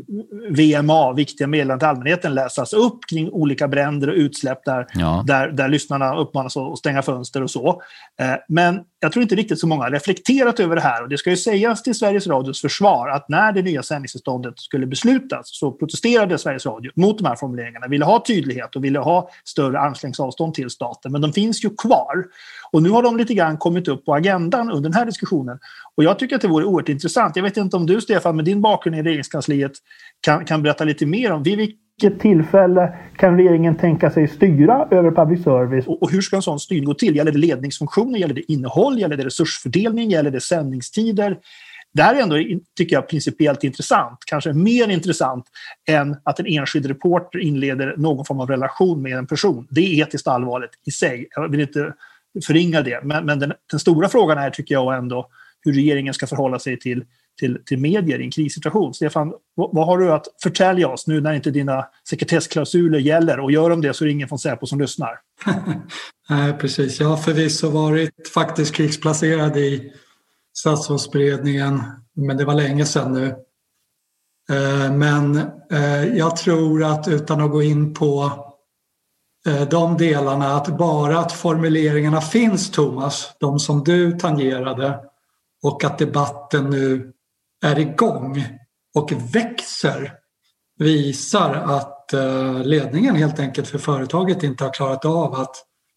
VMA, 0.51 1.13
viktiga 1.13 1.47
meddelanden 1.47 1.79
till 1.79 1.89
allmänheten, 1.89 2.35
läsas 2.35 2.73
upp 2.73 2.99
kring 3.11 3.31
olika 3.31 3.69
bränder 3.69 4.09
och 4.09 4.15
utsläpp 4.15 4.65
där, 4.65 4.87
ja. 4.95 5.25
där, 5.27 5.49
där 5.49 5.69
lyssnarna 5.69 6.17
uppmanas 6.17 6.57
att 6.57 6.79
stänga 6.79 7.03
fönster 7.03 7.43
och 7.43 7.51
så. 7.51 7.83
Eh, 8.21 8.35
men 8.49 8.81
jag 9.01 9.13
tror 9.13 9.23
inte 9.23 9.35
riktigt 9.35 9.61
så 9.61 9.67
många 9.67 9.83
har 9.83 9.91
reflekterat 9.91 10.61
över 10.61 10.77
det 10.77 10.83
här 10.83 11.03
och 11.03 11.09
det 11.09 11.19
ska 11.19 11.31
ju 11.31 11.37
sägas 11.37 11.83
till 11.83 11.95
Sveriges 11.95 12.27
Radios 12.27 12.61
försvar 12.61 13.09
att 13.09 13.29
när 13.29 13.53
det 13.53 13.63
nya 13.63 13.83
sändningstillståndet 13.83 14.59
skulle 14.59 14.87
beslutas 14.87 15.41
så 15.45 15.73
protesterade 15.73 16.39
Sveriges 16.39 16.67
Radio 16.67 16.93
mot 16.97 17.19
de 17.19 17.27
här 17.27 17.37
formuleringarna, 17.37 17.89
ville 17.89 18.05
ha 18.05 18.25
tydlighet 18.27 18.77
och 18.77 18.85
ville 18.85 18.99
ha 18.99 19.31
större 19.45 19.81
armslängds 19.81 20.21
avstånd 20.21 20.55
till 20.55 20.71
staten, 20.71 21.13
men 21.13 21.21
de 21.21 21.33
finns 21.33 21.65
ju 21.65 21.71
kvar. 21.71 22.25
Och 22.75 22.83
nu 22.83 22.91
har 22.91 23.03
de 23.03 23.17
lite 23.17 23.35
grann 23.35 23.57
kommit 23.57 23.89
upp 23.89 24.05
på 24.05 24.15
agendan 24.15 24.71
under 24.71 24.91
den 24.91 24.99
här 24.99 25.07
diskussionen. 25.07 25.59
Och 25.95 26.05
jag 26.05 26.19
tycker 26.19 26.37
att 26.37 26.43
det 26.43 26.49
vore 26.49 26.65
oerhört 26.65 26.89
intressant. 26.89 27.37
Jag 27.37 27.43
vet 27.43 27.57
inte 27.57 27.77
om 27.77 27.87
du, 27.87 28.01
Stefan, 28.01 28.37
med 28.37 28.45
din 28.45 28.63
bakgrund 28.63 28.97
i 28.97 29.03
regeringskansliet 29.03 29.73
kan, 30.21 30.45
kan 30.45 30.63
berätta 30.63 30.85
lite 30.85 31.07
mer 31.07 31.33
om 31.33 31.43
vid 31.43 31.59
vilket 31.59 32.21
tillfälle 32.21 32.93
kan 33.17 33.37
regeringen 33.37 33.75
tänka 33.75 34.11
sig 34.11 34.29
styra 34.29 34.89
över 34.91 35.11
public 35.11 35.45
service? 35.45 35.87
Och, 35.87 36.03
och 36.03 36.11
hur 36.11 36.21
ska 36.21 36.37
en 36.37 36.43
sån 36.43 36.61
styrning 36.61 36.85
gå 36.85 36.95
till? 36.95 37.17
Gäller 37.17 37.33
det 37.33 37.39
ledningsfunktioner? 37.39 38.19
Gäller 38.19 38.35
det 38.35 38.53
innehåll? 38.53 39.01
Gäller 39.01 39.17
det 39.17 39.25
resursfördelning? 39.25 40.11
Gäller 40.11 40.31
det 40.31 40.41
sändningstider? 40.41 41.39
Det 41.93 42.03
här 42.03 42.15
är 42.15 42.23
ändå, 42.23 42.37
tycker 42.77 42.97
jag, 42.97 43.09
principiellt 43.09 43.65
intressant. 43.65 44.19
Kanske 44.27 44.53
mer 44.53 44.89
intressant 44.89 45.45
än 45.89 46.17
att 46.23 46.41
en 46.41 46.47
enskild 46.47 46.87
reporter 46.87 47.39
inleder 47.39 47.95
någon 47.97 48.25
form 48.25 48.41
av 48.41 48.49
relation 48.49 49.03
med 49.03 49.19
en 49.19 49.27
person. 49.27 49.67
Det 49.71 49.81
är 49.81 50.03
etiskt 50.03 50.29
allvarligt 50.29 50.71
i 50.87 50.91
sig. 50.91 51.29
Jag 51.37 51.49
vill 51.49 51.61
inte 51.61 51.93
förringa 52.47 52.83
det. 52.83 53.01
Men, 53.05 53.27
men 53.27 53.39
den, 53.39 53.53
den, 53.71 53.81
stora 53.81 54.09
frågan 54.09 54.39
är, 54.39 54.51
tycker 54.51 54.75
jag, 54.75 54.97
ändå 54.97 55.29
hur 55.61 55.73
regeringen 55.73 56.15
ska 56.15 56.27
förhålla 56.27 56.59
sig 56.59 56.79
till, 56.79 57.05
till, 57.39 57.59
till 57.67 57.79
medier 57.79 58.21
i 58.21 58.25
en 58.25 58.31
krissituation. 58.31 58.95
Stefan, 58.95 59.33
vad, 59.55 59.75
vad 59.75 59.87
har 59.87 59.99
du 59.99 60.13
att 60.13 60.27
förtälja 60.43 60.89
oss 60.89 61.07
nu 61.07 61.21
när 61.21 61.33
inte 61.33 61.51
dina 61.51 61.87
sekretessklausuler 62.09 62.99
gäller? 62.99 63.41
Och 63.41 63.53
gör 63.53 63.71
de 63.71 63.81
det 63.81 63.95
så 63.95 64.05
är 64.05 64.07
det 64.07 64.13
ingen 64.13 64.29
från 64.29 64.39
Säpo 64.39 64.67
som 64.67 64.81
lyssnar. 64.81 65.11
Nej, 66.29 66.53
precis. 66.53 67.01
Jag 67.01 67.09
har 67.09 67.17
förvisso 67.17 67.71
varit 67.71 68.29
faktiskt 68.35 68.75
krigsplacerad 68.75 69.57
i 69.57 69.93
statsrådsberedningen, 70.57 71.83
men 72.17 72.37
det 72.37 72.45
var 72.45 72.55
länge 72.55 72.85
sedan 72.87 73.13
nu. 73.13 73.35
Eh, 74.51 74.93
men 74.93 75.37
eh, 75.73 76.05
jag 76.05 76.37
tror 76.37 76.85
att 76.85 77.09
utan 77.09 77.41
att 77.41 77.51
gå 77.51 77.63
in 77.63 77.95
på 77.95 78.44
Eh, 79.47 79.69
de 79.69 79.97
delarna, 79.97 80.55
att 80.55 80.79
bara 80.79 81.19
att 81.19 81.33
formuleringarna 81.33 82.21
finns 82.21 82.71
Thomas, 82.71 83.35
de 83.41 83.59
som 83.59 83.85
du 83.85 84.13
tangerade 84.13 85.01
och 85.63 85.85
att 85.85 85.99
debatten 85.99 86.71
nu 86.71 87.13
är 87.65 87.79
igång 87.79 88.45
och 88.95 89.13
växer 89.35 90.13
visar 90.79 91.55
att 91.55 92.13
eh, 92.13 92.65
ledningen 92.65 93.15
helt 93.15 93.41
enkelt 93.41 93.69
för 93.69 93.79
företaget 93.79 94.43
inte 94.43 94.65
har 94.65 94.73
klarat 94.73 95.05
av 95.05 95.35
att 95.35 95.57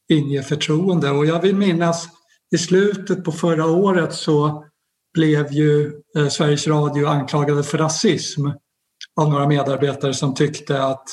inge 0.09 0.41
förtroende. 0.41 1.11
Och 1.11 1.25
jag 1.25 1.41
vill 1.41 1.55
minnas 1.55 2.07
i 2.55 2.57
slutet 2.57 3.23
på 3.23 3.31
förra 3.31 3.65
året 3.65 4.13
så 4.13 4.65
blev 5.13 5.53
ju 5.53 6.01
eh, 6.17 6.27
Sveriges 6.27 6.67
Radio 6.67 7.07
anklagade 7.07 7.63
för 7.63 7.77
rasism 7.77 8.47
av 9.15 9.29
några 9.29 9.47
medarbetare 9.47 10.13
som 10.13 10.35
tyckte 10.35 10.83
att 10.83 11.09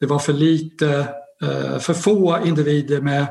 det 0.00 0.06
var 0.06 0.18
för 0.18 0.32
lite, 0.32 1.08
Eh, 1.42 1.78
för 1.78 1.94
få 1.94 2.38
individer 2.44 3.00
med 3.00 3.26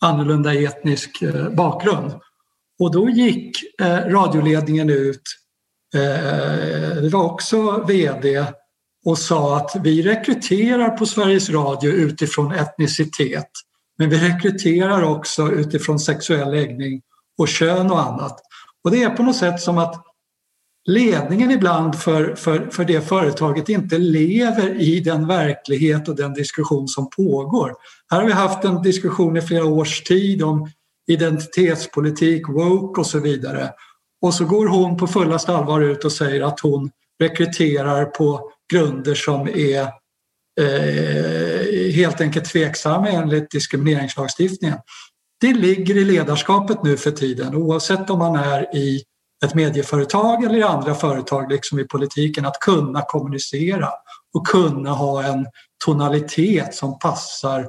annorlunda 0.00 0.54
etnisk 0.54 1.22
eh, 1.22 1.48
bakgrund. 1.48 2.12
Och 2.80 2.92
då 2.92 3.10
gick 3.10 3.56
eh, 3.80 3.96
radioledningen 3.96 4.90
ut, 4.90 5.22
det 7.02 7.08
var 7.12 7.24
också 7.24 7.84
VD, 7.88 8.44
och 9.04 9.18
sa 9.18 9.56
att 9.56 9.76
vi 9.84 10.02
rekryterar 10.02 10.90
på 10.90 11.06
Sveriges 11.06 11.50
Radio 11.50 11.90
utifrån 11.90 12.52
etnicitet. 12.52 13.50
Men 13.98 14.10
vi 14.10 14.18
rekryterar 14.18 15.02
också 15.02 15.52
utifrån 15.52 16.00
sexuell 16.00 16.50
läggning 16.50 17.02
och 17.38 17.48
kön 17.48 17.90
och 17.90 18.00
annat. 18.00 18.40
Och 18.84 18.90
det 18.90 19.02
är 19.02 19.10
på 19.10 19.22
något 19.22 19.36
sätt 19.36 19.60
som 19.60 19.78
att 19.78 20.04
ledningen 20.88 21.50
ibland 21.50 21.98
för, 21.98 22.34
för, 22.34 22.70
för 22.70 22.84
det 22.84 23.00
företaget 23.00 23.68
inte 23.68 23.98
lever 23.98 24.80
i 24.80 25.00
den 25.00 25.26
verklighet 25.26 26.08
och 26.08 26.16
den 26.16 26.34
diskussion 26.34 26.88
som 26.88 27.10
pågår. 27.10 27.74
Här 28.10 28.20
har 28.20 28.26
vi 28.26 28.32
haft 28.32 28.64
en 28.64 28.82
diskussion 28.82 29.36
i 29.36 29.40
flera 29.40 29.64
års 29.64 30.02
tid 30.02 30.42
om 30.42 30.70
identitetspolitik, 31.06 32.48
woke 32.48 33.00
och 33.00 33.06
så 33.06 33.18
vidare. 33.18 33.72
Och 34.22 34.34
så 34.34 34.44
går 34.44 34.66
hon 34.66 34.96
på 34.96 35.06
fullaste 35.06 35.52
allvar 35.52 35.80
ut 35.80 36.04
och 36.04 36.12
säger 36.12 36.40
att 36.40 36.60
hon 36.60 36.90
rekryterar 37.22 38.04
på 38.04 38.50
grunder 38.72 39.14
som 39.14 39.48
är 39.48 39.80
eh, 40.60 41.92
helt 41.94 42.20
enkelt 42.20 42.44
tveksamma 42.44 43.08
enligt 43.08 43.50
diskrimineringslagstiftningen. 43.50 44.78
Det 45.40 45.52
ligger 45.52 45.96
i 45.96 46.04
ledarskapet 46.04 46.82
nu 46.82 46.96
för 46.96 47.10
tiden 47.10 47.54
oavsett 47.54 48.10
om 48.10 48.18
man 48.18 48.36
är 48.36 48.76
i 48.76 49.02
ett 49.44 49.54
medieföretag 49.54 50.44
eller 50.44 50.58
i 50.58 50.62
andra 50.62 50.94
företag, 50.94 51.52
liksom 51.52 51.78
i 51.78 51.84
politiken, 51.84 52.46
att 52.46 52.60
kunna 52.60 53.02
kommunicera 53.02 53.88
och 54.34 54.46
kunna 54.46 54.90
ha 54.90 55.22
en 55.22 55.46
tonalitet 55.84 56.74
som 56.74 56.98
passar 56.98 57.68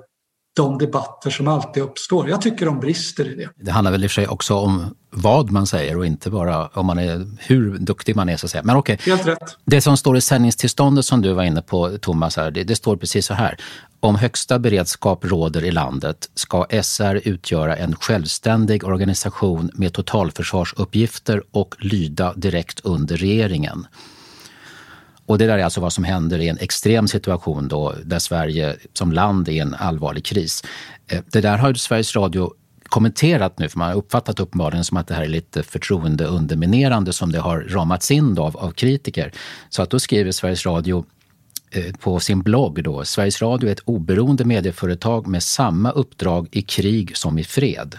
de 0.59 0.77
debatter 0.77 1.29
som 1.29 1.47
alltid 1.47 1.83
uppstår. 1.83 2.29
Jag 2.29 2.41
tycker 2.41 2.65
de 2.65 2.79
brister 2.79 3.31
i 3.31 3.35
det. 3.35 3.49
Det 3.55 3.71
handlar 3.71 3.91
väl 3.91 4.03
i 4.03 4.07
och 4.07 4.11
för 4.11 4.15
sig 4.15 4.27
också 4.27 4.55
om 4.55 4.95
vad 5.09 5.51
man 5.51 5.67
säger 5.67 5.97
och 5.97 6.05
inte 6.05 6.29
bara 6.29 6.67
om 6.67 6.85
man 6.85 6.99
är, 6.99 7.27
hur 7.39 7.77
duktig 7.77 8.15
man 8.15 8.29
är. 8.29 8.37
Så 8.37 8.45
att 8.45 8.51
säga. 8.51 8.63
Men 8.63 8.75
okej, 8.75 8.93
okay. 8.93 9.15
Helt 9.15 9.27
rätt. 9.27 9.57
det 9.65 9.81
som 9.81 9.97
står 9.97 10.17
i 10.17 10.21
sändningstillståndet 10.21 11.05
som 11.05 11.21
du 11.21 11.33
var 11.33 11.43
inne 11.43 11.61
på 11.61 11.97
Thomas, 11.97 12.37
här, 12.37 12.51
det, 12.51 12.63
det 12.63 12.75
står 12.75 12.97
precis 12.97 13.25
så 13.25 13.33
här. 13.33 13.57
Om 13.99 14.15
högsta 14.15 14.59
beredskap 14.59 15.25
råder 15.25 15.63
i 15.65 15.71
landet 15.71 16.29
ska 16.35 16.65
SR 16.83 17.21
utgöra 17.23 17.75
en 17.75 17.95
självständig 17.95 18.83
organisation 18.83 19.71
med 19.73 19.93
totalförsvarsuppgifter 19.93 21.43
och 21.51 21.75
lyda 21.79 22.33
direkt 22.33 22.79
under 22.83 23.17
regeringen. 23.17 23.87
Och 25.29 25.37
det 25.37 25.47
där 25.47 25.57
är 25.57 25.63
alltså 25.63 25.81
vad 25.81 25.93
som 25.93 26.03
händer 26.03 26.39
i 26.39 26.49
en 26.49 26.57
extrem 26.57 27.07
situation 27.07 27.67
då, 27.67 27.95
där 28.03 28.19
Sverige 28.19 28.75
som 28.93 29.11
land 29.11 29.47
är 29.47 29.51
i 29.51 29.59
en 29.59 29.73
allvarlig 29.73 30.25
kris. 30.25 30.63
Eh, 31.07 31.21
det 31.31 31.41
där 31.41 31.57
har 31.57 31.69
ju 31.69 31.75
Sveriges 31.75 32.15
Radio 32.15 32.53
kommenterat 32.83 33.59
nu, 33.59 33.69
för 33.69 33.77
man 33.77 33.87
har 33.87 33.95
uppfattat 33.95 34.39
uppenbarligen 34.39 34.85
som 34.85 34.97
att 34.97 35.07
det 35.07 35.13
här 35.13 35.23
är 35.23 35.27
lite 35.27 35.63
förtroendeunderminerande 35.63 37.13
som 37.13 37.31
det 37.31 37.39
har 37.39 37.59
ramats 37.59 38.11
in 38.11 38.37
av, 38.37 38.57
av 38.57 38.71
kritiker. 38.71 39.31
Så 39.69 39.81
att 39.81 39.89
då 39.89 39.99
skriver 39.99 40.31
Sveriges 40.31 40.65
Radio 40.65 41.05
eh, 41.71 41.95
på 41.95 42.19
sin 42.19 42.41
blogg 42.41 42.83
då, 42.83 43.05
Sveriges 43.05 43.41
Radio 43.41 43.69
är 43.69 43.73
ett 43.73 43.83
oberoende 43.85 44.45
medieföretag 44.45 45.27
med 45.27 45.43
samma 45.43 45.91
uppdrag 45.91 46.47
i 46.51 46.61
krig 46.61 47.17
som 47.17 47.39
i 47.39 47.43
fred. 47.43 47.97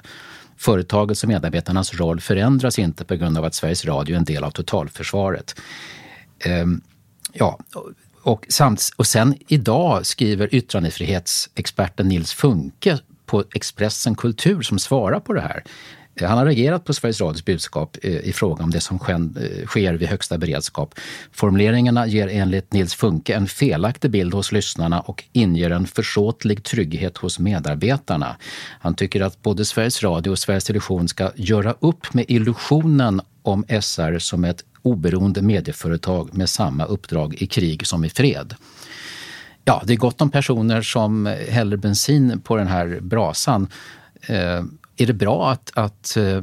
Företagets 0.56 1.22
och 1.22 1.28
medarbetarnas 1.28 1.94
roll 1.94 2.20
förändras 2.20 2.78
inte 2.78 3.04
på 3.04 3.16
grund 3.16 3.38
av 3.38 3.44
att 3.44 3.54
Sveriges 3.54 3.84
Radio 3.84 4.14
är 4.14 4.18
en 4.18 4.24
del 4.24 4.44
av 4.44 4.50
totalförsvaret. 4.50 5.54
Ehm, 6.44 6.80
ja, 7.32 7.58
och, 8.22 8.46
samt, 8.48 8.90
och 8.96 9.06
sen 9.06 9.34
idag 9.48 10.06
skriver 10.06 10.54
yttrandefrihetsexperten 10.54 12.08
Nils 12.08 12.32
Funke 12.32 12.98
på 13.26 13.44
Expressen 13.54 14.14
Kultur 14.14 14.62
som 14.62 14.78
svarar 14.78 15.20
på 15.20 15.32
det 15.32 15.40
här. 15.40 15.64
Eh, 16.22 16.28
han 16.28 16.38
har 16.38 16.46
reagerat 16.46 16.84
på 16.84 16.94
Sveriges 16.94 17.20
Radios 17.20 17.44
budskap 17.44 17.96
eh, 18.02 18.12
i 18.12 18.32
fråga 18.32 18.64
om 18.64 18.70
det 18.70 18.80
som 18.80 18.96
eh, 19.08 19.66
sker 19.66 19.94
vid 19.94 20.08
högsta 20.08 20.38
beredskap. 20.38 20.94
Formuleringarna 21.32 22.06
ger 22.06 22.28
enligt 22.28 22.72
Nils 22.72 22.94
Funke 22.94 23.34
en 23.34 23.46
felaktig 23.46 24.10
bild 24.10 24.34
hos 24.34 24.52
lyssnarna 24.52 25.00
och 25.00 25.24
inger 25.32 25.70
en 25.70 25.86
försåtlig 25.86 26.64
trygghet 26.64 27.16
hos 27.16 27.38
medarbetarna. 27.38 28.36
Han 28.80 28.94
tycker 28.94 29.20
att 29.20 29.42
både 29.42 29.64
Sveriges 29.64 30.02
Radio 30.02 30.30
och 30.30 30.38
Sveriges 30.38 30.64
Television 30.64 31.08
ska 31.08 31.30
göra 31.34 31.74
upp 31.80 32.14
med 32.14 32.24
illusionen 32.28 33.20
om 33.42 33.64
SR 33.80 34.18
som 34.18 34.44
ett 34.44 34.64
oberoende 34.82 35.42
medieföretag 35.42 36.36
med 36.36 36.48
samma 36.48 36.84
uppdrag 36.84 37.34
i 37.34 37.46
krig 37.46 37.86
som 37.86 38.04
i 38.04 38.10
fred. 38.10 38.54
Ja, 39.64 39.82
det 39.86 39.92
är 39.92 39.96
gott 39.96 40.20
om 40.20 40.30
personer 40.30 40.82
som 40.82 41.26
häller 41.48 41.76
bensin 41.76 42.40
på 42.40 42.56
den 42.56 42.66
här 42.66 42.98
brasan. 43.00 43.68
Är 45.00 45.06
det 45.06 45.12
bra 45.12 45.50
att, 45.50 45.72
att, 45.74 46.16
eh, 46.16 46.42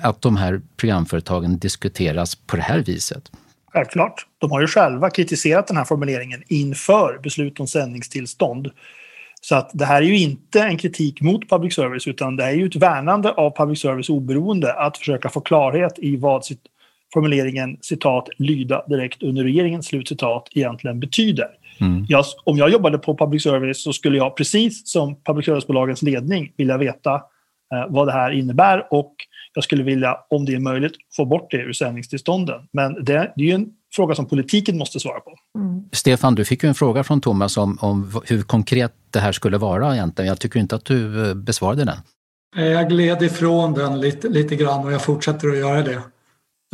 att 0.00 0.22
de 0.22 0.36
här 0.36 0.60
programföretagen 0.76 1.58
diskuteras 1.58 2.34
på 2.34 2.56
det 2.56 2.62
här 2.62 2.78
viset? 2.78 3.30
Självklart. 3.72 4.26
De 4.38 4.50
har 4.50 4.60
ju 4.60 4.66
själva 4.66 5.10
kritiserat 5.10 5.66
den 5.66 5.76
här 5.76 5.84
formuleringen 5.84 6.42
inför 6.48 7.20
beslut 7.22 7.60
om 7.60 7.66
sändningstillstånd. 7.66 8.70
Så 9.40 9.54
att 9.54 9.70
det 9.74 9.84
här 9.84 10.02
är 10.02 10.06
ju 10.06 10.18
inte 10.18 10.60
en 10.60 10.78
kritik 10.78 11.20
mot 11.20 11.48
public 11.48 11.74
service 11.74 12.06
utan 12.06 12.36
det 12.36 12.44
är 12.44 12.52
ju 12.52 12.66
ett 12.66 12.76
värnande 12.76 13.30
av 13.32 13.56
public 13.56 13.80
service 13.80 14.08
oberoende 14.08 14.74
att 14.74 14.98
försöka 14.98 15.28
få 15.28 15.40
klarhet 15.40 15.98
i 15.98 16.16
vad 16.16 16.44
formuleringen 17.12 17.78
citat 17.80 18.28
lyda 18.38 18.84
direkt 18.86 19.22
under 19.22 19.44
regeringen 19.44 19.82
slutcitat 19.82 20.48
egentligen 20.52 21.00
betyder. 21.00 21.48
Mm. 21.80 22.06
Jag, 22.08 22.24
om 22.44 22.56
jag 22.56 22.70
jobbade 22.70 22.98
på 22.98 23.16
public 23.16 23.42
service 23.42 23.82
så 23.82 23.92
skulle 23.92 24.16
jag 24.16 24.36
precis 24.36 24.88
som 24.88 25.16
public 25.22 25.46
service-bolagens 25.46 26.02
ledning 26.02 26.52
vilja 26.56 26.76
veta 26.76 27.22
vad 27.88 28.08
det 28.08 28.12
här 28.12 28.30
innebär 28.30 28.86
och 28.90 29.14
jag 29.54 29.64
skulle 29.64 29.82
vilja, 29.82 30.16
om 30.30 30.44
det 30.44 30.54
är 30.54 30.60
möjligt, 30.60 30.92
få 31.16 31.24
bort 31.24 31.50
det 31.50 31.56
ur 31.56 31.72
sändningstillstånden. 31.72 32.60
Men 32.72 33.04
det, 33.04 33.32
det 33.36 33.42
är 33.42 33.46
ju 33.46 33.52
en 33.54 33.68
fråga 33.94 34.14
som 34.14 34.26
politiken 34.26 34.78
måste 34.78 35.00
svara 35.00 35.20
på. 35.20 35.34
Mm. 35.58 35.84
Stefan, 35.92 36.34
du 36.34 36.44
fick 36.44 36.62
ju 36.62 36.68
en 36.68 36.74
fråga 36.74 37.04
från 37.04 37.20
Thomas 37.20 37.56
om, 37.56 37.78
om 37.80 38.20
hur 38.24 38.42
konkret 38.42 38.92
det 39.10 39.18
här 39.18 39.32
skulle 39.32 39.58
vara 39.58 39.94
egentligen. 39.94 40.28
Jag 40.28 40.40
tycker 40.40 40.60
inte 40.60 40.76
att 40.76 40.84
du 40.84 41.28
eh, 41.28 41.34
besvarade 41.34 41.84
den. 41.84 41.96
Jag 42.56 42.88
gled 42.88 43.22
ifrån 43.22 43.74
den 43.74 44.00
lite, 44.00 44.28
lite 44.28 44.56
grann 44.56 44.84
och 44.84 44.92
jag 44.92 45.02
fortsätter 45.02 45.48
att 45.48 45.58
göra 45.58 45.82
det. 45.82 46.02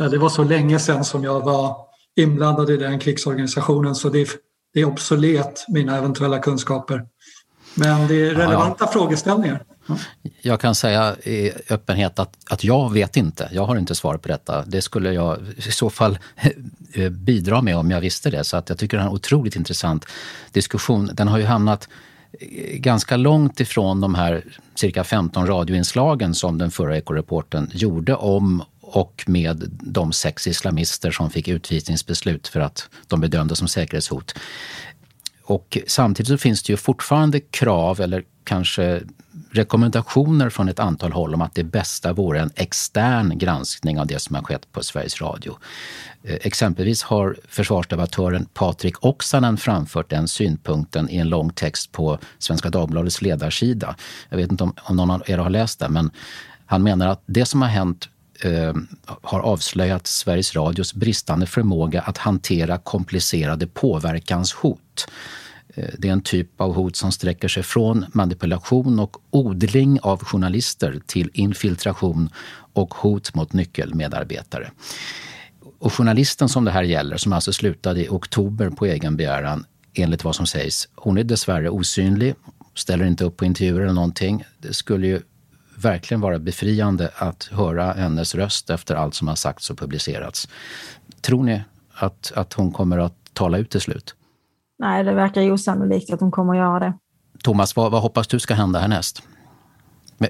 Det 0.09 0.17
var 0.17 0.29
så 0.29 0.43
länge 0.43 0.79
sedan 0.79 1.05
som 1.05 1.23
jag 1.23 1.45
var 1.45 1.75
inblandad 2.15 2.69
i 2.69 2.77
den 2.77 2.99
krigsorganisationen 2.99 3.95
så 3.95 4.09
det, 4.09 4.27
det 4.73 4.79
är 4.79 4.85
obsolet, 4.85 5.65
mina 5.67 5.97
eventuella 5.97 6.39
kunskaper. 6.39 7.05
Men 7.75 8.07
det 8.07 8.15
är 8.15 8.35
relevanta 8.35 8.75
ja, 8.79 8.85
ja. 8.85 8.87
frågeställningar. 8.87 9.63
Jag 10.41 10.61
kan 10.61 10.75
säga 10.75 11.15
i 11.15 11.51
öppenhet 11.69 12.19
att, 12.19 12.37
att 12.49 12.63
jag 12.63 12.93
vet 12.93 13.17
inte. 13.17 13.49
Jag 13.51 13.65
har 13.65 13.77
inte 13.77 13.95
svar 13.95 14.17
på 14.17 14.27
detta. 14.27 14.65
Det 14.65 14.81
skulle 14.81 15.13
jag 15.13 15.37
i 15.57 15.71
så 15.71 15.89
fall 15.89 16.19
eh, 16.35 16.51
eh, 16.93 17.09
bidra 17.09 17.61
med 17.61 17.77
om 17.77 17.91
jag 17.91 18.01
visste 18.01 18.29
det. 18.29 18.43
Så 18.43 18.57
att 18.57 18.69
jag 18.69 18.77
tycker 18.77 18.97
det 18.97 19.03
är 19.03 19.07
en 19.07 19.13
otroligt 19.13 19.55
intressant 19.55 20.05
diskussion. 20.51 21.09
Den 21.13 21.27
har 21.27 21.37
ju 21.37 21.45
hamnat 21.45 21.89
eh, 22.39 22.77
ganska 22.77 23.17
långt 23.17 23.59
ifrån 23.59 24.01
de 24.01 24.15
här 24.15 24.43
cirka 24.75 25.03
15 25.03 25.47
radioinslagen 25.47 26.35
som 26.35 26.57
den 26.57 26.71
förra 26.71 26.97
ekoreporten 26.97 27.71
gjorde 27.73 28.15
om 28.15 28.63
och 28.81 29.23
med 29.27 29.71
de 29.81 30.11
sex 30.11 30.47
islamister 30.47 31.11
som 31.11 31.29
fick 31.29 31.47
utvisningsbeslut 31.47 32.47
för 32.47 32.59
att 32.59 32.89
de 33.07 33.21
bedömdes 33.21 33.57
som 33.57 33.67
säkerhetshot. 33.67 34.33
Och 35.43 35.77
samtidigt 35.87 36.27
så 36.27 36.37
finns 36.37 36.63
det 36.63 36.73
ju 36.73 36.77
fortfarande 36.77 37.39
krav 37.39 38.01
eller 38.01 38.23
kanske 38.43 39.01
rekommendationer 39.57 40.49
från 40.49 40.69
ett 40.69 40.79
antal 40.79 41.11
håll 41.11 41.33
om 41.33 41.41
att 41.41 41.55
det 41.55 41.63
bästa 41.63 42.13
vore 42.13 42.41
en 42.41 42.51
extern 42.55 43.37
granskning 43.37 43.99
av 43.99 44.07
det 44.07 44.19
som 44.19 44.35
har 44.35 44.43
skett 44.43 44.71
på 44.71 44.83
Sveriges 44.83 45.21
Radio. 45.21 45.57
Eh, 46.23 46.35
exempelvis 46.41 47.03
har 47.03 47.37
försvarsdebattören 47.49 48.45
Patrik 48.53 49.05
Oksanen 49.05 49.57
framfört 49.57 50.09
den 50.09 50.27
synpunkten 50.27 51.09
i 51.09 51.17
en 51.17 51.29
lång 51.29 51.53
text 51.53 51.91
på 51.91 52.19
Svenska 52.39 52.69
Dagbladets 52.69 53.21
ledarsida. 53.21 53.95
Jag 54.29 54.37
vet 54.37 54.51
inte 54.51 54.63
om, 54.63 54.73
om 54.83 54.95
någon 54.95 55.11
av 55.11 55.23
er 55.25 55.37
har 55.37 55.49
läst 55.49 55.79
den, 55.79 55.93
men 55.93 56.11
han 56.65 56.83
menar 56.83 57.07
att 57.07 57.23
det 57.25 57.45
som 57.45 57.61
har 57.61 57.69
hänt 57.69 58.09
eh, 58.41 58.73
har 59.21 59.39
avslöjat 59.39 60.07
Sveriges 60.07 60.55
Radios 60.55 60.93
bristande 60.93 61.45
förmåga 61.45 62.01
att 62.01 62.17
hantera 62.17 62.77
komplicerade 62.77 63.67
påverkanshot. 63.67 65.07
Eh, 65.77 65.89
det 65.97 66.07
är 66.07 66.11
en 66.11 66.21
typ 66.21 66.61
av 66.61 66.73
hot 66.73 66.95
som 66.95 67.11
sträcker 67.11 67.47
sig 67.47 67.63
från 67.63 68.05
manipulation 68.13 68.99
och 68.99 69.17
odling 69.29 69.99
av 70.01 70.23
journalister 70.23 71.01
till 71.05 71.29
infiltration 71.33 72.29
och 72.73 72.93
hot 72.93 73.35
mot 73.35 73.53
nyckelmedarbetare. 73.53 74.71
Och 75.79 75.93
journalisten 75.93 76.49
som 76.49 76.65
det 76.65 76.71
här 76.71 76.83
gäller, 76.83 77.17
som 77.17 77.33
alltså 77.33 77.53
slutade 77.53 78.05
i 78.05 78.09
oktober 78.09 78.69
på 78.69 78.85
egen 78.85 79.17
begäran, 79.17 79.65
enligt 79.93 80.23
vad 80.23 80.35
som 80.35 80.45
sägs, 80.45 80.89
hon 80.95 81.17
är 81.17 81.23
dessvärre 81.23 81.69
osynlig, 81.69 82.35
ställer 82.75 83.05
inte 83.05 83.23
upp 83.23 83.37
på 83.37 83.45
intervjuer 83.45 83.81
eller 83.81 83.93
någonting. 83.93 84.43
Det 84.57 84.73
skulle 84.73 85.07
ju 85.07 85.21
verkligen 85.75 86.21
vara 86.21 86.39
befriande 86.39 87.11
att 87.15 87.43
höra 87.43 87.93
hennes 87.93 88.35
röst 88.35 88.69
efter 88.69 88.95
allt 88.95 89.15
som 89.15 89.27
har 89.27 89.35
sagts 89.35 89.69
och 89.69 89.77
publicerats. 89.77 90.49
Tror 91.21 91.43
ni 91.43 91.61
att, 91.93 92.31
att 92.35 92.53
hon 92.53 92.71
kommer 92.71 92.97
att 92.97 93.15
tala 93.33 93.57
ut 93.57 93.69
till 93.69 93.81
slut? 93.81 94.15
Nej, 94.79 95.03
det 95.03 95.13
verkar 95.13 95.51
osannolikt 95.51 96.13
att 96.13 96.19
de 96.19 96.31
kommer 96.31 96.53
att 96.53 96.59
göra 96.59 96.79
det. 96.79 96.93
Thomas, 97.43 97.75
vad, 97.75 97.91
vad 97.91 98.01
hoppas 98.01 98.27
du 98.27 98.39
ska 98.39 98.53
hända 98.53 98.79
härnäst? 98.79 99.23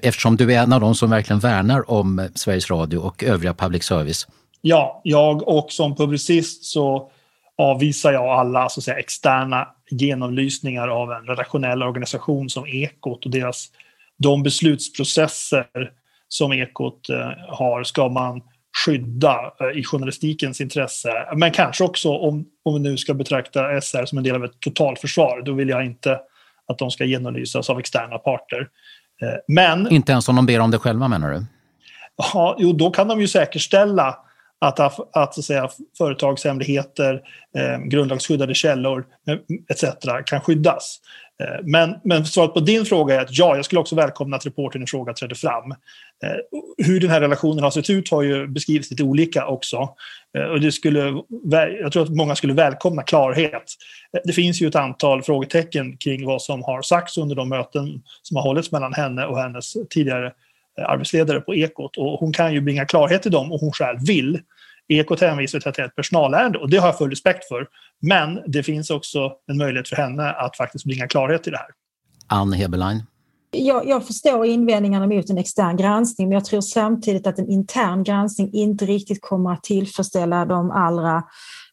Eftersom 0.02 0.36
du 0.36 0.54
är 0.54 0.64
en 0.64 0.74
av 0.74 0.82
de 0.82 0.96
som 0.96 1.10
verkligen 1.10 1.40
värnar 1.40 1.92
om 1.92 2.30
Sveriges 2.36 2.70
Radio 2.70 2.98
och 2.98 3.24
övriga 3.24 3.54
public 3.54 3.84
service. 3.84 4.28
Ja, 4.62 5.02
jag 5.04 5.48
och 5.48 5.72
som 5.72 5.96
publicist 5.96 6.66
så 6.66 7.12
avvisar 7.58 8.14
jag 8.14 8.26
alla 8.26 8.70
så 8.70 8.80
att 8.80 8.84
säga, 8.84 8.98
externa 8.98 9.68
genomlysningar 9.90 10.88
av 10.88 11.12
en 11.12 11.26
redaktionell 11.26 11.84
organisation 11.84 12.50
som 12.50 12.68
Ekot 12.68 13.26
och 13.26 13.32
deras, 13.32 13.68
de 14.18 14.44
beslutsprocesser 14.44 15.92
som 16.28 16.54
Ekot 16.54 17.10
eh, 17.10 17.32
har 17.48 17.84
ska 17.84 18.10
man 18.10 18.42
skydda 18.86 19.54
eh, 19.60 19.80
i 19.80 19.84
journalistikens 19.84 20.62
intresse. 20.62 21.10
Men 21.36 21.52
kanske 21.52 21.84
också 21.84 22.10
om, 22.10 22.46
om 22.66 22.74
vi 22.74 22.80
nu 22.80 22.98
ska 22.98 23.14
betrakta 23.14 23.82
SR 23.82 24.06
som 24.06 24.18
en 24.18 24.24
del 24.24 24.36
av 24.36 24.46
ett 24.46 24.60
totalförsvar, 24.60 25.42
då 25.42 25.54
vill 25.54 25.70
jag 25.70 25.86
inte 25.86 26.20
att 26.68 26.78
de 26.78 26.92
ska 26.92 27.06
genomlysas 27.06 27.70
av 27.70 27.80
externa 27.80 28.18
parter. 28.18 28.68
Eh, 29.22 29.30
men... 29.48 29.92
Inte 29.92 30.12
ens 30.12 30.30
om 30.30 30.36
de 30.36 30.46
ber 30.46 30.60
om 30.60 30.72
det 30.72 30.78
själva 30.78 31.08
menar 31.08 31.32
du? 31.32 31.46
Ja, 32.34 32.56
jo, 32.60 32.74
då 32.74 32.92
kan 32.92 33.08
de 33.08 33.22
ju 33.22 33.28
säkerställa 33.28 34.18
att, 34.60 34.80
att, 34.80 34.94
så 35.34 35.40
att 35.40 35.46
säga, 35.46 35.70
företagshemligheter, 35.98 37.22
eh, 37.58 37.78
grundlagsskyddade 37.78 38.54
källor 38.54 39.06
eh, 39.28 39.38
etc. 39.70 39.84
kan 40.26 40.42
skyddas. 40.42 41.00
Eh, 41.44 41.60
men, 41.64 41.96
men 42.04 42.26
svaret 42.26 42.54
på 42.54 42.60
din 42.60 42.86
fråga 42.86 43.16
är 43.16 43.20
att 43.22 43.38
ja, 43.38 43.56
jag 43.56 43.66
skulle 43.66 43.82
också 43.82 43.96
välkomna 43.96 44.38
att 44.38 44.46
reportern 44.46 44.84
i 44.84 44.88
fråga 44.88 45.14
trädde 45.14 45.36
fram. 45.36 45.72
Eh, 46.24 46.86
hur 46.86 47.00
den 47.00 47.10
här 47.10 47.22
relationen 47.22 47.64
har 47.64 47.72
sett 47.72 47.90
ut 47.90 48.12
har 48.12 48.22
ju 48.22 48.48
beskrivits 48.48 48.92
lite 48.92 49.04
olika 49.04 49.48
också. 49.48 49.90
Eh, 50.38 50.44
och 50.44 50.62
det 50.62 50.72
skulle, 50.72 51.14
jag 51.82 51.92
tror 51.92 52.04
att 52.04 52.10
många 52.10 52.36
skulle 52.36 52.54
välkomna 52.54 53.04
klarhet. 53.04 53.74
Det 54.24 54.34
finns 54.34 54.62
ju 54.62 54.68
ett 54.68 54.76
antal 54.76 55.24
frågetecken 55.24 55.98
kring 55.98 56.26
vad 56.26 56.42
som 56.42 56.64
har 56.64 56.82
sagts 56.82 57.18
under 57.18 57.36
de 57.36 57.50
möten 57.50 58.02
som 58.22 58.38
har 58.38 58.44
hållits 58.44 58.72
mellan 58.72 58.94
henne 58.94 59.26
och 59.26 59.38
hennes 59.38 59.74
tidigare 59.90 60.34
arbetsledare 60.88 61.42
på 61.42 61.56
Ekot. 61.56 61.98
Och 61.98 62.20
hon 62.20 62.34
kan 62.34 62.54
ju 62.54 62.62
bringa 62.62 62.86
klarhet 62.86 63.26
i 63.26 63.30
dem 63.30 63.52
om 63.52 63.60
hon 63.60 63.72
själv 63.72 64.00
vill. 64.08 64.40
Ekot 64.88 65.22
hänvisar 65.22 65.60
till 65.60 65.70
att 65.70 65.76
det 65.76 65.82
är 65.82 65.86
ett 65.86 65.96
personalärende 65.96 66.60
och 66.60 66.70
det 66.70 66.78
har 66.78 66.88
jag 66.88 66.98
full 66.98 67.10
respekt 67.10 67.48
för. 67.48 67.68
Men 68.02 68.40
det 68.48 68.64
finns 68.64 68.90
också 68.90 69.32
en 69.52 69.58
möjlighet 69.58 69.88
för 69.88 69.96
henne 69.96 70.32
att 70.32 70.58
faktiskt 70.58 70.86
bringa 70.86 71.08
klarhet 71.08 71.48
i 71.48 71.52
det 71.52 71.58
här. 71.58 71.68
Ann 72.28 72.54
Heberlein? 72.54 73.04
Jag, 73.52 73.88
jag, 73.88 74.08
förstår 74.08 74.46
invändningarna 74.46 75.08
mot 75.08 75.30
en 75.30 75.38
extern 75.38 75.78
granskning 75.78 76.28
men 76.28 76.34
jag 76.34 76.46
tror 76.46 76.62
samtidigt 76.62 77.28
att 77.28 77.40
en 77.40 77.50
intern 77.50 78.04
granskning 78.04 78.54
inte 78.54 78.86
riktigt 78.86 79.22
kommer 79.22 79.54
att 79.54 79.64
tillfredsställa 79.64 80.46
de 80.46 80.72
allra 80.72 81.24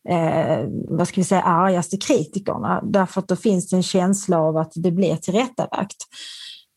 eh, 0.09 0.69
vad 0.89 1.09
ska 1.09 1.21
vi 1.21 1.25
säga, 1.25 1.43
argaste 1.43 1.97
kritikerna 1.97 2.83
därför 2.85 3.21
att 3.21 3.29
då 3.29 3.37
finns 3.37 3.71
det 3.71 3.77
en 3.77 3.83
känsla 3.83 4.39
av 4.39 4.57
att 4.57 4.73
det 4.75 4.91
blir 4.91 5.17
tillrättalagt. 5.17 5.97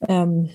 Um, 0.07 0.47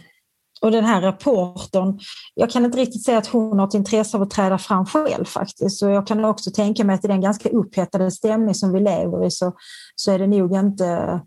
och 0.62 0.70
den 0.70 0.84
här 0.84 1.00
rapporten, 1.00 1.98
jag 2.34 2.50
kan 2.50 2.64
inte 2.64 2.78
riktigt 2.78 3.04
säga 3.04 3.18
att 3.18 3.26
hon 3.26 3.58
har 3.58 3.66
ett 3.66 3.74
intresse 3.74 4.16
av 4.16 4.22
att 4.22 4.30
träda 4.30 4.58
fram 4.58 4.86
själv 4.86 5.24
faktiskt. 5.24 5.78
Så 5.78 5.88
jag 5.88 6.06
kan 6.06 6.24
också 6.24 6.50
tänka 6.50 6.84
mig 6.84 6.94
att 6.94 7.04
i 7.04 7.08
den 7.08 7.20
ganska 7.20 7.48
upphettade 7.48 8.10
stämning 8.10 8.54
som 8.54 8.72
vi 8.72 8.80
lever 8.80 9.26
i 9.26 9.30
så, 9.30 9.52
så 9.96 10.12
är 10.12 10.18
det 10.18 10.26
nog 10.26 10.52
inte 10.56 11.20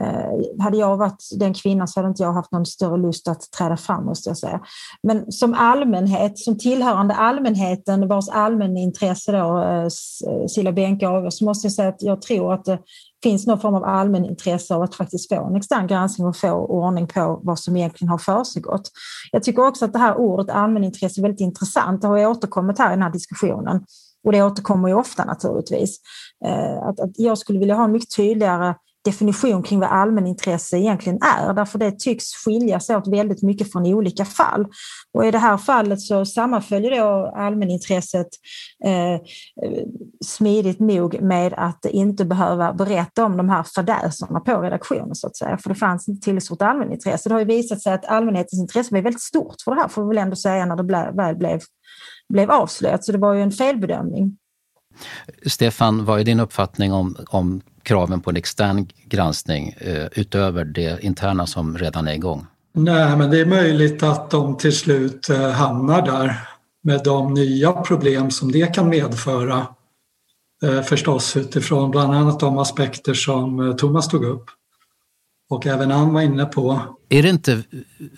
Eh, 0.00 0.62
hade 0.64 0.76
jag 0.76 0.96
varit 0.96 1.28
den 1.38 1.54
kvinnan 1.54 1.88
så 1.88 2.00
hade 2.00 2.08
inte 2.08 2.22
jag 2.22 2.32
haft 2.32 2.52
någon 2.52 2.66
större 2.66 2.96
lust 2.96 3.28
att 3.28 3.50
träda 3.50 3.76
fram 3.76 4.04
måste 4.04 4.30
jag 4.30 4.38
säga. 4.38 4.60
Men 5.02 5.32
som 5.32 5.54
allmänhet, 5.54 6.38
som 6.38 6.58
tillhörande 6.58 7.14
allmänheten 7.14 8.08
vars 8.08 8.28
allmänintresse 8.28 9.32
då 9.32 9.58
eh, 9.62 9.84
eh, 9.84 10.46
Silla 10.48 10.72
Benke 10.72 11.08
avgör 11.08 11.30
så 11.30 11.44
måste 11.44 11.66
jag 11.66 11.72
säga 11.72 11.88
att 11.88 12.02
jag 12.02 12.22
tror 12.22 12.54
att 12.54 12.64
det 12.64 12.78
finns 13.22 13.46
någon 13.46 13.60
form 13.60 13.74
av 13.74 13.84
allmänintresse 13.84 14.74
av 14.74 14.82
att 14.82 14.94
faktiskt 14.94 15.28
få 15.28 15.46
en 15.46 15.56
extern 15.56 15.86
granskning 15.86 16.26
och 16.26 16.36
få 16.36 16.52
ordning 16.52 17.06
på 17.06 17.40
vad 17.42 17.58
som 17.58 17.76
egentligen 17.76 18.10
har 18.10 18.18
försiggått. 18.18 18.90
Jag 19.32 19.42
tycker 19.42 19.66
också 19.66 19.84
att 19.84 19.92
det 19.92 19.98
här 19.98 20.16
ordet 20.16 20.50
allmänintresse 20.50 21.20
är 21.20 21.22
väldigt 21.22 21.40
intressant. 21.40 22.02
Det 22.02 22.08
har 22.08 22.16
jag 22.16 22.30
återkommit 22.30 22.78
här 22.78 22.88
i 22.88 22.94
den 22.94 23.02
här 23.02 23.12
diskussionen 23.12 23.84
och 24.24 24.32
det 24.32 24.42
återkommer 24.42 24.88
ju 24.88 24.94
ofta 24.94 25.24
naturligtvis. 25.24 26.00
Eh, 26.44 26.82
att, 26.88 27.00
att 27.00 27.10
jag 27.14 27.38
skulle 27.38 27.58
vilja 27.58 27.74
ha 27.74 27.84
en 27.84 27.92
mycket 27.92 28.16
tydligare 28.16 28.74
definition 29.04 29.62
kring 29.62 29.80
vad 29.80 29.90
allmänintresse 29.90 30.78
egentligen 30.78 31.18
är, 31.22 31.54
därför 31.54 31.78
det 31.78 31.98
tycks 31.98 32.24
skilja 32.44 32.80
sig 32.80 32.96
åt 32.96 33.08
väldigt 33.08 33.42
mycket 33.42 33.72
från 33.72 33.86
olika 33.86 34.24
fall. 34.24 34.66
Och 35.12 35.26
i 35.26 35.30
det 35.30 35.38
här 35.38 35.56
fallet 35.56 36.00
så 36.00 36.24
sammanföljer 36.24 37.00
då 37.00 37.32
allmänintresset 37.36 38.28
eh, 38.84 39.20
smidigt 40.24 40.80
nog 40.80 41.22
med 41.22 41.54
att 41.56 41.84
inte 41.84 42.24
behöva 42.24 42.72
berätta 42.72 43.24
om 43.24 43.36
de 43.36 43.48
här 43.48 43.62
fadäserna 43.74 44.40
på 44.40 44.60
redaktionen 44.60 45.14
så 45.14 45.26
att 45.26 45.36
säga, 45.36 45.58
för 45.58 45.68
det 45.68 45.74
fanns 45.74 46.08
inte 46.08 46.24
tillräckligt 46.24 46.44
stort 46.44 46.62
allmänintresse. 46.62 47.28
Det 47.28 47.34
har 47.34 47.40
ju 47.40 47.46
visat 47.46 47.82
sig 47.82 47.92
att 47.92 48.06
allmänhetens 48.06 48.60
intresse 48.60 48.90
blev 48.90 49.04
väldigt 49.04 49.22
stort 49.22 49.56
för 49.64 49.74
det 49.74 49.80
här, 49.80 49.88
får 49.88 50.02
vi 50.02 50.08
väl 50.08 50.18
ändå 50.18 50.36
säga, 50.36 50.66
när 50.66 50.76
det 50.76 51.12
väl 51.16 51.36
blev, 51.36 51.60
blev 52.32 52.50
avslöjat, 52.50 53.04
så 53.04 53.12
det 53.12 53.18
var 53.18 53.34
ju 53.34 53.42
en 53.42 53.52
felbedömning. 53.52 54.38
Stefan, 55.46 56.04
vad 56.04 56.20
är 56.20 56.24
din 56.24 56.40
uppfattning 56.40 56.92
om, 56.92 57.16
om 57.28 57.60
kraven 57.82 58.20
på 58.20 58.30
en 58.30 58.36
extern 58.36 58.88
granskning 59.06 59.74
eh, 59.78 60.06
utöver 60.12 60.64
det 60.64 61.04
interna 61.04 61.46
som 61.46 61.78
redan 61.78 62.08
är 62.08 62.12
igång? 62.12 62.46
Nej, 62.74 63.16
men 63.16 63.30
det 63.30 63.40
är 63.40 63.46
möjligt 63.46 64.02
att 64.02 64.30
de 64.30 64.56
till 64.56 64.76
slut 64.76 65.28
eh, 65.28 65.50
hamnar 65.50 66.02
där 66.02 66.48
med 66.82 67.00
de 67.04 67.34
nya 67.34 67.72
problem 67.72 68.30
som 68.30 68.52
det 68.52 68.74
kan 68.74 68.88
medföra 68.88 69.66
eh, 70.64 70.82
förstås 70.82 71.36
utifrån 71.36 71.90
bland 71.90 72.14
annat 72.14 72.40
de 72.40 72.58
aspekter 72.58 73.14
som 73.14 73.60
eh, 73.60 73.74
Thomas 73.76 74.08
tog 74.08 74.24
upp 74.24 74.44
och 75.50 75.66
även 75.66 75.92
Ann 75.92 76.14
var 76.14 76.20
inne 76.20 76.44
på. 76.44 76.80
Är 77.08 77.22
det 77.22 77.28
inte 77.28 77.62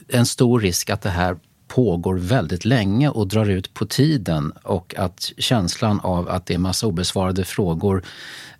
en 0.08 0.26
stor 0.26 0.60
risk 0.60 0.90
att 0.90 1.02
det 1.02 1.10
här 1.10 1.36
pågår 1.68 2.14
väldigt 2.14 2.64
länge 2.64 3.08
och 3.08 3.28
drar 3.28 3.50
ut 3.50 3.74
på 3.74 3.86
tiden 3.86 4.52
och 4.62 4.94
att 4.98 5.32
känslan 5.38 6.00
av 6.00 6.28
att 6.28 6.46
det 6.46 6.54
är 6.54 6.58
massa 6.58 6.86
obesvarade 6.86 7.44
frågor, 7.44 8.04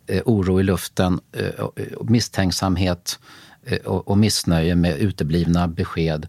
eh, 0.06 0.22
oro 0.24 0.60
i 0.60 0.62
luften, 0.62 1.20
eh, 1.32 1.46
eh 1.46 1.84
misstänksamhet 2.00 3.18
eh, 3.66 3.78
och, 3.78 4.08
och 4.08 4.18
missnöje 4.18 4.74
med 4.74 4.98
uteblivna 4.98 5.68
besked 5.68 6.26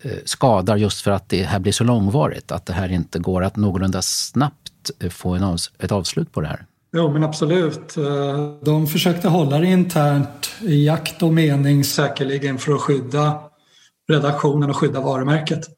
eh, 0.00 0.10
skadar 0.24 0.76
just 0.76 1.00
för 1.00 1.10
att 1.10 1.28
det 1.28 1.42
här 1.42 1.58
blir 1.58 1.72
så 1.72 1.84
långvarigt, 1.84 2.52
att 2.52 2.66
det 2.66 2.72
här 2.72 2.92
inte 2.92 3.18
går 3.18 3.44
att 3.44 3.56
någorlunda 3.56 4.02
snabbt 4.02 4.90
eh, 5.00 5.10
få 5.10 5.34
en, 5.34 5.58
ett 5.78 5.92
avslut 5.92 6.32
på 6.32 6.40
det 6.40 6.46
här. 6.46 6.66
Jo, 6.96 7.12
men 7.12 7.24
absolut. 7.24 7.94
De 8.62 8.86
försökte 8.86 9.28
hålla 9.28 9.58
det 9.58 9.66
internt 9.66 10.50
i 10.60 10.86
jakt 10.86 11.22
och 11.22 11.32
mening 11.32 11.84
säkerligen 11.84 12.58
för 12.58 12.72
att 12.72 12.80
skydda 12.80 13.40
redaktionen 14.08 14.70
och 14.70 14.76
skydda 14.76 15.00
varumärket. 15.00 15.68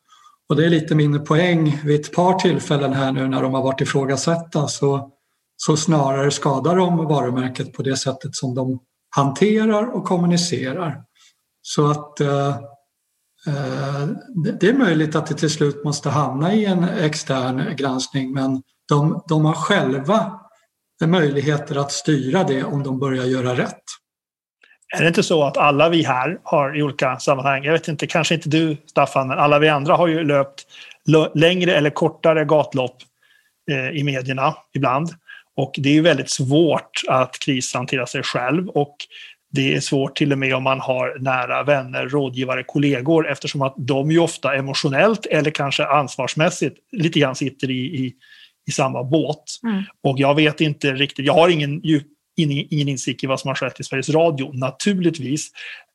Och 0.48 0.56
det 0.56 0.64
är 0.64 0.70
lite 0.70 0.94
min 0.94 1.24
poäng 1.24 1.80
vid 1.84 2.00
ett 2.00 2.12
par 2.12 2.38
tillfällen 2.38 2.92
här 2.92 3.12
nu 3.12 3.28
när 3.28 3.42
de 3.42 3.54
har 3.54 3.62
varit 3.62 3.80
ifrågasatta 3.80 4.68
så, 4.68 5.10
så 5.56 5.76
snarare 5.76 6.30
skadar 6.30 6.76
de 6.76 6.96
varumärket 6.96 7.72
på 7.72 7.82
det 7.82 7.96
sättet 7.96 8.34
som 8.34 8.54
de 8.54 8.80
hanterar 9.16 9.96
och 9.96 10.04
kommunicerar. 10.04 11.02
Så 11.62 11.90
att 11.90 12.20
eh, 12.20 12.48
eh 13.46 14.08
det 14.60 14.68
är 14.68 14.78
möjligt 14.78 15.16
att 15.16 15.26
det 15.26 15.34
till 15.34 15.50
slut 15.50 15.84
måste 15.84 16.10
hamna 16.10 16.54
i 16.54 16.64
en 16.64 16.84
extern 16.84 17.76
granskning 17.76 18.32
men 18.32 18.62
de, 18.88 19.22
de 19.28 19.44
har 19.44 19.54
själva 19.54 20.40
möjligheter 21.04 21.76
att 21.76 21.92
styra 21.92 22.44
det 22.44 22.64
om 22.64 22.82
de 22.82 22.98
börjar 22.98 23.24
göra 23.24 23.56
rätt. 23.56 23.82
Är 24.94 25.02
det 25.02 25.08
inte 25.08 25.22
så 25.22 25.44
att 25.44 25.56
alla 25.56 25.88
vi 25.88 26.02
här 26.02 26.38
har 26.42 26.76
i 26.76 26.82
olika 26.82 27.18
sammanhang, 27.18 27.64
jag 27.64 27.72
vet 27.72 27.88
inte, 27.88 28.06
kanske 28.06 28.34
inte 28.34 28.48
du 28.48 28.76
Staffan, 28.86 29.28
men 29.28 29.38
alla 29.38 29.58
vi 29.58 29.68
andra 29.68 29.94
har 29.94 30.06
ju 30.06 30.24
löpt 30.24 30.66
längre 31.34 31.76
eller 31.76 31.90
kortare 31.90 32.44
gatlopp 32.44 32.96
eh, 33.70 33.88
i 33.90 34.02
medierna 34.02 34.54
ibland. 34.74 35.10
Och 35.56 35.74
det 35.78 35.88
är 35.88 35.92
ju 35.92 36.00
väldigt 36.00 36.30
svårt 36.30 37.00
att 37.08 37.38
krishantera 37.38 38.06
sig 38.06 38.22
själv 38.22 38.68
och 38.68 38.96
det 39.52 39.74
är 39.74 39.80
svårt 39.80 40.16
till 40.16 40.32
och 40.32 40.38
med 40.38 40.54
om 40.54 40.62
man 40.62 40.80
har 40.80 41.16
nära 41.20 41.62
vänner, 41.62 42.08
rådgivare, 42.08 42.62
kollegor 42.62 43.28
eftersom 43.28 43.62
att 43.62 43.74
de 43.76 44.10
ju 44.10 44.18
ofta 44.18 44.54
emotionellt 44.54 45.26
eller 45.26 45.50
kanske 45.50 45.86
ansvarsmässigt 45.86 46.76
lite 46.92 47.18
grann 47.18 47.34
sitter 47.34 47.70
i, 47.70 47.74
i, 47.74 48.14
i 48.68 48.70
samma 48.70 49.04
båt. 49.04 49.44
Mm. 49.62 49.82
Och 50.02 50.18
jag 50.18 50.34
vet 50.34 50.60
inte 50.60 50.92
riktigt, 50.92 51.26
jag 51.26 51.34
har 51.34 51.48
ingen 51.48 51.80
djup 51.84 52.06
ingen 52.36 52.88
insikt 52.88 53.24
i 53.24 53.26
vad 53.26 53.40
som 53.40 53.48
har 53.48 53.54
skett 53.54 53.80
i 53.80 53.84
Sveriges 53.84 54.10
Radio, 54.10 54.50
naturligtvis. 54.52 55.50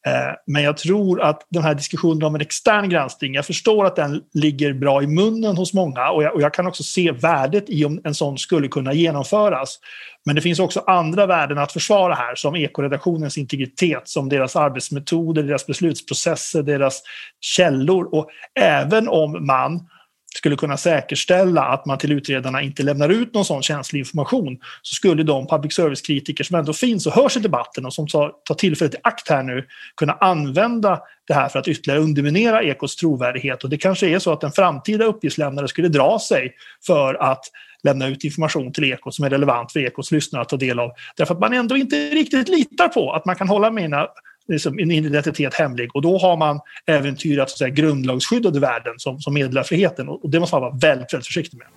Eh, 0.08 0.36
men 0.48 0.64
jag 0.64 0.78
tror 0.78 1.22
att 1.22 1.48
den 1.50 1.64
här 1.64 1.76
diskussionen 1.76 2.24
om 2.24 2.36
en 2.36 2.42
extern 2.42 2.90
granskning, 2.90 3.34
jag 3.34 3.46
förstår 3.46 3.86
att 3.86 3.96
den 3.96 4.22
ligger 4.34 4.74
bra 4.74 5.04
i 5.04 5.08
munnen 5.08 5.58
hos 5.58 5.74
många 5.74 6.10
och 6.10 6.24
jag, 6.24 6.36
och 6.36 6.42
jag 6.42 6.54
kan 6.54 6.68
också 6.68 6.84
se 6.84 7.12
värdet 7.12 7.70
i 7.70 7.86
om 7.86 8.02
en 8.04 8.16
sån 8.16 8.38
skulle 8.38 8.68
kunna 8.68 8.94
genomföras. 8.94 9.80
Men 10.26 10.36
det 10.36 10.42
finns 10.42 10.60
också 10.60 10.80
andra 10.80 11.26
värden 11.26 11.58
att 11.58 11.72
försvara 11.72 12.14
här, 12.14 12.36
som 12.36 12.56
ekoredaktionens 12.56 13.38
integritet, 13.38 14.02
som 14.08 14.30
deras 14.30 14.56
arbetsmetoder, 14.56 15.44
deras 15.44 15.68
beslutsprocesser, 15.68 16.64
deras 16.64 17.02
källor. 17.42 18.16
Och 18.16 18.30
även 18.60 19.08
om 19.08 19.46
man 19.46 19.88
skulle 20.36 20.56
kunna 20.56 20.78
säkerställa 20.78 21.62
att 21.62 21.86
man 21.86 21.98
till 21.98 22.12
utredarna 22.12 22.62
inte 22.62 22.84
lämnar 22.84 23.10
ut 23.10 23.34
någon 23.34 23.46
sån 23.46 23.62
känslig 23.62 24.00
information 24.00 24.60
så 24.82 24.96
skulle 24.96 25.24
de 25.24 25.48
public 25.48 25.74
service-kritiker 25.74 26.44
som 26.44 26.56
ändå 26.56 26.74
finns 26.74 27.08
och 27.08 27.14
hörs 27.14 27.38
i 27.38 27.40
debatten 27.40 27.86
och 27.86 27.94
som 27.94 28.08
tar, 28.08 28.32
tar 28.46 28.56
tillfället 28.56 28.94
i 28.94 28.98
akt 29.04 29.30
här 29.30 29.44
nu 29.44 29.68
kunna 29.96 30.14
använda 30.14 31.00
det 31.28 31.34
här 31.34 31.50
för 31.50 31.60
att 31.60 31.68
ytterligare 31.68 32.00
underminera 32.00 32.64
Ekots 32.64 32.96
trovärdighet. 32.96 33.64
Och 33.64 33.70
det 33.70 33.78
kanske 33.78 34.08
är 34.08 34.20
så 34.20 34.34
att 34.34 34.44
en 34.44 34.52
framtida 34.52 35.06
uppgiftslämnare 35.06 35.68
skulle 35.68 35.88
dra 35.88 36.20
sig 36.20 36.54
för 36.86 37.14
att 37.14 37.46
lämna 37.84 38.08
ut 38.08 38.24
information 38.24 38.74
till 38.74 38.84
Ekot 38.84 39.14
som 39.14 39.26
är 39.26 39.30
relevant 39.30 39.72
för 39.72 39.80
Ekots 39.80 40.12
lyssnare 40.12 40.42
att 40.42 40.50
ta 40.50 40.58
del 40.58 40.80
av. 40.80 40.92
Därför 41.16 41.34
att 41.34 41.40
man 41.40 41.54
ändå 41.54 41.78
inte 41.78 41.96
riktigt 41.96 42.50
litar 42.50 42.88
på 42.88 43.12
att 43.12 43.26
man 43.26 43.36
kan 43.36 43.50
hålla 43.50 43.72
mina 43.72 44.08
liksom, 44.52 44.80
en 44.80 44.92
identitet 44.92 45.54
hemlig 45.54 45.96
och 45.96 46.02
då 46.02 46.18
har 46.18 46.38
man 46.38 46.60
äventyrat 46.86 47.50
så 47.50 47.54
att 47.54 47.58
säga, 47.58 47.70
grundlagsskyddade 47.70 48.60
värden 48.60 48.94
som, 48.98 49.20
som 49.20 49.34
meddelarfriheten 49.34 50.10
och 50.10 50.30
det 50.30 50.40
måste 50.40 50.56
man 50.56 50.62
vara 50.62 50.76
väldigt, 50.82 51.14
väldigt 51.14 51.28
försiktig 51.28 51.58
med. 51.58 51.68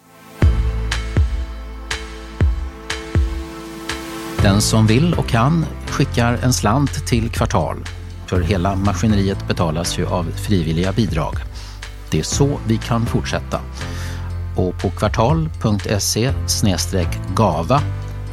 Den 4.43 4.61
som 4.61 4.87
vill 4.87 5.14
och 5.14 5.29
kan 5.29 5.66
skickar 5.89 6.39
en 6.43 6.53
slant 6.53 7.07
till 7.07 7.31
Kvartal. 7.31 7.77
För 8.27 8.41
hela 8.41 8.77
maskineriet 8.77 9.49
betalas 9.49 9.99
ju 9.99 10.07
av 10.07 10.25
frivilliga 10.25 10.93
bidrag. 10.93 11.35
Det 12.11 12.18
är 12.18 12.22
så 12.22 12.59
vi 12.66 12.77
kan 12.77 13.07
fortsätta. 13.07 13.61
Och 14.57 14.79
på 14.79 14.91
kvartal.se 14.91 16.33
gava 17.35 17.81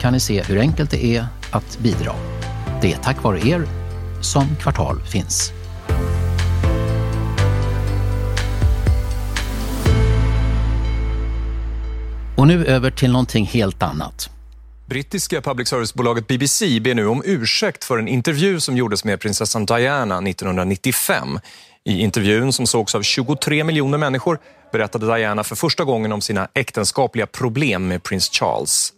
kan 0.01 0.13
ni 0.13 0.19
se 0.19 0.43
hur 0.43 0.59
enkelt 0.59 0.91
det 0.91 1.05
är 1.05 1.25
att 1.51 1.79
bidra. 1.79 2.11
Det 2.81 2.93
är 2.93 2.97
tack 2.97 3.23
vare 3.23 3.39
er 3.39 3.80
som 4.21 4.55
Kvartal 4.55 5.01
finns. 5.01 5.51
Och 12.37 12.47
nu 12.47 12.65
över 12.65 12.91
till 12.91 13.11
någonting 13.11 13.45
helt 13.45 13.83
annat. 13.83 14.29
Brittiska 14.85 15.41
public 15.41 15.67
service-bolaget 15.67 16.27
BBC 16.27 16.79
ber 16.79 16.95
nu 16.95 17.07
om 17.07 17.21
ursäkt 17.25 17.83
för 17.83 17.97
en 17.97 18.07
intervju 18.07 18.59
som 18.59 18.77
gjordes 18.77 19.03
med 19.03 19.19
prinsessan 19.19 19.65
Diana 19.65 20.17
1995. 20.17 21.39
I 21.83 21.99
intervjun 21.99 22.53
som 22.53 22.67
sågs 22.67 22.95
av 22.95 23.01
23 23.01 23.63
miljoner 23.63 23.97
människor 23.97 24.39
berättade 24.71 25.05
Diana 25.05 25.43
för 25.43 25.55
första 25.55 25.83
gången 25.83 26.11
om 26.11 26.21
sina 26.21 26.47
äktenskapliga 26.53 27.27
problem 27.27 27.87
med 27.87 28.03
prins 28.03 28.29
Charles. 28.29 28.93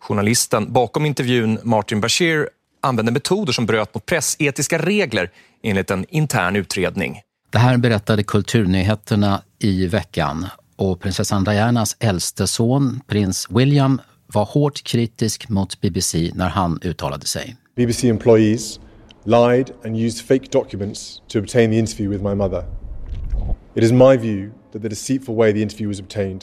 Journalisten 0.00 0.72
bakom 0.72 1.06
intervjun, 1.06 1.58
Martin 1.62 2.00
Bashir, 2.00 2.48
använde 2.84 3.12
metoder 3.12 3.52
som 3.52 3.66
bröt 3.66 3.94
mot 3.94 4.06
pressetiska 4.06 4.78
regler 4.78 5.30
enligt 5.62 5.90
en 5.90 6.06
intern 6.08 6.56
utredning. 6.56 7.20
Det 7.50 7.58
här 7.58 7.76
berättade 7.76 8.22
Kulturnyheterna 8.22 9.42
i 9.58 9.86
veckan 9.86 10.46
och 10.76 11.00
prinsessan 11.00 11.44
Dianas 11.44 11.96
äldste 12.00 12.46
son, 12.46 13.00
prins 13.06 13.46
William, 13.50 14.00
var 14.26 14.44
hårt 14.44 14.82
kritisk 14.82 15.48
mot 15.48 15.80
BBC 15.80 16.30
när 16.34 16.48
han 16.48 16.78
uttalade 16.82 17.26
sig. 17.26 17.56
BBC 17.76 18.08
employees 18.08 18.80
lied 19.24 19.70
and 19.84 19.96
used 19.96 20.26
fake 20.26 20.46
documents 20.52 21.22
to 21.28 21.38
obtain 21.38 21.70
the 21.70 21.78
interview 21.78 22.10
with 22.10 22.22
my 22.22 22.34
mother. 22.34 22.64
It 23.74 23.84
is 23.84 23.92
my 23.92 24.16
view 24.16 24.50
that 24.72 24.82
the 24.82 24.88
deceitful 24.88 25.36
way 25.36 25.52
the 25.52 25.62
interview 25.62 25.88
was 25.88 26.00
obtained 26.00 26.40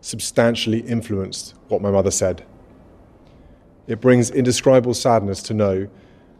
substantially 0.00 0.84
influenced 0.88 1.54
what 1.68 1.82
my 1.82 1.90
mother 1.90 2.10
said. 2.10 2.42
It 3.90 4.00
brings 4.00 4.30
indescribable 4.30 4.94
sadness 4.94 5.42
to 5.42 5.54
know 5.54 5.86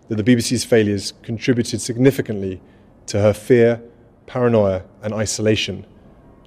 that 0.08 0.16
the 0.16 0.22
BBC's 0.22 0.64
failures 0.64 1.14
contributed 1.26 1.80
significantly 1.80 2.60
to 3.06 3.18
her 3.18 3.32
fear, 3.32 3.80
paranoia, 4.26 4.82
and 5.02 5.22
isolation 5.22 5.84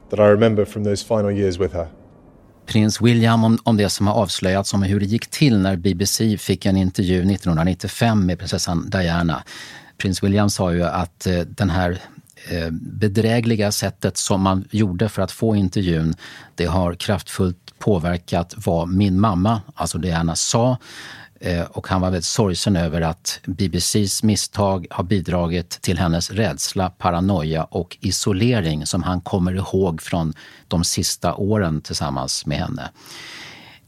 that 0.10 0.20
I 0.20 0.28
remember 0.28 0.66
from 0.66 0.84
those 0.84 1.04
final 1.04 1.32
years 1.32 1.60
with 1.60 1.74
her. 1.74 1.88
Prins 2.66 3.02
William 3.02 3.44
om, 3.44 3.58
om 3.64 3.78
det 3.78 3.90
som 3.90 4.08
har 4.08 4.14
avslöjats 4.14 4.74
om 4.74 4.84
hur 4.84 5.00
det 5.00 5.06
gick 5.06 5.28
till 5.28 5.60
när 5.60 5.76
BBC 5.76 6.38
fick 6.38 6.66
en 6.66 6.78
intervju 6.78 7.18
1995 7.18 8.26
med 8.26 8.40
prinsessan 8.40 8.90
Diana. 8.90 9.44
Prins 9.98 10.24
William 10.24 10.50
sa 10.50 10.74
ju 10.74 10.84
att 10.84 11.28
eh, 11.28 11.40
den 11.40 11.70
här 11.70 12.02
Eh, 12.50 12.70
bedrägliga 12.72 13.72
sättet 13.72 14.18
som 14.18 14.42
man 14.42 14.68
gjorde 14.72 15.10
för 15.10 15.22
att 15.22 15.32
få 15.32 15.56
intervjun, 15.56 16.14
det 16.56 16.66
har 16.66 16.94
kraftfullt 16.94 17.80
påverkat 17.80 18.54
vad 18.58 18.88
min 18.88 19.20
mamma, 19.20 19.62
alltså 19.76 19.98
Diana, 19.98 20.36
sa 20.36 20.78
eh, 21.40 21.64
och 21.64 21.88
han 21.88 22.02
var 22.02 22.10
väldigt 22.10 22.26
sorgsen 22.26 22.76
över 22.76 23.02
att 23.02 23.40
BBCs 23.46 24.24
misstag 24.24 24.88
har 24.90 25.04
bidragit 25.04 25.70
till 25.70 25.98
hennes 25.98 26.32
rädsla, 26.32 26.90
paranoia 26.90 27.64
och 27.64 27.98
isolering 28.02 28.86
som 28.86 29.04
han 29.04 29.22
kommer 29.22 29.56
ihåg 29.56 30.02
från 30.02 30.34
de 30.68 30.84
sista 30.84 31.36
åren 31.36 31.82
tillsammans 31.82 32.46
med 32.46 32.58
henne. 32.58 32.92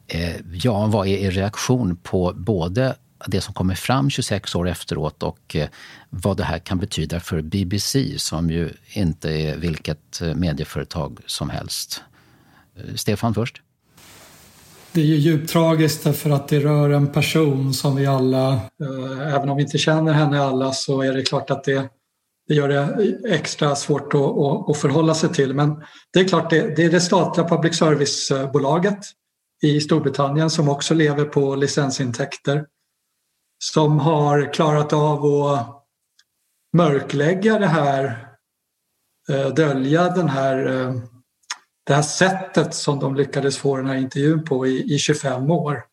Eh, 0.07 0.35
ja, 0.51 0.85
vad 0.85 1.07
är 1.07 1.17
er 1.17 1.31
reaktion 1.31 1.97
på 2.03 2.33
både 2.35 2.95
det 3.27 3.41
som 3.41 3.53
kommer 3.53 3.75
fram 3.75 4.09
26 4.09 4.55
år 4.55 4.67
efteråt 4.67 5.23
och 5.23 5.55
eh, 5.55 5.67
vad 6.09 6.37
det 6.37 6.43
här 6.43 6.59
kan 6.59 6.79
betyda 6.79 7.19
för 7.19 7.41
BBC 7.41 8.19
som 8.19 8.49
ju 8.49 8.69
inte 8.93 9.29
är 9.29 9.57
vilket 9.57 10.21
eh, 10.21 10.35
medieföretag 10.35 11.19
som 11.25 11.49
helst? 11.49 12.03
Eh, 12.75 12.95
Stefan 12.95 13.33
först. 13.33 13.61
Det 14.91 15.01
är 15.01 15.05
ju 15.05 15.15
djupt 15.15 15.49
tragiskt 15.49 16.03
därför 16.03 16.29
att 16.29 16.47
det 16.47 16.59
rör 16.59 16.89
en 16.89 17.11
person 17.11 17.73
som 17.73 17.95
vi 17.95 18.05
alla, 18.05 18.53
eh, 18.53 19.35
även 19.35 19.49
om 19.49 19.57
vi 19.57 19.63
inte 19.63 19.77
känner 19.77 20.13
henne 20.13 20.41
alla, 20.41 20.71
så 20.71 21.01
är 21.01 21.13
det 21.13 21.21
klart 21.21 21.49
att 21.49 21.63
det, 21.63 21.89
det 22.47 22.53
gör 22.53 22.67
det 22.67 23.07
extra 23.29 23.75
svårt 23.75 24.13
att, 24.13 24.21
att, 24.21 24.69
att 24.69 24.77
förhålla 24.77 25.13
sig 25.13 25.29
till. 25.29 25.53
Men 25.53 25.83
det 26.13 26.19
är 26.19 26.27
klart, 26.27 26.49
det, 26.49 26.75
det 26.75 26.83
är 26.83 26.91
det 26.91 27.01
statliga 27.01 27.47
public 27.47 27.77
service-bolaget 27.77 28.99
i 29.63 29.81
Storbritannien 29.81 30.49
som 30.49 30.69
också 30.69 30.93
lever 30.93 31.25
på 31.25 31.55
licensintäkter 31.55 32.65
som 33.73 33.99
har 33.99 34.53
klarat 34.53 34.93
av 34.93 35.25
att 35.25 35.83
mörklägga 36.73 37.59
det 37.59 37.67
här, 37.67 38.27
eh, 39.29 39.47
dölja 39.47 40.09
den 40.09 40.29
här 40.29 40.65
eh, 40.65 40.93
det 41.85 41.93
här 41.93 42.01
sättet 42.01 42.75
som 42.75 42.99
de 42.99 43.15
lyckades 43.15 43.57
få 43.57 43.77
den 43.77 43.85
här 43.85 43.95
intervjun 43.95 44.45
på 44.45 44.67
i, 44.67 44.93
i 44.95 44.97
25 44.97 45.51
år. 45.51 45.83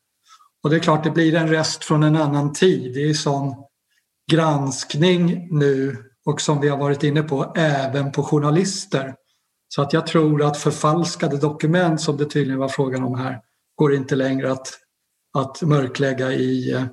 Och 0.62 0.70
det 0.70 0.76
är 0.76 0.80
klart, 0.80 1.04
det 1.04 1.10
blir 1.10 1.34
en 1.34 1.48
rest 1.48 1.84
från 1.84 2.02
en 2.02 2.16
annan 2.16 2.52
tid. 2.52 2.94
Det 2.94 3.10
är 3.10 3.14
sån 3.14 3.54
granskning 4.32 5.48
nu 5.50 5.96
och 6.24 6.40
som 6.40 6.60
vi 6.60 6.68
har 6.68 6.78
varit 6.78 7.02
inne 7.02 7.22
på, 7.22 7.52
även 7.56 8.12
på 8.12 8.22
journalister. 8.22 9.14
Så 9.68 9.82
att 9.82 9.92
jag 9.92 10.06
tror 10.06 10.42
att 10.42 10.56
förfalskade 10.56 11.36
dokument, 11.36 12.00
som 12.00 12.16
det 12.16 12.24
tydligen 12.24 12.60
var 12.60 12.68
frågan 12.68 13.04
om 13.04 13.18
här, 13.18 13.40
går 13.74 13.94
inte 13.94 14.16
längre 14.16 14.52
att, 14.52 14.68
att 15.38 15.62
mörklägga 15.62 16.32
i, 16.32 16.72
eh, 16.72 16.84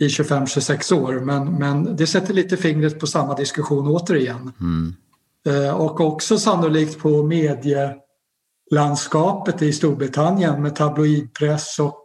i 0.00 0.08
25-26 0.08 0.94
år. 0.94 1.12
Men, 1.12 1.52
men 1.52 1.96
det 1.96 2.06
sätter 2.06 2.34
lite 2.34 2.56
fingret 2.56 3.00
på 3.00 3.06
samma 3.06 3.34
diskussion 3.34 3.86
återigen. 3.86 4.52
Mm. 4.60 4.94
Eh, 5.46 5.74
och 5.74 6.00
också 6.00 6.38
sannolikt 6.38 6.98
på 6.98 7.22
medie 7.22 7.94
landskapet 8.70 9.62
i 9.62 9.72
Storbritannien 9.72 10.62
med 10.62 10.76
tabloidpress 10.76 11.78
och 11.78 12.04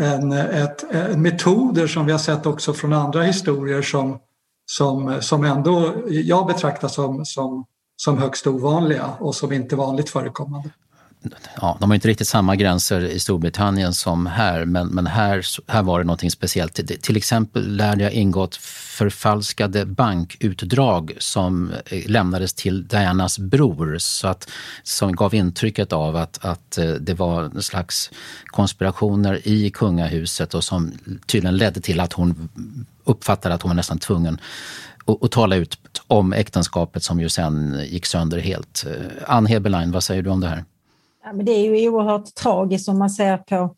en, 0.00 0.32
ett, 0.32 0.84
en 0.90 1.22
metoder 1.22 1.86
som 1.86 2.06
vi 2.06 2.12
har 2.12 2.18
sett 2.18 2.46
också 2.46 2.72
från 2.72 2.92
andra 2.92 3.22
historier 3.22 3.82
som, 3.82 4.18
som, 4.66 5.22
som 5.22 5.44
ändå 5.44 5.94
jag 6.08 6.46
betraktar 6.46 6.88
som, 6.88 7.24
som, 7.24 7.64
som 7.96 8.18
högst 8.18 8.46
ovanliga 8.46 9.10
och 9.20 9.34
som 9.34 9.52
inte 9.52 9.76
vanligt 9.76 10.10
förekommande 10.10 10.70
ja, 11.60 11.76
de 11.80 11.90
har 11.90 11.94
inte 11.94 12.08
riktigt 12.08 12.28
samma 12.28 12.56
gränser 12.56 13.00
i 13.00 13.18
Storbritannien 13.18 13.94
som 13.94 14.26
här, 14.26 14.64
men, 14.64 14.88
men 14.88 15.06
här, 15.06 15.46
här 15.66 15.82
var 15.82 15.98
det 15.98 16.04
någonting 16.04 16.30
speciellt. 16.30 17.02
Till 17.02 17.16
exempel 17.16 17.76
lärde 17.76 18.02
jag 18.02 18.12
ingått 18.12 18.56
förfalskade 18.56 19.86
bankutdrag 19.86 21.16
som 21.18 21.72
eh, 21.86 22.10
lämnades 22.10 22.54
till 22.54 22.88
Dianas 22.88 23.38
bror, 23.38 23.96
så 23.98 24.28
att, 24.28 24.50
som 24.82 25.16
gav 25.16 25.34
intrycket 25.34 25.92
av 25.92 26.16
att, 26.16 26.44
att 26.44 26.78
eh, 26.78 26.90
det 26.90 27.14
var 27.14 27.42
en 27.42 27.62
slags 27.62 28.10
konspirationer 28.46 29.48
i 29.48 29.70
kungahuset 29.70 30.54
och 30.54 30.64
som 30.64 30.92
tydligen 31.26 31.56
ledde 31.56 31.80
till 31.80 32.00
att 32.00 32.12
hon 32.12 32.48
uppfattade 33.04 33.54
att 33.54 33.62
hon 33.62 33.68
var 33.68 33.76
nästan 33.76 33.98
tvungen 33.98 34.40
att 35.22 35.30
tala 35.30 35.56
ut 35.56 35.78
om 36.06 36.32
äktenskapet 36.32 37.02
som 37.02 37.20
ju 37.20 37.28
sen 37.28 37.84
gick 37.86 38.06
sönder 38.06 38.38
helt. 38.38 38.84
Eh, 38.86 38.94
Ann 39.26 39.46
Heberlein, 39.46 39.92
vad 39.92 40.04
säger 40.04 40.22
du 40.22 40.30
om 40.30 40.40
det 40.40 40.48
här? 40.48 40.64
Ja, 41.24 41.32
men 41.32 41.46
det 41.46 41.52
är 41.52 41.80
ju 41.80 41.88
oerhört 41.88 42.34
tragiskt 42.34 42.88
om 42.88 42.98
man 42.98 43.10
ser 43.10 43.36
på 43.36 43.74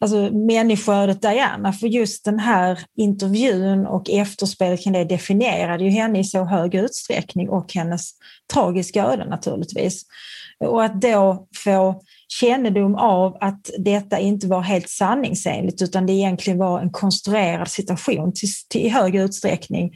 alltså, 0.00 0.16
människoödet 0.32 1.22
Diana, 1.22 1.72
för 1.72 1.86
just 1.86 2.24
den 2.24 2.38
här 2.38 2.78
intervjun 2.96 3.86
och 3.86 4.10
efterspelet 4.10 4.82
kring 4.82 4.92
det 4.92 5.04
definierade 5.04 5.84
ju 5.84 5.90
henne 5.90 6.18
i 6.18 6.24
så 6.24 6.44
hög 6.44 6.74
utsträckning 6.74 7.48
och 7.48 7.74
hennes 7.74 8.10
tragiska 8.52 9.04
öde 9.04 9.24
naturligtvis. 9.28 10.02
Och 10.64 10.84
att 10.84 11.00
då 11.00 11.46
få 11.64 12.02
kännedom 12.28 12.94
av 12.94 13.36
att 13.40 13.70
detta 13.78 14.18
inte 14.18 14.46
var 14.46 14.60
helt 14.60 14.88
sanningsenligt 14.88 15.82
utan 15.82 16.06
det 16.06 16.12
egentligen 16.12 16.58
var 16.58 16.80
en 16.80 16.90
konstruerad 16.90 17.68
situation 17.68 18.32
till, 18.32 18.48
till 18.68 18.80
i 18.80 18.88
hög 18.88 19.16
utsträckning 19.16 19.92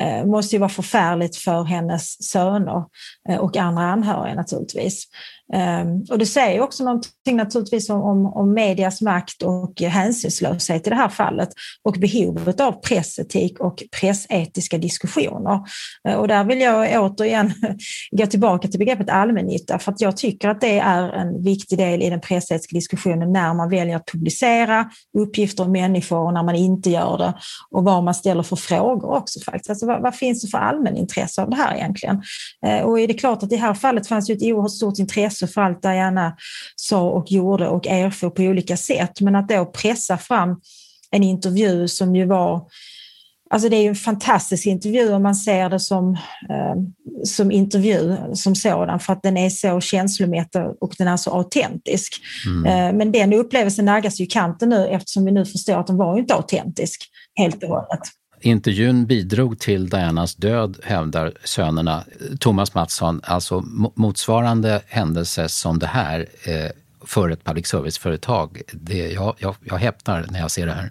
eh, 0.00 0.26
måste 0.26 0.56
ju 0.56 0.60
vara 0.60 0.70
förfärligt 0.70 1.36
för 1.36 1.64
hennes 1.64 2.30
söner 2.30 2.84
eh, 3.28 3.36
och 3.36 3.56
andra 3.56 3.82
anhöriga 3.82 4.34
naturligtvis. 4.34 5.08
Ehm, 5.52 6.02
och 6.10 6.18
det 6.18 6.26
säger 6.26 6.60
också 6.60 6.84
någonting 6.84 7.36
naturligtvis 7.36 7.90
om, 7.90 8.02
om, 8.02 8.26
om 8.26 8.52
medias 8.52 9.00
makt 9.00 9.42
och 9.42 9.80
hänsynslöshet 9.80 10.86
i 10.86 10.90
det 10.90 10.96
här 10.96 11.08
fallet 11.08 11.48
och 11.82 11.96
behovet 12.00 12.60
av 12.60 12.72
pressetik 12.72 13.60
och 13.60 13.82
pressetiska 14.00 14.78
diskussioner. 14.78 15.60
Eh, 16.08 16.14
och 16.14 16.28
där 16.28 16.44
vill 16.44 16.60
jag 16.60 17.02
återigen 17.02 17.52
gå 18.10 18.26
tillbaka 18.26 18.68
till 18.68 18.78
begreppet 18.78 19.10
allmännytta 19.10 19.78
för 19.78 19.92
att 19.92 20.00
jag 20.00 20.16
tycker 20.16 20.48
att 20.48 20.60
det 20.60 20.78
är 20.78 21.08
en 21.12 21.42
viktig 21.42 21.78
del 21.78 22.02
i 22.02 22.10
den 22.10 22.20
pressetiska 22.20 22.76
diskussionen 22.76 23.32
när 23.32 23.54
man 23.54 23.70
väljer 23.70 23.96
att 23.96 24.06
publicera 24.06 24.90
uppgifter 25.18 25.64
om 25.64 25.72
människor 25.72 26.18
och 26.18 26.34
när 26.34 26.42
man 26.42 26.54
inte 26.54 26.90
gör 26.90 27.18
det 27.18 27.34
och 27.70 27.84
vad 27.84 28.04
man 28.04 28.14
ställer 28.14 28.42
för 28.42 28.56
frågor 28.56 29.16
också 29.16 29.40
faktiskt. 29.40 29.70
Alltså, 29.70 29.83
vad, 29.86 30.02
vad 30.02 30.14
finns 30.14 30.42
det 30.42 30.48
för 30.48 30.58
allmänintresse 30.58 31.42
av 31.42 31.50
det 31.50 31.56
här 31.56 31.76
egentligen? 31.76 32.22
Uh, 32.66 32.80
och 32.80 33.00
är 33.00 33.08
det 33.08 33.14
klart 33.14 33.42
att 33.42 33.52
i 33.52 33.56
det 33.56 33.62
här 33.62 33.74
fallet 33.74 34.06
fanns 34.06 34.30
ju 34.30 34.34
ett 34.34 34.42
oerhört 34.42 34.70
stort 34.70 34.98
intresse 34.98 35.46
för 35.46 35.60
allt 35.60 35.82
Diana 35.82 36.36
sa 36.76 37.10
och 37.10 37.32
gjorde 37.32 37.68
och 37.68 37.86
erfor 37.86 38.30
på 38.30 38.42
olika 38.42 38.76
sätt. 38.76 39.20
Men 39.20 39.36
att 39.36 39.48
då 39.48 39.64
pressa 39.64 40.18
fram 40.18 40.60
en 41.10 41.22
intervju 41.22 41.88
som 41.88 42.16
ju 42.16 42.24
var 42.24 42.66
Alltså 43.50 43.68
det 43.68 43.76
är 43.76 43.82
ju 43.82 43.88
en 43.88 43.94
fantastisk 43.94 44.66
intervju 44.66 45.12
om 45.12 45.22
man 45.22 45.34
ser 45.34 45.70
det 45.70 45.80
som, 45.80 46.12
eh, 46.50 46.74
som 47.24 47.50
intervju 47.50 48.16
som 48.34 48.54
sådan 48.54 49.00
för 49.00 49.12
att 49.12 49.22
den 49.22 49.36
är 49.36 49.50
så 49.50 49.80
känslomättad 49.80 50.76
och 50.80 50.94
den 50.98 51.08
är 51.08 51.16
så 51.16 51.30
autentisk. 51.30 52.12
Mm. 52.46 52.66
Eh, 52.66 52.98
men 52.98 53.12
den 53.12 53.32
upplevelsen 53.32 53.84
naggas 53.84 54.20
ju 54.20 54.24
i 54.24 54.26
kanten 54.26 54.68
nu 54.68 54.86
eftersom 54.86 55.24
vi 55.24 55.32
nu 55.32 55.44
förstår 55.44 55.80
att 55.80 55.86
den 55.86 55.96
var 55.96 56.18
inte 56.18 56.34
autentisk 56.34 57.10
helt 57.34 57.62
och 57.62 57.68
hållet. 57.68 58.00
Intervjun 58.44 59.06
bidrog 59.06 59.58
till 59.58 59.88
Dianas 59.88 60.34
död, 60.34 60.78
hävdar 60.82 61.32
sönerna. 61.44 62.04
Thomas 62.40 62.74
Mattsson, 62.74 63.20
alltså 63.24 63.64
motsvarande 63.94 64.82
händelse 64.88 65.48
som 65.48 65.78
det 65.78 65.86
här 65.86 66.26
eh, 66.44 66.70
för 67.06 67.30
ett 67.30 67.44
public 67.44 67.66
service-företag, 67.66 68.62
jag, 69.14 69.34
jag, 69.38 69.54
jag 69.64 69.76
häpnar 69.76 70.26
när 70.30 70.40
jag 70.40 70.50
ser 70.50 70.66
det 70.66 70.72
här. 70.72 70.90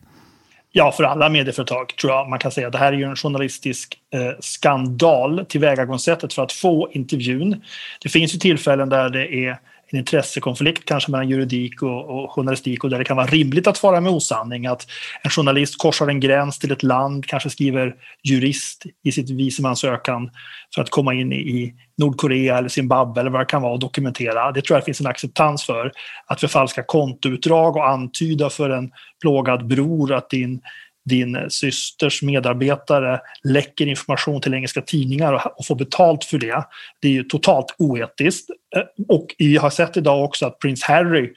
Ja, 0.71 0.91
för 0.91 1.03
alla 1.03 1.29
medieföretag 1.29 1.95
tror 2.01 2.13
jag 2.13 2.29
man 2.29 2.39
kan 2.39 2.51
säga. 2.51 2.69
Det 2.69 2.77
här 2.77 2.93
är 2.93 2.97
ju 2.97 3.03
en 3.03 3.15
journalistisk 3.15 3.97
eh, 4.13 4.39
skandal, 4.39 5.45
tillvägagångssättet 5.49 6.33
för 6.33 6.43
att 6.43 6.51
få 6.51 6.89
intervjun. 6.91 7.61
Det 8.03 8.09
finns 8.09 8.35
ju 8.35 8.39
tillfällen 8.39 8.89
där 8.89 9.09
det 9.09 9.33
är 9.45 9.59
en 9.93 9.99
intressekonflikt 9.99 10.85
kanske 10.85 11.11
mellan 11.11 11.29
juridik 11.29 11.81
och, 11.81 12.23
och, 12.23 12.31
journalistik 12.31 12.83
och 12.83 12.89
där 12.89 12.97
det 12.97 13.03
kan 13.03 13.17
vara 13.17 13.27
rimligt 13.27 13.67
att 13.67 13.77
fara 13.77 14.01
med 14.01 14.11
osanning. 14.11 14.65
Att 14.65 14.87
en 15.21 15.31
journalist 15.31 15.77
korsar 15.77 16.07
en 16.07 16.19
gräns 16.19 16.59
till 16.59 16.71
ett 16.71 16.83
land, 16.83 17.25
kanske 17.25 17.49
skriver 17.49 17.95
jurist 18.23 18.83
i 19.03 19.11
sitt 19.11 19.29
visumansökan 19.29 20.31
för 20.75 20.81
att 20.81 20.89
komma 20.89 21.13
in 21.13 21.33
i 21.33 21.73
Nordkorea 21.97 22.57
eller 22.57 22.69
Zimbabwe 22.69 23.21
eller 23.21 23.31
vad 23.31 23.41
det 23.41 23.45
kan 23.45 23.61
vara 23.61 23.73
och 23.73 23.79
dokumentera. 23.79 24.51
Det 24.51 24.61
tror 24.61 24.75
jag 24.75 24.81
det 24.81 24.85
finns 24.85 25.01
en 25.01 25.07
acceptans 25.07 25.65
för. 25.65 25.91
Att 26.27 26.39
förfalska 26.39 26.83
kontoutdrag 26.83 27.75
och 27.75 27.89
antyda 27.89 28.49
för 28.49 28.69
en 28.69 28.91
plågad 29.21 29.67
bror 29.67 30.13
att 30.13 30.29
din 30.29 30.61
din 31.05 31.49
systers 31.49 32.21
medarbetare 32.21 33.19
läcker 33.43 33.87
information 33.87 34.41
till 34.41 34.53
engelska 34.53 34.81
tidningar 34.81 35.33
och 35.57 35.65
får 35.65 35.75
betalt 35.75 36.23
för 36.23 36.37
det. 36.37 36.63
Det 37.01 37.07
är 37.07 37.11
ju 37.11 37.23
totalt 37.23 37.75
oetiskt. 37.77 38.49
Eh, 38.75 38.83
och 39.07 39.27
vi 39.37 39.57
har 39.57 39.69
sett 39.69 39.97
idag 39.97 40.23
också 40.23 40.45
att 40.45 40.59
prins 40.59 40.83
Harry, 40.83 41.33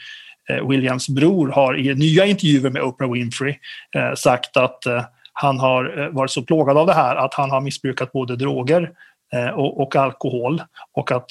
eh, 0.50 0.68
Williams 0.68 1.08
bror, 1.08 1.48
har 1.48 1.78
i 1.78 1.94
nya 1.94 2.26
intervjuer 2.26 2.70
med 2.70 2.82
Oprah 2.82 3.12
Winfrey 3.12 3.54
eh, 3.96 4.14
sagt 4.14 4.56
att 4.56 4.82
han 5.32 5.58
har 5.58 6.10
varit 6.12 6.30
så 6.30 6.42
plågad 6.42 6.76
av 6.76 6.86
det 6.86 6.94
här 6.94 7.16
att 7.16 7.34
han 7.34 7.50
har 7.50 7.60
missbrukat 7.60 8.12
både 8.12 8.36
droger 8.36 8.90
och, 9.54 9.96
alkohol 9.96 10.62
och 10.92 11.12
att 11.12 11.30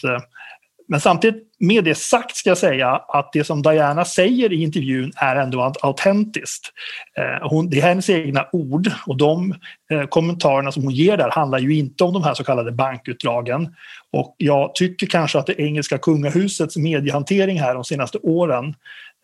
men 0.88 1.00
samtidigt, 1.00 1.44
med 1.60 1.84
det 1.84 1.96
sagt 1.96 2.36
ska 2.36 2.50
jag 2.50 2.58
säga 2.58 2.90
att 2.90 3.34
det 3.34 3.44
som 3.44 3.62
Diana 3.62 4.06
säger 4.06 4.54
i 4.54 4.64
intervjun 4.64 5.12
är 5.16 5.36
ändå 5.36 5.74
autentiskt. 5.82 6.72
Eh, 7.18 7.50
hon, 7.50 7.70
det 7.70 7.78
är 7.78 7.82
hennes 7.82 8.10
egna 8.10 8.46
ord 8.52 8.92
och 9.08 9.18
de 9.18 9.56
eh, 9.92 10.04
kommentarerna 10.04 10.72
som 10.72 10.84
hon 10.84 10.94
ger 10.94 11.18
där 11.18 11.30
handlar 11.30 11.60
ju 11.60 11.76
inte 11.76 12.04
om 12.04 12.14
de 12.14 12.24
här 12.24 12.34
så 12.34 12.44
kallade 12.44 12.72
bankutdragen. 12.72 13.76
Och 14.12 14.36
jag 14.38 14.76
tycker 14.76 15.08
kanske 15.08 15.40
att 15.40 15.48
det 15.48 15.62
engelska 15.62 15.98
kungahusets 15.98 16.78
mediehantering 16.78 17.60
här 17.60 17.74
de 17.74 17.84
senaste 17.84 18.18
åren 18.18 18.66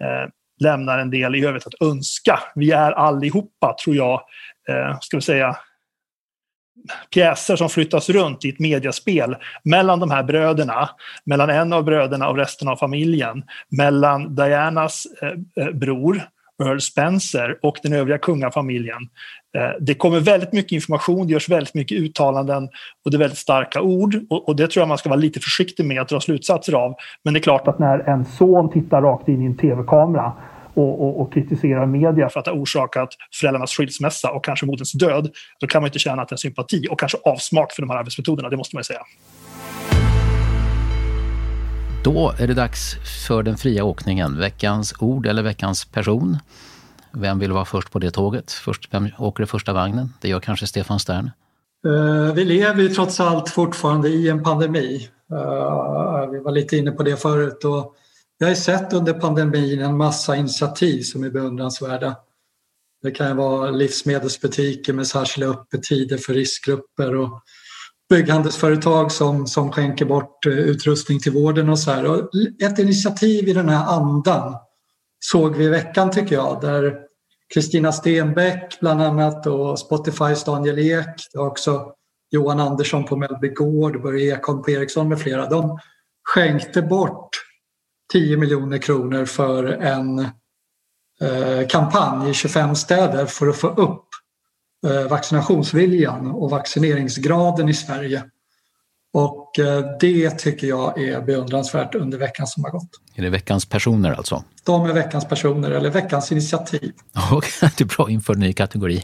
eh, 0.03 0.29
lämnar 0.59 0.99
en 0.99 1.09
del 1.09 1.35
i 1.35 1.45
övrigt 1.45 1.67
att 1.67 1.81
önska. 1.81 2.39
Vi 2.55 2.71
är 2.71 2.91
allihopa, 2.91 3.75
tror 3.83 3.95
jag, 3.95 4.21
eh, 4.69 4.99
ska 5.01 5.17
vi 5.17 5.21
säga, 5.21 5.57
pjäser 7.13 7.55
som 7.55 7.69
flyttas 7.69 8.09
runt 8.09 8.45
i 8.45 8.49
ett 8.49 8.59
mediaspel 8.59 9.35
mellan 9.63 9.99
de 9.99 10.11
här 10.11 10.23
bröderna, 10.23 10.89
mellan 11.25 11.49
en 11.49 11.73
av 11.73 11.83
bröderna 11.83 12.29
och 12.29 12.37
resten 12.37 12.67
av 12.67 12.75
familjen, 12.75 13.43
mellan 13.69 14.35
Dianas 14.35 15.07
eh, 15.21 15.63
eh, 15.65 15.71
bror 15.71 16.21
Earl 16.63 16.79
Spencer 16.79 17.57
och 17.61 17.77
den 17.83 17.93
övriga 17.93 18.17
kungafamiljen. 18.17 19.01
Eh, 19.57 19.69
det 19.79 19.93
kommer 19.93 20.19
väldigt 20.19 20.53
mycket 20.53 20.71
information, 20.71 21.27
det 21.27 21.33
görs 21.33 21.49
väldigt 21.49 21.73
mycket 21.73 21.97
uttalanden 21.97 22.69
och 23.05 23.11
det 23.11 23.17
är 23.17 23.19
väldigt 23.19 23.37
starka 23.37 23.81
ord 23.81 24.15
och, 24.29 24.49
och, 24.49 24.55
det 24.55 24.67
tror 24.67 24.81
jag 24.81 24.87
man 24.87 24.97
ska 24.97 25.09
vara 25.09 25.19
lite 25.19 25.39
försiktig 25.39 25.85
med 25.85 26.01
att 26.01 26.09
dra 26.09 26.19
slutsatser 26.19 26.73
av. 26.73 26.95
Men 27.23 27.33
det 27.33 27.39
är 27.39 27.41
klart 27.41 27.67
att 27.67 27.79
när 27.79 27.99
en 27.99 28.25
son 28.25 28.71
tittar 28.71 29.01
rakt 29.01 29.27
in 29.27 29.41
i 29.41 29.45
en 29.45 29.57
tv-kamera 29.57 30.33
och, 30.73 31.01
och, 31.01 31.21
och 31.21 31.33
kritiserar 31.33 31.85
media 31.85 32.29
för 32.29 32.39
att 32.39 32.45
ha 32.47 32.53
orsakat 32.53 33.09
föräldrarnas 33.39 33.71
skilsmässa 33.71 34.31
och 34.31 34.45
kanske 34.45 34.65
moderns 34.65 34.91
död, 34.91 35.29
då 35.59 35.67
kan 35.67 35.81
man 35.81 35.87
inte 35.87 35.99
känna 35.99 36.21
att 36.21 36.31
en 36.31 36.37
sympati 36.37 36.87
och 36.89 36.99
kanske 36.99 37.17
avsmak 37.25 37.71
för 37.71 37.81
de 37.81 37.89
här 37.89 37.97
arbetsmetoderna, 37.97 38.49
det 38.49 38.57
måste 38.57 38.75
man 38.75 38.79
ju 38.79 38.83
säga. 38.83 39.01
Då 42.03 42.33
är 42.39 42.47
det 42.47 42.53
dags 42.53 42.95
för 43.27 43.43
den 43.43 43.57
fria 43.57 43.83
åkningen. 43.83 44.37
Veckans 44.37 44.93
ord 44.99 45.25
eller 45.25 45.43
veckans 45.43 45.85
person. 45.85 46.37
Vem 47.11 47.39
vill 47.39 47.51
vara 47.51 47.65
först 47.65 47.91
på 47.91 47.99
det 47.99 48.11
tåget? 48.11 48.51
Först, 48.51 48.87
vem 48.91 49.09
åker 49.17 49.43
i 49.43 49.45
första 49.45 49.73
vagnen? 49.73 50.13
Det 50.21 50.29
gör 50.29 50.39
kanske 50.39 50.67
Stefan 50.67 50.99
Stern. 50.99 51.31
Uh, 51.87 52.33
vi 52.33 52.45
lever 52.45 52.81
ju 52.81 52.89
trots 52.89 53.19
allt 53.19 53.49
fortfarande 53.49 54.09
i 54.09 54.29
en 54.29 54.43
pandemi. 54.43 55.09
Uh, 55.31 56.31
vi 56.31 56.39
var 56.39 56.51
lite 56.51 56.77
inne 56.77 56.91
på 56.91 57.03
det 57.03 57.21
förut. 57.21 57.65
Och 57.65 57.95
vi 58.41 58.47
har 58.47 58.55
sett 58.55 58.93
under 58.93 59.13
pandemin 59.13 59.81
en 59.81 59.97
massa 59.97 60.35
initiativ 60.35 61.01
som 61.01 61.23
är 61.23 61.29
beundransvärda. 61.29 62.15
Det 63.03 63.11
kan 63.11 63.37
vara 63.37 63.71
livsmedelsbutiker 63.71 64.93
med 64.93 65.07
särskilda 65.07 65.49
öppettider 65.49 66.17
för 66.17 66.33
riskgrupper 66.33 67.15
och 67.15 67.41
bygghandelsföretag 68.09 69.11
som, 69.11 69.47
som 69.47 69.71
skänker 69.71 70.05
bort 70.05 70.45
eh, 70.45 70.53
utrustning 70.53 71.19
till 71.19 71.31
vården 71.31 71.69
och 71.69 71.79
så 71.79 71.91
här. 71.91 72.05
Och 72.05 72.29
ett 72.63 72.79
initiativ 72.79 73.49
i 73.49 73.53
den 73.53 73.69
här 73.69 73.85
andan 73.85 74.55
såg 75.19 75.55
vi 75.55 75.65
i 75.65 75.69
veckan 75.69 76.11
tycker 76.11 76.35
jag 76.35 76.61
där 76.61 76.99
Kristina 77.53 77.91
Stenbeck 77.91 78.79
bland 78.79 79.01
annat 79.01 79.47
och 79.47 79.79
Spotifys 79.79 80.43
Daniel 80.43 80.79
Ek, 80.79 81.07
och 81.37 81.47
också 81.47 81.93
Johan 82.31 82.59
Andersson 82.59 83.05
på 83.05 83.15
Mellby 83.15 83.47
Gård, 83.47 84.01
Börje 84.01 84.35
Ekholm 84.35 84.61
på 84.61 84.71
Ericsson 84.71 85.09
med 85.09 85.19
flera. 85.19 85.49
De 85.49 85.79
skänkte 86.23 86.81
bort 86.81 87.50
10 88.11 88.37
miljoner 88.37 88.77
kronor 88.77 89.25
för 89.25 89.63
en 89.63 90.19
eh, 91.21 91.67
kampanj 91.69 92.29
i 92.29 92.33
25 92.33 92.75
städer 92.75 93.25
för 93.25 93.47
att 93.47 93.57
få 93.57 93.67
upp 93.67 94.05
eh, 94.87 95.09
vaccinationsviljan 95.09 96.31
och 96.31 96.49
vaccineringsgraden 96.49 97.69
i 97.69 97.73
Sverige. 97.73 98.23
Och 99.13 99.59
eh, 99.59 99.85
det 99.99 100.29
tycker 100.29 100.67
jag 100.67 101.01
är 101.01 101.21
beundransvärt 101.21 101.95
under 101.95 102.17
veckan 102.17 102.47
som 102.47 102.63
har 102.63 102.71
gått. 102.71 102.89
Är 103.15 103.21
det 103.21 103.29
veckans 103.29 103.65
personer 103.65 104.11
alltså? 104.11 104.43
De 104.63 104.85
är 104.85 104.93
veckans 104.93 105.25
personer 105.25 105.71
eller 105.71 105.89
veckans 105.89 106.31
initiativ. 106.31 106.91
det 107.77 107.81
är 107.81 107.97
bra 107.97 108.09
inför 108.09 108.33
en 108.33 108.39
ny 108.39 108.53
kategori. 108.53 109.03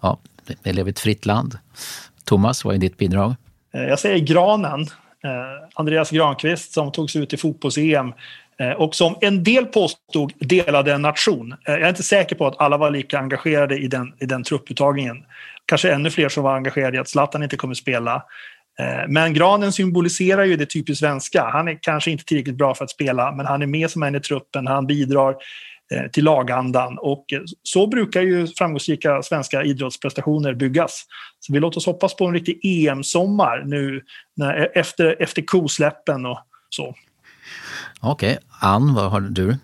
Ja, 0.00 0.18
vi 0.62 0.72
lever 0.72 0.88
i 0.88 0.92
ett 0.92 0.98
fritt 0.98 1.26
land. 1.26 1.58
Thomas, 2.24 2.64
vad 2.64 2.74
är 2.74 2.78
ditt 2.78 2.98
bidrag? 2.98 3.34
Jag 3.72 3.98
säger 3.98 4.18
granen. 4.18 4.86
Eh, 5.24 5.68
Andreas 5.74 6.10
Granqvist 6.10 6.72
som 6.72 6.92
togs 6.92 7.16
ut 7.16 7.32
i 7.32 7.36
fotbolls-EM 7.36 8.12
eh, 8.60 8.70
och 8.70 8.94
som 8.94 9.16
en 9.20 9.44
del 9.44 9.66
påstod 9.66 10.32
delade 10.38 10.92
en 10.92 11.02
nation. 11.02 11.52
Eh, 11.52 11.74
jag 11.74 11.82
är 11.82 11.88
inte 11.88 12.02
säker 12.02 12.36
på 12.36 12.46
att 12.46 12.60
alla 12.60 12.76
var 12.76 12.90
lika 12.90 13.18
engagerade 13.18 13.78
i 13.78 13.88
den, 13.88 14.14
i 14.20 14.26
den 14.26 14.44
trupputtagningen. 14.44 15.16
Kanske 15.66 15.92
ännu 15.92 16.10
fler 16.10 16.28
som 16.28 16.42
var 16.42 16.56
engagerade 16.56 16.96
i 16.96 17.00
att 17.00 17.08
Zlatan 17.08 17.42
inte 17.42 17.56
kommer 17.56 17.74
spela. 17.74 18.22
Eh, 18.78 19.08
men 19.08 19.34
granen 19.34 19.72
symboliserar 19.72 20.44
ju 20.44 20.56
det 20.56 20.66
typiskt 20.66 21.00
svenska. 21.00 21.44
Han 21.44 21.68
är 21.68 21.78
kanske 21.82 22.10
inte 22.10 22.24
tillräckligt 22.24 22.56
bra 22.56 22.74
för 22.74 22.84
att 22.84 22.90
spela, 22.90 23.32
men 23.32 23.46
han 23.46 23.62
är 23.62 23.66
med 23.66 23.90
som 23.90 24.02
en 24.02 24.14
i 24.14 24.20
truppen, 24.20 24.66
han 24.66 24.86
bidrar 24.86 25.36
till 26.12 26.24
lagandan. 26.24 26.98
Och 26.98 27.32
eh, 27.32 27.40
så 27.62 27.86
brukar 27.86 28.22
ju 28.22 28.46
framgångsrika 28.46 29.22
svenska 29.22 29.62
idrottsprestationer 29.62 30.54
byggas. 30.54 31.04
Så 31.40 31.52
vi 31.52 31.60
låter 31.60 31.78
oss 31.78 31.86
hoppas 31.86 32.16
på 32.16 32.26
en 32.26 32.32
riktig 32.32 32.60
EM-sommar 32.62 33.62
nu 33.66 34.02
när, 34.36 34.78
efter, 34.78 35.22
efter 35.22 35.42
kosläppen 35.42 36.26
och 36.26 36.38
så. 36.70 36.94
Okej, 38.00 38.32
okay. 38.32 38.36
Ann, 38.60 38.94
vad 38.94 39.10
har 39.10 39.20
du? 39.20 39.56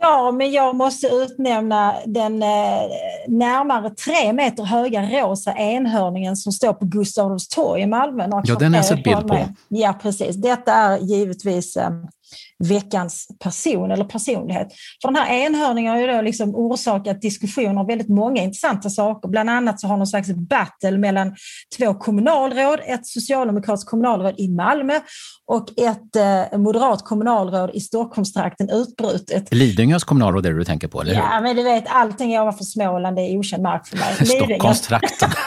Ja, 0.00 0.32
men 0.32 0.52
jag 0.52 0.76
måste 0.76 1.06
utnämna 1.06 1.94
den 2.06 2.42
eh, 2.42 2.82
närmare 3.28 3.90
tre 3.90 4.32
meter 4.32 4.64
höga 4.64 5.02
rosa 5.02 5.52
enhörningen 5.52 6.36
som 6.36 6.52
står 6.52 6.72
på 6.72 6.84
Gustav 6.84 7.26
Adolfs 7.26 7.48
torg 7.48 7.82
i 7.82 7.86
Malmö. 7.86 8.28
Ja, 8.44 8.54
den 8.54 8.72
har 8.72 8.78
jag 8.78 8.86
sett 8.86 9.04
bild 9.04 9.28
på. 9.28 9.48
Ja, 9.68 9.98
precis. 10.02 10.36
Detta 10.36 10.72
är 10.72 10.98
givetvis 10.98 11.76
eh, 11.76 11.90
veckans 12.58 13.28
person 13.44 13.90
eller 13.90 14.04
personlighet. 14.04 14.68
För 15.02 15.08
den 15.08 15.16
här 15.16 15.34
enhörningen 15.34 15.92
har 15.92 16.00
ju 16.00 16.06
då 16.06 16.20
liksom 16.20 16.54
orsakat 16.54 17.22
diskussioner 17.22 17.80
om 17.80 17.86
väldigt 17.86 18.08
många 18.08 18.42
intressanta 18.42 18.90
saker. 18.90 19.28
Bland 19.28 19.50
annat 19.50 19.80
så 19.80 19.86
har 19.86 19.96
någon 19.96 20.06
slags 20.06 20.28
battle 20.30 20.98
mellan 20.98 21.34
två 21.78 21.94
kommunalråd, 21.94 22.80
ett 22.86 23.06
socialdemokratiskt 23.06 23.90
kommunalråd 23.90 24.34
i 24.38 24.48
Malmö 24.48 25.00
och 25.46 25.68
ett 25.78 26.16
eh, 26.16 26.58
moderat 26.58 27.04
kommunalråd 27.04 27.70
i 27.74 27.80
Stockholmstrakten 27.80 28.70
utbrutit. 28.70 29.54
Lidingös 29.54 30.04
kommunalråd 30.04 30.46
är 30.46 30.52
det 30.52 30.58
du 30.58 30.64
tänker 30.64 30.88
på, 30.88 31.00
eller 31.00 31.14
hur? 31.14 31.20
Ja, 31.20 31.40
men 31.40 31.56
du 31.56 31.62
vet, 31.62 31.84
allting 31.88 32.40
ovanför 32.40 32.64
Småland 32.64 33.18
är 33.18 33.38
okänd 33.38 33.62
mark 33.62 33.86
för 33.86 33.96
mig. 33.96 34.26
Stockholmstrakten. 34.26 35.30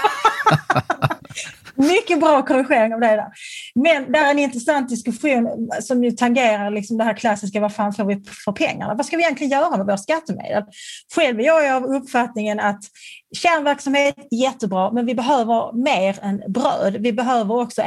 Mycket 1.78 2.20
bra 2.20 2.46
korrigering 2.46 2.94
av 2.94 3.00
det 3.00 3.08
där. 3.08 3.28
Men 3.76 4.12
det 4.12 4.20
är 4.20 4.32
en 4.32 4.40
intressant 4.40 4.90
diskussion 4.90 5.70
som 5.82 6.04
ju 6.04 6.12
tangerar 6.12 6.72
liksom 6.72 6.98
det 6.98 7.04
här 7.04 7.14
klassiska, 7.14 7.60
vad 7.60 7.76
fan 7.76 7.94
får 7.94 8.06
vi 8.06 8.24
för 8.46 8.52
pengarna? 8.52 8.94
Vad 8.94 9.06
ska 9.06 9.18
vi 9.18 9.24
egentligen 9.24 9.52
göra 9.52 9.78
med 9.78 9.86
våra 9.86 9.98
skattemedel? 9.98 10.64
Själv 11.16 11.40
är 11.40 11.44
jag 11.44 11.76
av 11.76 11.96
uppfattningen 11.96 12.60
att 12.60 12.84
kärnverksamhet, 13.36 14.16
jättebra, 14.32 14.92
men 14.92 15.06
vi 15.06 15.16
behöver 15.16 15.84
mer 15.84 16.20
än 16.22 16.44
bröd. 16.48 16.98
Vi 17.00 17.14
behöver 17.14 17.62
också 17.62 17.82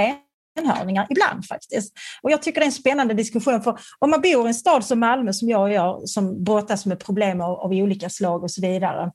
enhörningar 0.59 1.07
ibland 1.11 1.47
faktiskt. 1.47 1.93
Och 2.22 2.30
jag 2.30 2.43
tycker 2.43 2.61
det 2.61 2.64
är 2.64 2.66
en 2.66 2.72
spännande 2.72 3.14
diskussion 3.14 3.62
för 3.62 3.78
om 3.99 4.11
man 4.11 4.20
bor 4.20 4.45
i 4.45 4.49
en 4.49 4.55
stad 4.55 4.84
som 4.84 5.01
Malmö 5.01 5.32
som 5.32 5.49
jag 5.49 5.72
gör 5.72 6.01
som 6.05 6.45
brottas 6.45 6.86
med 6.86 7.01
problem 7.01 7.41
av, 7.41 7.61
av 7.61 7.70
olika 7.70 8.11
slag 8.11 8.43
och 8.43 8.51
så 8.51 8.61
vidare 8.61 9.11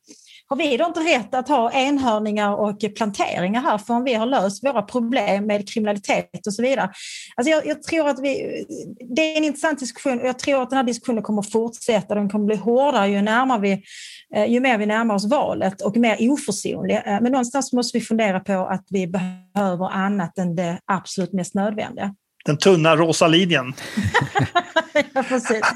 har 0.48 0.58
vi 0.58 0.78
då 0.78 0.86
inte 0.86 1.00
rätt 1.00 1.36
att 1.36 1.48
ha 1.48 1.72
enhörningar 1.72 2.56
och 2.56 2.80
planteringar 2.96 3.62
här 3.62 3.78
förrän 3.78 4.04
vi 4.04 4.14
har 4.14 4.26
löst 4.26 4.64
våra 4.64 4.82
problem 4.82 5.46
med 5.46 5.70
kriminalitet 5.70 6.48
och 6.48 6.54
så 6.54 6.62
vidare? 6.62 6.92
Alltså 7.36 7.52
jag, 7.52 7.66
jag, 7.68 7.84
tror 7.84 8.08
att 8.08 8.20
vi, 8.20 8.66
det 9.16 9.22
är 9.22 9.38
en 9.38 9.44
intressant 9.44 9.80
diskussion 9.80 10.22
och 10.22 10.28
jag 10.28 10.40
tror 10.40 10.62
att 10.62 10.70
den 10.70 10.78
här 10.78 10.84
diskussionen 10.84 11.24
kommer 11.24 11.40
att 11.40 11.52
fortsätta. 11.52 12.16
Den 12.16 12.30
kommer 12.30 12.44
att 12.44 12.48
bli 12.48 12.56
hårdare 12.56 13.08
ju, 13.08 13.22
närmare 13.22 13.62
vi, 13.62 13.84
eh, 14.36 14.46
ju 14.46 14.60
mer 14.60 14.78
vi 14.78 14.86
närmar 14.86 15.16
oss 15.16 15.26
valet 15.26 15.82
och 15.82 15.98
mer 15.98 16.32
oförsonlig. 16.32 16.96
Eh, 16.96 17.22
men 17.22 17.32
någonstans 17.32 17.74
måste 17.74 17.98
vi 17.98 18.04
fundera 18.04 18.40
på 18.40 18.54
att 18.54 18.86
vi 18.90 19.08
behöver 19.08 19.90
annat 19.90 20.38
än 20.38 20.56
det 20.56 20.80
absolut 20.86 21.34
mest 21.34 21.56
nödvändiga 21.56 22.16
den 22.46 22.58
tunna 22.58 22.96
rosa 22.96 23.28
linjen. 23.28 23.74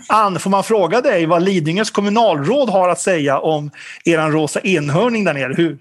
Ann, 0.08 0.40
får 0.40 0.50
man 0.50 0.64
fråga 0.64 1.02
dig 1.02 1.26
vad 1.26 1.44
Lidingös 1.44 1.92
kommunalråd 1.92 2.70
har 2.70 2.90
att 2.90 3.00
säga 3.00 3.40
om 3.40 3.72
er 4.06 4.32
rosa 4.32 4.60
enhörning 4.60 5.24
där 5.24 5.34
nere? 5.34 5.54
Hur? 5.54 5.78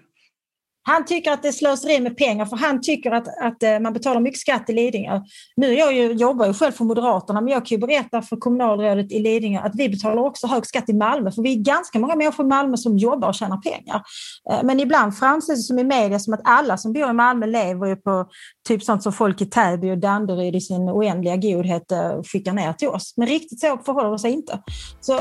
Han 0.88 1.04
tycker 1.04 1.32
att 1.32 1.42
det 1.42 1.48
är 1.48 1.52
slöseri 1.52 2.00
med 2.00 2.16
pengar 2.16 2.46
för 2.46 2.56
han 2.56 2.80
tycker 2.80 3.10
att, 3.10 3.28
att 3.40 3.62
eh, 3.62 3.78
man 3.80 3.92
betalar 3.92 4.20
mycket 4.20 4.40
skatt 4.40 4.70
i 4.70 4.72
Lidingö. 4.72 5.20
Nu 5.56 5.74
jag 5.74 5.94
ju, 5.94 6.12
jobbar 6.12 6.46
jag 6.46 6.56
själv 6.56 6.72
för 6.72 6.84
Moderaterna 6.84 7.40
men 7.40 7.52
jag 7.52 7.66
kan 7.66 7.78
ju 7.78 7.86
berätta 7.86 8.22
för 8.22 8.36
kommunalrådet 8.36 9.12
i 9.12 9.18
Lidingö 9.18 9.60
att 9.60 9.72
vi 9.74 9.88
betalar 9.88 10.22
också 10.22 10.46
hög 10.46 10.66
skatt 10.66 10.88
i 10.88 10.92
Malmö 10.92 11.30
för 11.30 11.42
vi 11.42 11.52
är 11.52 11.62
ganska 11.62 11.98
många 11.98 12.16
människor 12.16 12.46
i 12.46 12.48
Malmö 12.48 12.76
som 12.76 12.98
jobbar 12.98 13.28
och 13.28 13.34
tjänar 13.34 13.56
pengar. 13.56 14.02
Eh, 14.50 14.62
men 14.62 14.80
ibland 14.80 15.18
framställs 15.18 15.58
det 15.58 15.62
som 15.62 15.78
i 15.78 15.84
media 15.84 16.18
som 16.18 16.34
att 16.34 16.40
alla 16.44 16.76
som 16.76 16.92
bor 16.92 17.10
i 17.10 17.12
Malmö 17.12 17.46
lever 17.46 17.96
på 17.96 18.26
typ 18.68 18.82
sånt 18.82 19.02
som 19.02 19.12
folk 19.12 19.40
i 19.40 19.46
Täby 19.46 19.90
och 19.90 19.98
Danderyd 19.98 20.56
i 20.56 20.60
sin 20.60 20.88
oändliga 20.88 21.36
godhet 21.36 21.92
eh, 21.92 22.22
skickar 22.22 22.52
ner 22.52 22.72
till 22.72 22.88
oss. 22.88 23.14
Men 23.16 23.26
riktigt 23.26 23.60
så 23.60 23.78
förhåller 23.84 24.10
det 24.10 24.18
sig 24.18 24.32
inte. 24.32 24.58
Så 25.00 25.20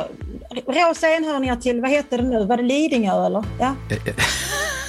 rosa 0.67 1.09
enhörningar 1.09 1.55
till, 1.55 1.81
vad 1.81 1.89
heter 1.89 2.17
det 2.17 2.23
nu, 2.23 2.45
var 2.45 2.57
det 2.57 2.63
Lidingö 2.63 3.25
eller? 3.25 3.45
Ja. 3.59 3.75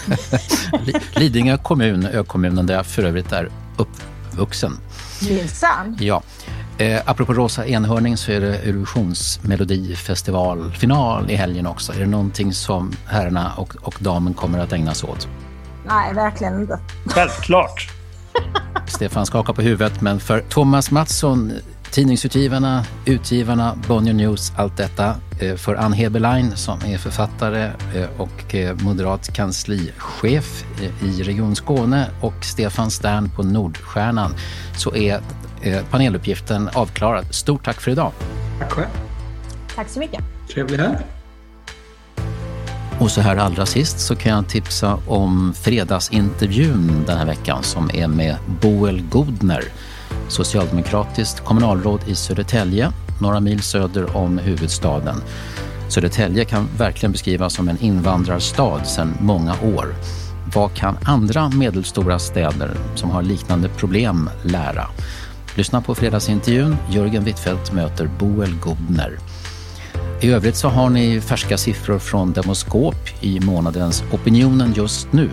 Lidingö 1.15 1.59
kommun, 1.59 2.07
ökommunen 2.07 2.67
där 2.67 2.75
jag 2.75 2.87
för 2.87 3.03
övrigt 3.03 3.33
är 3.33 3.49
uppvuxen. 3.77 4.73
Minsann. 5.29 5.97
Ja. 6.01 6.23
Eh, 6.79 7.01
apropå 7.05 7.35
Rosa 7.35 7.67
enhörning 7.67 8.17
så 8.17 8.33
är 8.33 8.41
det 8.41 8.57
Eurovisionsmelodifestival 8.57 10.73
final 10.73 11.31
i 11.31 11.35
helgen 11.35 11.67
också. 11.67 11.93
Är 11.93 11.99
det 11.99 12.07
någonting 12.07 12.53
som 12.53 12.93
herrarna 13.07 13.53
och, 13.57 13.77
och 13.83 13.95
damen 13.99 14.35
kommer 14.35 14.59
att 14.59 14.73
ägna 14.73 14.95
sig 14.95 15.09
åt? 15.09 15.29
Nej, 15.87 16.15
verkligen 16.15 16.61
inte. 16.61 16.79
Självklart. 17.07 17.91
Stefan 18.87 19.27
skakar 19.27 19.53
på 19.53 19.63
huvudet, 19.63 20.01
men 20.01 20.21
för 20.21 20.41
Thomas 20.41 20.91
Mattsson 20.91 21.53
Tidningsutgivarna, 21.91 22.85
utgivarna, 23.05 23.79
Bonnier 23.89 24.15
News, 24.15 24.53
allt 24.57 24.77
detta 24.77 25.15
eh, 25.41 25.57
för 25.57 25.75
Ann 25.75 25.93
Heberlein 25.93 26.57
som 26.57 26.79
är 26.87 26.99
författare 26.99 27.65
eh, 27.95 28.07
och 28.17 28.55
eh, 28.55 28.77
moderat 28.77 29.33
kanslichef 29.33 30.65
i 31.03 31.23
Region 31.23 31.57
Skåne 31.57 32.11
och 32.21 32.45
Stefan 32.45 32.91
Stern 32.91 33.31
på 33.31 33.43
Nordstjärnan 33.43 34.35
så 34.77 34.95
är 34.95 35.21
paneluppgiften 35.91 36.71
avklarad. 36.75 37.35
Stort 37.35 37.65
tack 37.65 37.81
för 37.81 37.91
idag. 37.91 38.13
Tack 38.59 38.73
själv. 38.73 38.89
Tack 39.75 39.89
så 39.89 39.99
mycket. 39.99 40.21
Trevlig 40.53 40.79
helg. 40.79 40.97
Och 43.01 43.11
så 43.11 43.21
här 43.21 43.37
allra 43.37 43.67
sist 43.67 44.01
så 44.01 44.17
kan 44.17 44.33
jag 44.33 44.49
tipsa 44.49 44.99
om 45.07 45.55
fredagsintervjun 45.55 47.05
den 47.07 47.19
här 47.19 47.27
veckan 47.27 47.63
som 47.63 47.91
är 47.95 48.09
med 48.09 48.37
Boel 48.61 49.03
Godner 49.03 49.65
socialdemokratiskt 50.29 51.45
kommunalråd 51.45 52.01
i 52.07 52.15
Södertälje, 52.15 52.93
några 53.21 53.41
mil 53.41 53.63
söder 53.63 54.17
om 54.17 54.39
huvudstaden. 54.39 55.23
Södertälje 55.89 56.45
kan 56.45 56.69
verkligen 56.79 57.13
beskrivas 57.13 57.55
som 57.55 57.69
en 57.69 57.79
invandrarstad 57.81 58.85
sedan 58.85 59.15
många 59.21 59.53
år. 59.53 59.95
Vad 60.55 60.75
kan 60.75 60.99
andra 61.05 61.49
medelstora 61.49 62.19
städer 62.19 62.71
som 62.95 63.11
har 63.11 63.23
liknande 63.23 63.69
problem 63.69 64.31
lära? 64.43 64.87
Lyssna 65.55 65.81
på 65.81 65.95
fredagsintervjun. 65.95 66.77
Jörgen 66.91 67.25
Wittfeldt 67.25 67.73
möter 67.73 68.11
Boel 68.19 68.55
Godner. 68.55 69.19
I 70.21 70.31
övrigt 70.31 70.57
så 70.57 70.69
har 70.69 70.91
ni 70.91 71.21
färska 71.21 71.59
siffror 71.59 71.99
från 71.99 72.33
Demoskop 72.33 73.09
i 73.21 73.41
månadens 73.41 74.05
Opinionen 74.13 74.73
just 74.77 75.13
nu. 75.13 75.31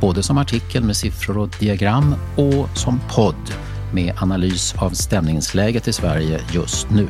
Både 0.00 0.22
som 0.22 0.38
artikel 0.38 0.84
med 0.84 0.96
siffror 0.96 1.38
och 1.38 1.48
diagram 1.60 2.14
och 2.36 2.78
som 2.78 3.00
podd 3.14 3.52
med 3.92 4.12
analys 4.16 4.74
av 4.78 4.90
stämningsläget 4.90 5.88
i 5.88 5.92
Sverige 5.92 6.40
just 6.52 6.90
nu. 6.90 7.08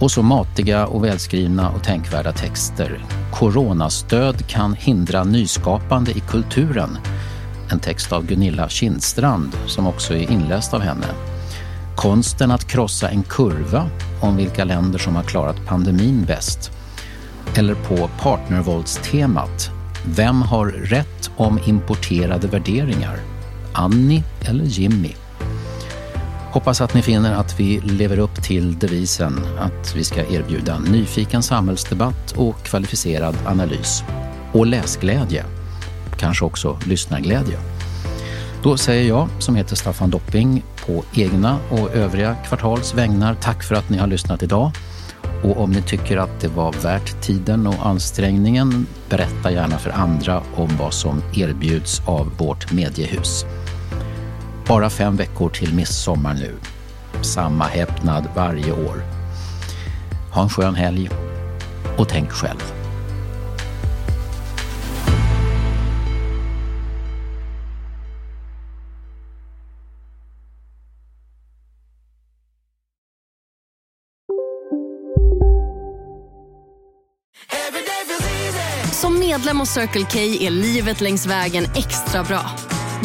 Och 0.00 0.10
så 0.10 0.22
matiga 0.22 0.86
och 0.86 1.04
välskrivna 1.04 1.70
och 1.70 1.84
tänkvärda 1.84 2.32
texter. 2.32 3.04
Coronastöd 3.32 4.46
kan 4.46 4.74
hindra 4.74 5.24
nyskapande 5.24 6.10
i 6.10 6.20
kulturen. 6.20 6.98
En 7.70 7.78
text 7.78 8.12
av 8.12 8.26
Gunilla 8.26 8.68
Kindstrand 8.68 9.56
som 9.66 9.86
också 9.86 10.14
är 10.14 10.30
inläst 10.30 10.74
av 10.74 10.80
henne. 10.80 11.06
Konsten 11.96 12.50
att 12.50 12.64
krossa 12.64 13.08
en 13.08 13.22
kurva 13.22 13.90
om 14.20 14.36
vilka 14.36 14.64
länder 14.64 14.98
som 14.98 15.16
har 15.16 15.22
klarat 15.22 15.66
pandemin 15.66 16.24
bäst. 16.24 16.70
Eller 17.56 17.74
på 17.74 18.10
partnervåldstemat. 18.20 19.70
Vem 20.06 20.42
har 20.42 20.66
rätt 20.66 21.30
om 21.36 21.58
importerade 21.66 22.48
värderingar? 22.48 23.18
Annie 23.72 24.22
eller 24.40 24.64
Jimmy? 24.64 25.14
Hoppas 26.50 26.80
att 26.80 26.94
ni 26.94 27.02
finner 27.02 27.34
att 27.34 27.60
vi 27.60 27.80
lever 27.80 28.18
upp 28.18 28.42
till 28.42 28.78
devisen 28.78 29.46
att 29.58 29.96
vi 29.96 30.04
ska 30.04 30.26
erbjuda 30.26 30.78
nyfiken 30.78 31.42
samhällsdebatt 31.42 32.32
och 32.36 32.62
kvalificerad 32.62 33.36
analys. 33.46 34.02
Och 34.52 34.66
läsglädje. 34.66 35.44
Kanske 36.16 36.44
också 36.44 36.78
lyssnarglädje. 36.86 37.58
Då 38.62 38.76
säger 38.76 39.08
jag, 39.08 39.28
som 39.38 39.56
heter 39.56 39.76
Staffan 39.76 40.10
Dopping, 40.10 40.64
på 40.86 41.04
egna 41.14 41.58
och 41.70 41.94
övriga 41.94 42.34
kvartals 42.34 42.94
vägnar 42.94 43.34
tack 43.34 43.62
för 43.62 43.74
att 43.74 43.90
ni 43.90 43.98
har 43.98 44.06
lyssnat 44.06 44.42
idag. 44.42 44.70
Och 45.42 45.60
om 45.60 45.70
ni 45.70 45.82
tycker 45.82 46.16
att 46.16 46.40
det 46.40 46.48
var 46.48 46.72
värt 46.72 47.22
tiden 47.22 47.66
och 47.66 47.86
ansträngningen, 47.86 48.86
berätta 49.10 49.50
gärna 49.50 49.78
för 49.78 49.90
andra 49.90 50.42
om 50.54 50.68
vad 50.78 50.94
som 50.94 51.22
erbjuds 51.34 52.02
av 52.06 52.32
vårt 52.38 52.72
mediehus. 52.72 53.44
Bara 54.68 54.90
fem 54.90 55.16
veckor 55.16 55.50
till 55.50 55.74
midsommar 55.74 56.34
nu. 56.34 56.54
Samma 57.22 57.64
häpnad 57.64 58.28
varje 58.36 58.72
år. 58.72 59.02
Ha 60.32 60.42
en 60.42 60.48
skön 60.48 60.74
helg 60.74 61.10
och 61.98 62.08
tänk 62.08 62.30
själv. 62.30 62.72
Som 78.92 79.18
medlem 79.18 79.60
hos 79.60 79.70
Circle 79.70 80.06
K 80.12 80.18
är 80.18 80.50
livet 80.50 81.00
längs 81.00 81.26
vägen 81.26 81.64
extra 81.74 82.24
bra. 82.24 82.50